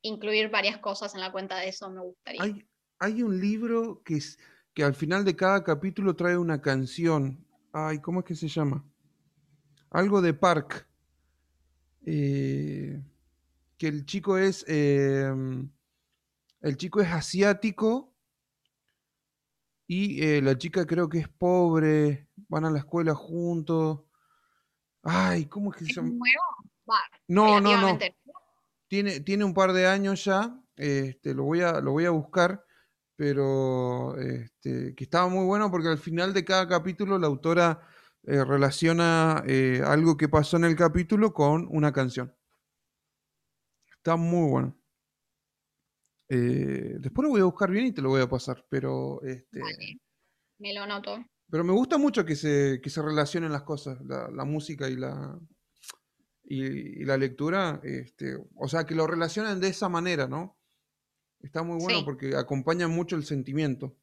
incluir 0.00 0.48
varias 0.48 0.78
cosas 0.78 1.14
en 1.14 1.20
la 1.20 1.30
cuenta 1.30 1.58
de 1.58 1.68
eso 1.68 1.90
me 1.90 2.00
gustaría. 2.00 2.42
Hay, 2.44 2.66
hay 2.98 3.22
un 3.22 3.38
libro 3.38 4.00
que 4.06 4.16
es 4.16 4.38
que 4.72 4.84
al 4.84 4.94
final 4.94 5.22
de 5.22 5.36
cada 5.36 5.62
capítulo 5.62 6.16
trae 6.16 6.38
una 6.38 6.62
canción. 6.62 7.46
Ay, 7.74 8.00
¿cómo 8.00 8.20
es 8.20 8.24
que 8.24 8.36
se 8.36 8.48
llama? 8.48 8.82
Algo 9.90 10.22
de 10.22 10.32
Park. 10.32 10.88
Eh, 12.06 12.81
que 13.82 13.88
el 13.88 14.06
chico 14.06 14.38
es. 14.38 14.64
Em, 14.68 15.68
el 16.60 16.76
chico 16.76 17.00
es 17.00 17.08
asiático. 17.08 18.14
Y 19.88 20.22
eh, 20.22 20.40
la 20.40 20.56
chica 20.56 20.86
creo 20.86 21.08
que 21.08 21.18
es 21.18 21.28
pobre. 21.28 22.28
Van 22.48 22.64
a 22.64 22.70
la 22.70 22.78
escuela 22.78 23.12
juntos. 23.12 24.04
Ay, 25.02 25.46
¿cómo 25.46 25.72
es 25.72 25.78
que 25.78 25.86
se 25.86 25.94
llama? 25.94 26.12
no, 27.26 27.60
no, 27.60 27.76
no. 27.80 27.98
Tiene, 28.86 29.18
tiene 29.18 29.44
un 29.44 29.52
par 29.52 29.72
de 29.72 29.88
años 29.88 30.24
ya. 30.26 30.56
Este, 30.76 31.34
lo, 31.34 31.42
voy 31.42 31.62
a, 31.62 31.80
lo 31.80 31.90
voy 31.90 32.04
a 32.04 32.10
buscar 32.10 32.64
pero 33.14 34.16
este, 34.16 34.94
que 34.96 35.04
estaba 35.04 35.28
muy 35.28 35.44
bueno 35.44 35.70
porque 35.70 35.88
al 35.88 35.98
final 35.98 36.32
de 36.32 36.44
cada 36.44 36.66
capítulo 36.66 37.18
la 37.18 37.28
autora 37.28 37.86
eh, 38.24 38.42
relaciona 38.42 39.44
eh, 39.46 39.82
algo 39.84 40.16
que 40.16 40.28
pasó 40.28 40.56
en 40.56 40.64
el 40.64 40.74
capítulo 40.74 41.32
con 41.32 41.68
una 41.70 41.92
canción. 41.92 42.34
Está 44.02 44.16
muy 44.16 44.50
bueno. 44.50 44.76
Eh, 46.28 46.96
después 46.98 47.24
lo 47.24 47.30
voy 47.30 47.40
a 47.40 47.44
buscar 47.44 47.70
bien 47.70 47.86
y 47.86 47.92
te 47.92 48.02
lo 48.02 48.08
voy 48.08 48.20
a 48.20 48.28
pasar, 48.28 48.66
pero... 48.68 49.22
Este, 49.22 49.60
me 50.58 50.74
lo 50.74 50.84
noto. 50.88 51.24
Pero 51.48 51.62
me 51.62 51.72
gusta 51.72 51.98
mucho 51.98 52.24
que 52.26 52.34
se, 52.34 52.80
que 52.82 52.90
se 52.90 53.00
relacionen 53.00 53.52
las 53.52 53.62
cosas, 53.62 54.00
la, 54.04 54.44
música 54.44 54.88
y 54.88 54.96
la, 54.96 55.38
y, 56.42 57.04
la 57.04 57.16
lectura, 57.16 57.80
este, 57.84 58.36
o 58.56 58.66
sea, 58.66 58.84
que 58.84 58.96
lo 58.96 59.06
relacionen 59.06 59.60
de 59.60 59.68
esa 59.68 59.88
manera, 59.88 60.26
¿no? 60.26 60.58
Está 61.38 61.62
muy 61.62 61.78
bueno 61.80 62.04
porque 62.04 62.34
acompaña 62.34 62.88
mucho 62.88 63.14
el 63.14 63.24
sentimiento. 63.24 63.96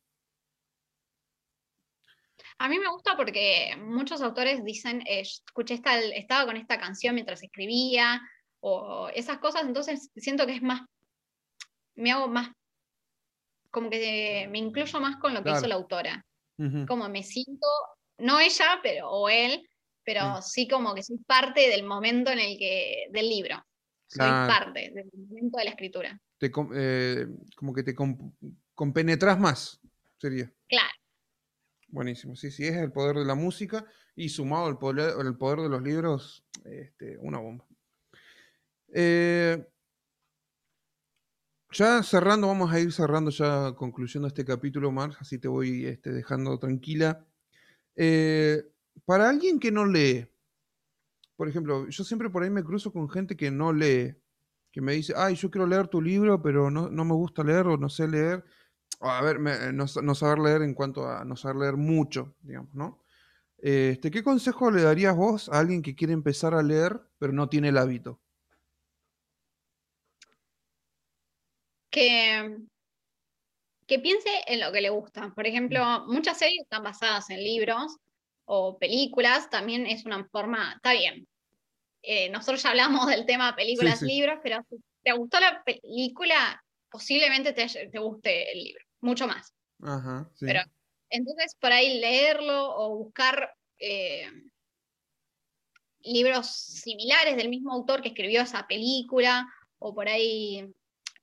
A 2.57 2.69
mí 2.69 2.79
me 2.79 2.89
gusta 2.89 3.17
porque 3.17 3.75
muchos 3.85 4.21
autores 4.21 4.63
dicen, 4.63 5.01
eh, 5.01 5.19
escuché 5.19 5.73
esta, 5.73 5.99
estaba 5.99 6.45
con 6.45 6.55
esta 6.55 6.79
canción 6.79 7.15
mientras 7.15 7.43
escribía, 7.43 8.21
o 8.61 9.09
esas 9.09 9.39
cosas, 9.39 9.63
entonces 9.63 10.09
siento 10.15 10.45
que 10.45 10.55
es 10.55 10.61
más, 10.61 10.81
me 11.95 12.11
hago 12.11 12.27
más, 12.27 12.51
como 13.71 13.89
que 13.89 14.47
me 14.49 14.57
incluyo 14.57 14.99
más 14.99 15.17
con 15.17 15.33
lo 15.33 15.43
que 15.43 15.51
hizo 15.51 15.67
la 15.67 15.75
autora. 15.75 16.25
Como 16.87 17.07
me 17.07 17.23
siento, 17.23 17.67
no 18.17 18.37
ella, 18.41 18.81
pero, 18.83 19.09
o 19.09 19.29
él, 19.29 19.65
pero 20.03 20.41
sí 20.41 20.67
como 20.67 20.93
que 20.93 21.03
soy 21.03 21.17
parte 21.19 21.69
del 21.69 21.83
momento 21.83 22.31
en 22.31 22.39
el 22.39 22.57
que, 22.57 23.07
del 23.11 23.29
libro. 23.29 23.63
Soy 24.07 24.27
parte 24.27 24.91
del 24.93 25.09
momento 25.13 25.57
de 25.57 25.63
la 25.63 25.69
escritura 25.69 26.19
te, 26.39 26.51
eh, 26.73 27.27
como 27.55 27.73
que 27.73 27.83
te 27.83 27.95
compenetras 28.73 29.39
más, 29.39 29.79
sería. 30.17 30.51
Claro. 30.67 30.89
Buenísimo, 31.89 32.35
sí, 32.35 32.49
sí, 32.49 32.65
es 32.65 32.77
el 32.77 32.91
poder 32.91 33.17
de 33.17 33.25
la 33.25 33.35
música 33.35 33.85
y 34.15 34.29
sumado 34.29 34.67
al 34.67 34.77
poder, 34.77 35.13
el 35.19 35.37
poder 35.37 35.59
de 35.59 35.69
los 35.69 35.81
libros, 35.81 36.45
este, 36.65 37.17
una 37.19 37.39
bomba. 37.39 37.67
Eh, 38.93 39.65
ya 41.71 42.01
cerrando, 42.03 42.47
vamos 42.47 42.71
a 42.71 42.79
ir 42.79 42.91
cerrando 42.91 43.31
ya 43.31 43.73
concluyendo 43.75 44.27
este 44.27 44.43
capítulo, 44.45 44.91
Mar, 44.91 45.11
así 45.19 45.37
te 45.37 45.47
voy 45.47 45.85
este, 45.85 46.11
dejando 46.11 46.57
tranquila. 46.57 47.25
Eh, 47.95 48.63
para 49.05 49.29
alguien 49.29 49.59
que 49.59 49.71
no 49.71 49.85
lee, 49.85 50.27
por 51.35 51.47
ejemplo, 51.47 51.87
yo 51.87 52.03
siempre 52.03 52.29
por 52.29 52.43
ahí 52.43 52.49
me 52.49 52.63
cruzo 52.63 52.91
con 52.91 53.09
gente 53.09 53.37
que 53.37 53.51
no 53.51 53.71
lee, 53.71 54.15
que 54.71 54.81
me 54.81 54.93
dice, 54.93 55.13
ay, 55.15 55.35
yo 55.35 55.49
quiero 55.49 55.67
leer 55.67 55.87
tu 55.87 56.01
libro, 56.01 56.41
pero 56.41 56.69
no, 56.69 56.89
me 56.89 57.13
gusta 57.13 57.43
leer 57.43 57.67
o 57.67 57.77
no 57.77 57.89
sé 57.89 58.07
leer. 58.07 58.43
A 58.99 59.21
ver, 59.21 59.39
no, 59.73 59.87
saber 59.87 60.39
leer 60.39 60.61
en 60.63 60.73
cuanto 60.73 61.07
a 61.07 61.23
no 61.23 61.35
saber 61.37 61.57
leer 61.57 61.77
mucho, 61.77 62.35
digamos, 62.41 62.73
¿no? 62.73 63.03
Este, 63.57 64.11
¿Qué 64.11 64.23
consejo 64.23 64.71
le 64.71 64.81
darías 64.81 65.15
vos 65.15 65.49
a 65.49 65.59
alguien 65.59 65.81
que 65.81 65.95
quiere 65.95 66.13
empezar 66.13 66.53
a 66.53 66.63
leer, 66.63 67.01
pero 67.19 67.31
no 67.33 67.47
tiene 67.49 67.69
el 67.69 67.77
hábito? 67.77 68.19
Que, 71.89 72.57
que 73.87 73.99
piense 73.99 74.29
en 74.47 74.59
lo 74.59 74.71
que 74.71 74.81
le 74.81 74.89
gusta. 74.89 75.31
Por 75.35 75.47
ejemplo, 75.47 76.05
muchas 76.07 76.37
series 76.37 76.61
están 76.61 76.83
basadas 76.83 77.29
en 77.29 77.43
libros 77.43 77.97
o 78.45 78.77
películas, 78.77 79.49
también 79.49 79.85
es 79.85 80.05
una 80.05 80.25
forma, 80.25 80.73
está 80.75 80.93
bien. 80.93 81.27
Eh, 82.01 82.29
nosotros 82.29 82.63
ya 82.63 82.69
hablamos 82.69 83.07
del 83.07 83.25
tema 83.25 83.55
películas, 83.55 84.01
libros, 84.01 84.39
pero 84.41 84.63
si 84.69 84.77
te 85.03 85.11
gustó 85.11 85.39
la 85.39 85.63
película, 85.63 86.63
posiblemente 86.89 87.53
te, 87.53 87.67
te 87.67 87.99
guste 87.99 88.51
el 88.51 88.63
libro, 88.63 88.85
mucho 89.01 89.27
más. 89.27 89.53
Ajá, 89.81 90.29
Pero 90.39 90.61
entonces, 91.09 91.55
por 91.59 91.71
ahí 91.71 91.99
leerlo 91.99 92.75
o 92.75 92.97
buscar 92.97 93.53
eh, 93.79 94.29
libros 96.01 96.47
similares 96.47 97.35
del 97.35 97.49
mismo 97.49 97.73
autor 97.73 98.01
que 98.01 98.09
escribió 98.09 98.41
esa 98.41 98.67
película, 98.67 99.47
o 99.79 99.93
por 99.93 100.07
ahí 100.07 100.73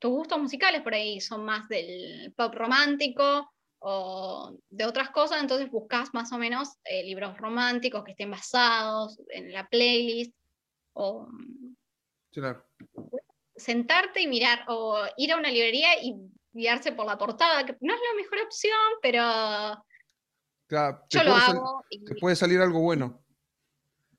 tus 0.07 0.15
gustos 0.15 0.39
musicales 0.39 0.83
por 0.83 0.95
ahí 0.95 1.21
son 1.21 1.45
más 1.45 1.69
del 1.69 2.33
pop 2.37 2.55
romántico 2.55 3.53
o 3.81 4.57
de 4.71 4.85
otras 4.85 5.11
cosas, 5.11 5.43
entonces 5.43 5.69
buscas 5.69 6.15
más 6.15 6.33
o 6.33 6.39
menos 6.39 6.77
eh, 6.85 7.03
libros 7.03 7.37
románticos 7.39 8.05
que 8.05 8.13
estén 8.13 8.31
basados 8.31 9.19
en 9.31 9.53
la 9.53 9.67
playlist 9.69 10.33
o 10.93 11.29
sentarte 13.57 14.21
y 14.21 14.29
mirar 14.29 14.65
o 14.69 14.97
ir 15.17 15.33
a 15.33 15.39
una 15.39 15.51
librería 15.51 16.01
y 16.01 16.15
guiarse 16.53 16.93
por 16.93 17.07
la 17.07 17.19
portada, 17.19 17.67
que 17.67 17.77
no 17.81 17.93
es 17.93 18.01
la 18.01 18.23
mejor 18.23 18.39
opción, 18.47 18.79
pero 19.03 19.85
yo 21.11 21.25
lo 21.25 21.35
hago. 21.35 21.85
te 21.91 22.15
puede 22.15 22.37
salir 22.37 22.61
algo 22.61 22.81
bueno. 22.81 23.25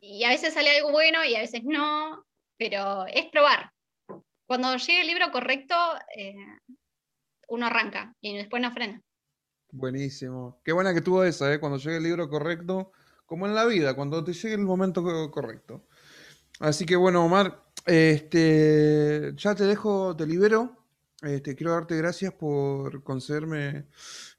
Y 0.02 0.26
a 0.26 0.30
veces 0.30 0.54
sale 0.54 0.78
algo 0.78 0.92
bueno 0.92 1.24
y 1.24 1.36
a 1.36 1.40
veces 1.40 1.62
no, 1.64 2.26
pero 2.58 3.06
es 3.08 3.28
probar 3.28 3.72
cuando 4.48 4.76
llegue 4.78 5.02
el 5.02 5.08
libro 5.08 5.32
correcto, 5.32 5.76
eh, 6.16 6.36
uno 7.50 7.66
arranca 7.66 8.16
y 8.22 8.38
después 8.38 8.62
no 8.62 8.72
frena. 8.72 9.02
Buenísimo. 9.72 10.62
Qué 10.64 10.72
buena 10.72 10.94
que 10.94 11.02
tuvo 11.02 11.24
esa, 11.24 11.54
¿eh? 11.54 11.60
Cuando 11.60 11.78
llegue 11.78 11.98
el 11.98 12.04
libro 12.04 12.30
correcto, 12.30 12.92
como 13.26 13.46
en 13.46 13.54
la 13.54 13.66
vida, 13.66 13.94
cuando 13.96 14.24
te 14.24 14.34
llegue 14.34 14.56
el 14.56 14.62
momento 14.62 15.04
correcto. 15.30 15.86
Así 16.60 16.86
que 16.86 16.96
bueno, 16.96 17.26
Omar, 17.26 17.66
este, 17.86 19.34
ya 19.36 19.54
te 19.54 19.66
dejo, 19.66 20.16
te 20.16 20.26
libero. 20.26 20.78
Este, 21.22 21.56
quiero 21.56 21.74
darte 21.74 21.98
gracias 21.98 22.32
por 22.34 23.04
concederme 23.04 23.88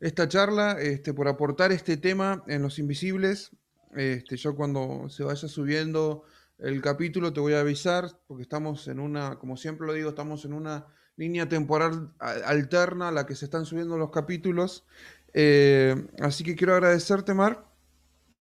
esta 0.00 0.28
charla, 0.28 0.78
este, 0.80 1.12
por 1.12 1.28
aportar 1.28 1.72
este 1.72 1.96
tema 1.96 2.44
en 2.46 2.62
Los 2.62 2.78
Invisibles. 2.78 3.50
Este, 3.96 4.36
yo 4.36 4.54
cuando 4.54 5.08
se 5.08 5.24
vaya 5.24 5.48
subiendo 5.48 6.24
el 6.58 6.80
capítulo, 6.82 7.32
te 7.32 7.40
voy 7.40 7.54
a 7.54 7.60
avisar, 7.60 8.06
porque 8.26 8.42
estamos 8.42 8.88
en 8.88 9.00
una, 9.00 9.38
como 9.38 9.56
siempre 9.56 9.86
lo 9.86 9.92
digo, 9.92 10.10
estamos 10.10 10.44
en 10.44 10.52
una 10.52 10.86
línea 11.16 11.48
temporal 11.48 12.12
alterna 12.18 13.08
a 13.08 13.12
la 13.12 13.26
que 13.26 13.34
se 13.34 13.44
están 13.44 13.66
subiendo 13.66 13.98
los 13.98 14.10
capítulos. 14.10 14.86
Eh, 15.34 15.94
así 16.20 16.44
que 16.44 16.56
quiero 16.56 16.74
agradecerte, 16.74 17.34
Mar. 17.34 17.64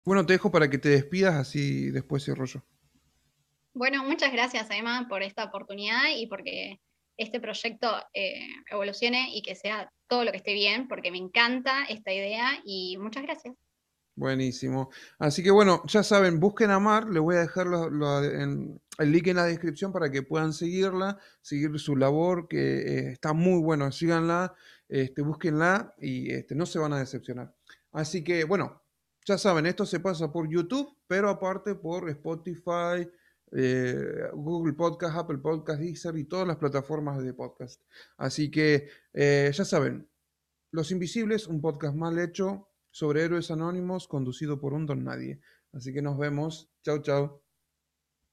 Bueno, 0.05 0.25
te 0.25 0.33
dejo 0.33 0.51
para 0.51 0.69
que 0.69 0.77
te 0.77 0.89
despidas, 0.89 1.35
así 1.35 1.91
después 1.91 2.23
cierro 2.23 2.45
yo. 2.45 2.63
Bueno, 3.73 4.03
muchas 4.03 4.31
gracias, 4.31 4.69
Emma, 4.71 5.07
por 5.07 5.21
esta 5.21 5.43
oportunidad 5.43 6.03
y 6.15 6.27
porque 6.27 6.79
este 7.17 7.39
proyecto 7.39 7.95
eh, 8.13 8.47
evolucione 8.71 9.35
y 9.35 9.41
que 9.41 9.55
sea 9.55 9.91
todo 10.07 10.23
lo 10.23 10.31
que 10.31 10.37
esté 10.37 10.53
bien, 10.53 10.87
porque 10.87 11.11
me 11.11 11.17
encanta 11.17 11.83
esta 11.85 12.13
idea 12.13 12.59
y 12.63 12.97
muchas 12.97 13.23
gracias. 13.23 13.55
Buenísimo. 14.17 14.89
Así 15.19 15.43
que 15.43 15.51
bueno, 15.51 15.83
ya 15.85 16.01
saben, 16.01 16.39
busquen 16.39 16.71
a 16.71 16.79
Mar, 16.79 17.07
les 17.07 17.21
voy 17.21 17.35
a 17.35 17.41
dejar 17.41 17.67
el 17.67 19.11
link 19.11 19.27
en 19.27 19.35
la 19.35 19.45
descripción 19.45 19.91
para 19.91 20.09
que 20.09 20.23
puedan 20.23 20.53
seguirla, 20.53 21.19
seguir 21.39 21.77
su 21.77 21.95
labor, 21.95 22.47
que 22.47 22.57
eh, 22.79 23.11
está 23.11 23.33
muy 23.33 23.61
bueno, 23.61 23.91
síganla, 23.91 24.55
este, 24.89 25.21
búsquenla 25.21 25.93
y 25.99 26.31
este, 26.33 26.55
no 26.55 26.65
se 26.65 26.79
van 26.79 26.93
a 26.93 26.99
decepcionar. 26.99 27.53
Así 27.91 28.23
que 28.23 28.43
bueno, 28.43 28.81
ya 29.23 29.37
saben, 29.37 29.67
esto 29.67 29.85
se 29.85 29.99
pasa 29.99 30.31
por 30.31 30.49
YouTube, 30.49 30.97
pero 31.05 31.29
aparte 31.29 31.75
por 31.75 32.09
Spotify, 32.09 33.07
eh, 33.51 34.29
Google 34.33 34.73
Podcast, 34.73 35.15
Apple 35.15 35.37
Podcast, 35.37 35.79
Deezer 35.79 36.17
y 36.17 36.23
todas 36.23 36.47
las 36.47 36.57
plataformas 36.57 37.23
de 37.23 37.35
podcast. 37.35 37.83
Así 38.17 38.49
que 38.49 38.89
eh, 39.13 39.51
ya 39.53 39.63
saben, 39.63 40.09
Los 40.71 40.89
Invisibles, 40.89 41.45
un 41.45 41.61
podcast 41.61 41.93
mal 41.93 42.17
hecho 42.17 42.66
sobre 42.97 43.23
Héroes 43.23 43.51
Anónimos 43.51 44.07
conducido 44.07 44.59
por 44.59 44.73
un 44.73 44.87
don 44.87 45.03
nadie. 45.03 45.39
Así 45.71 45.93
que 45.93 46.01
nos 46.01 46.17
vemos. 46.17 46.71
Chao, 46.81 46.99
chao. 47.03 47.46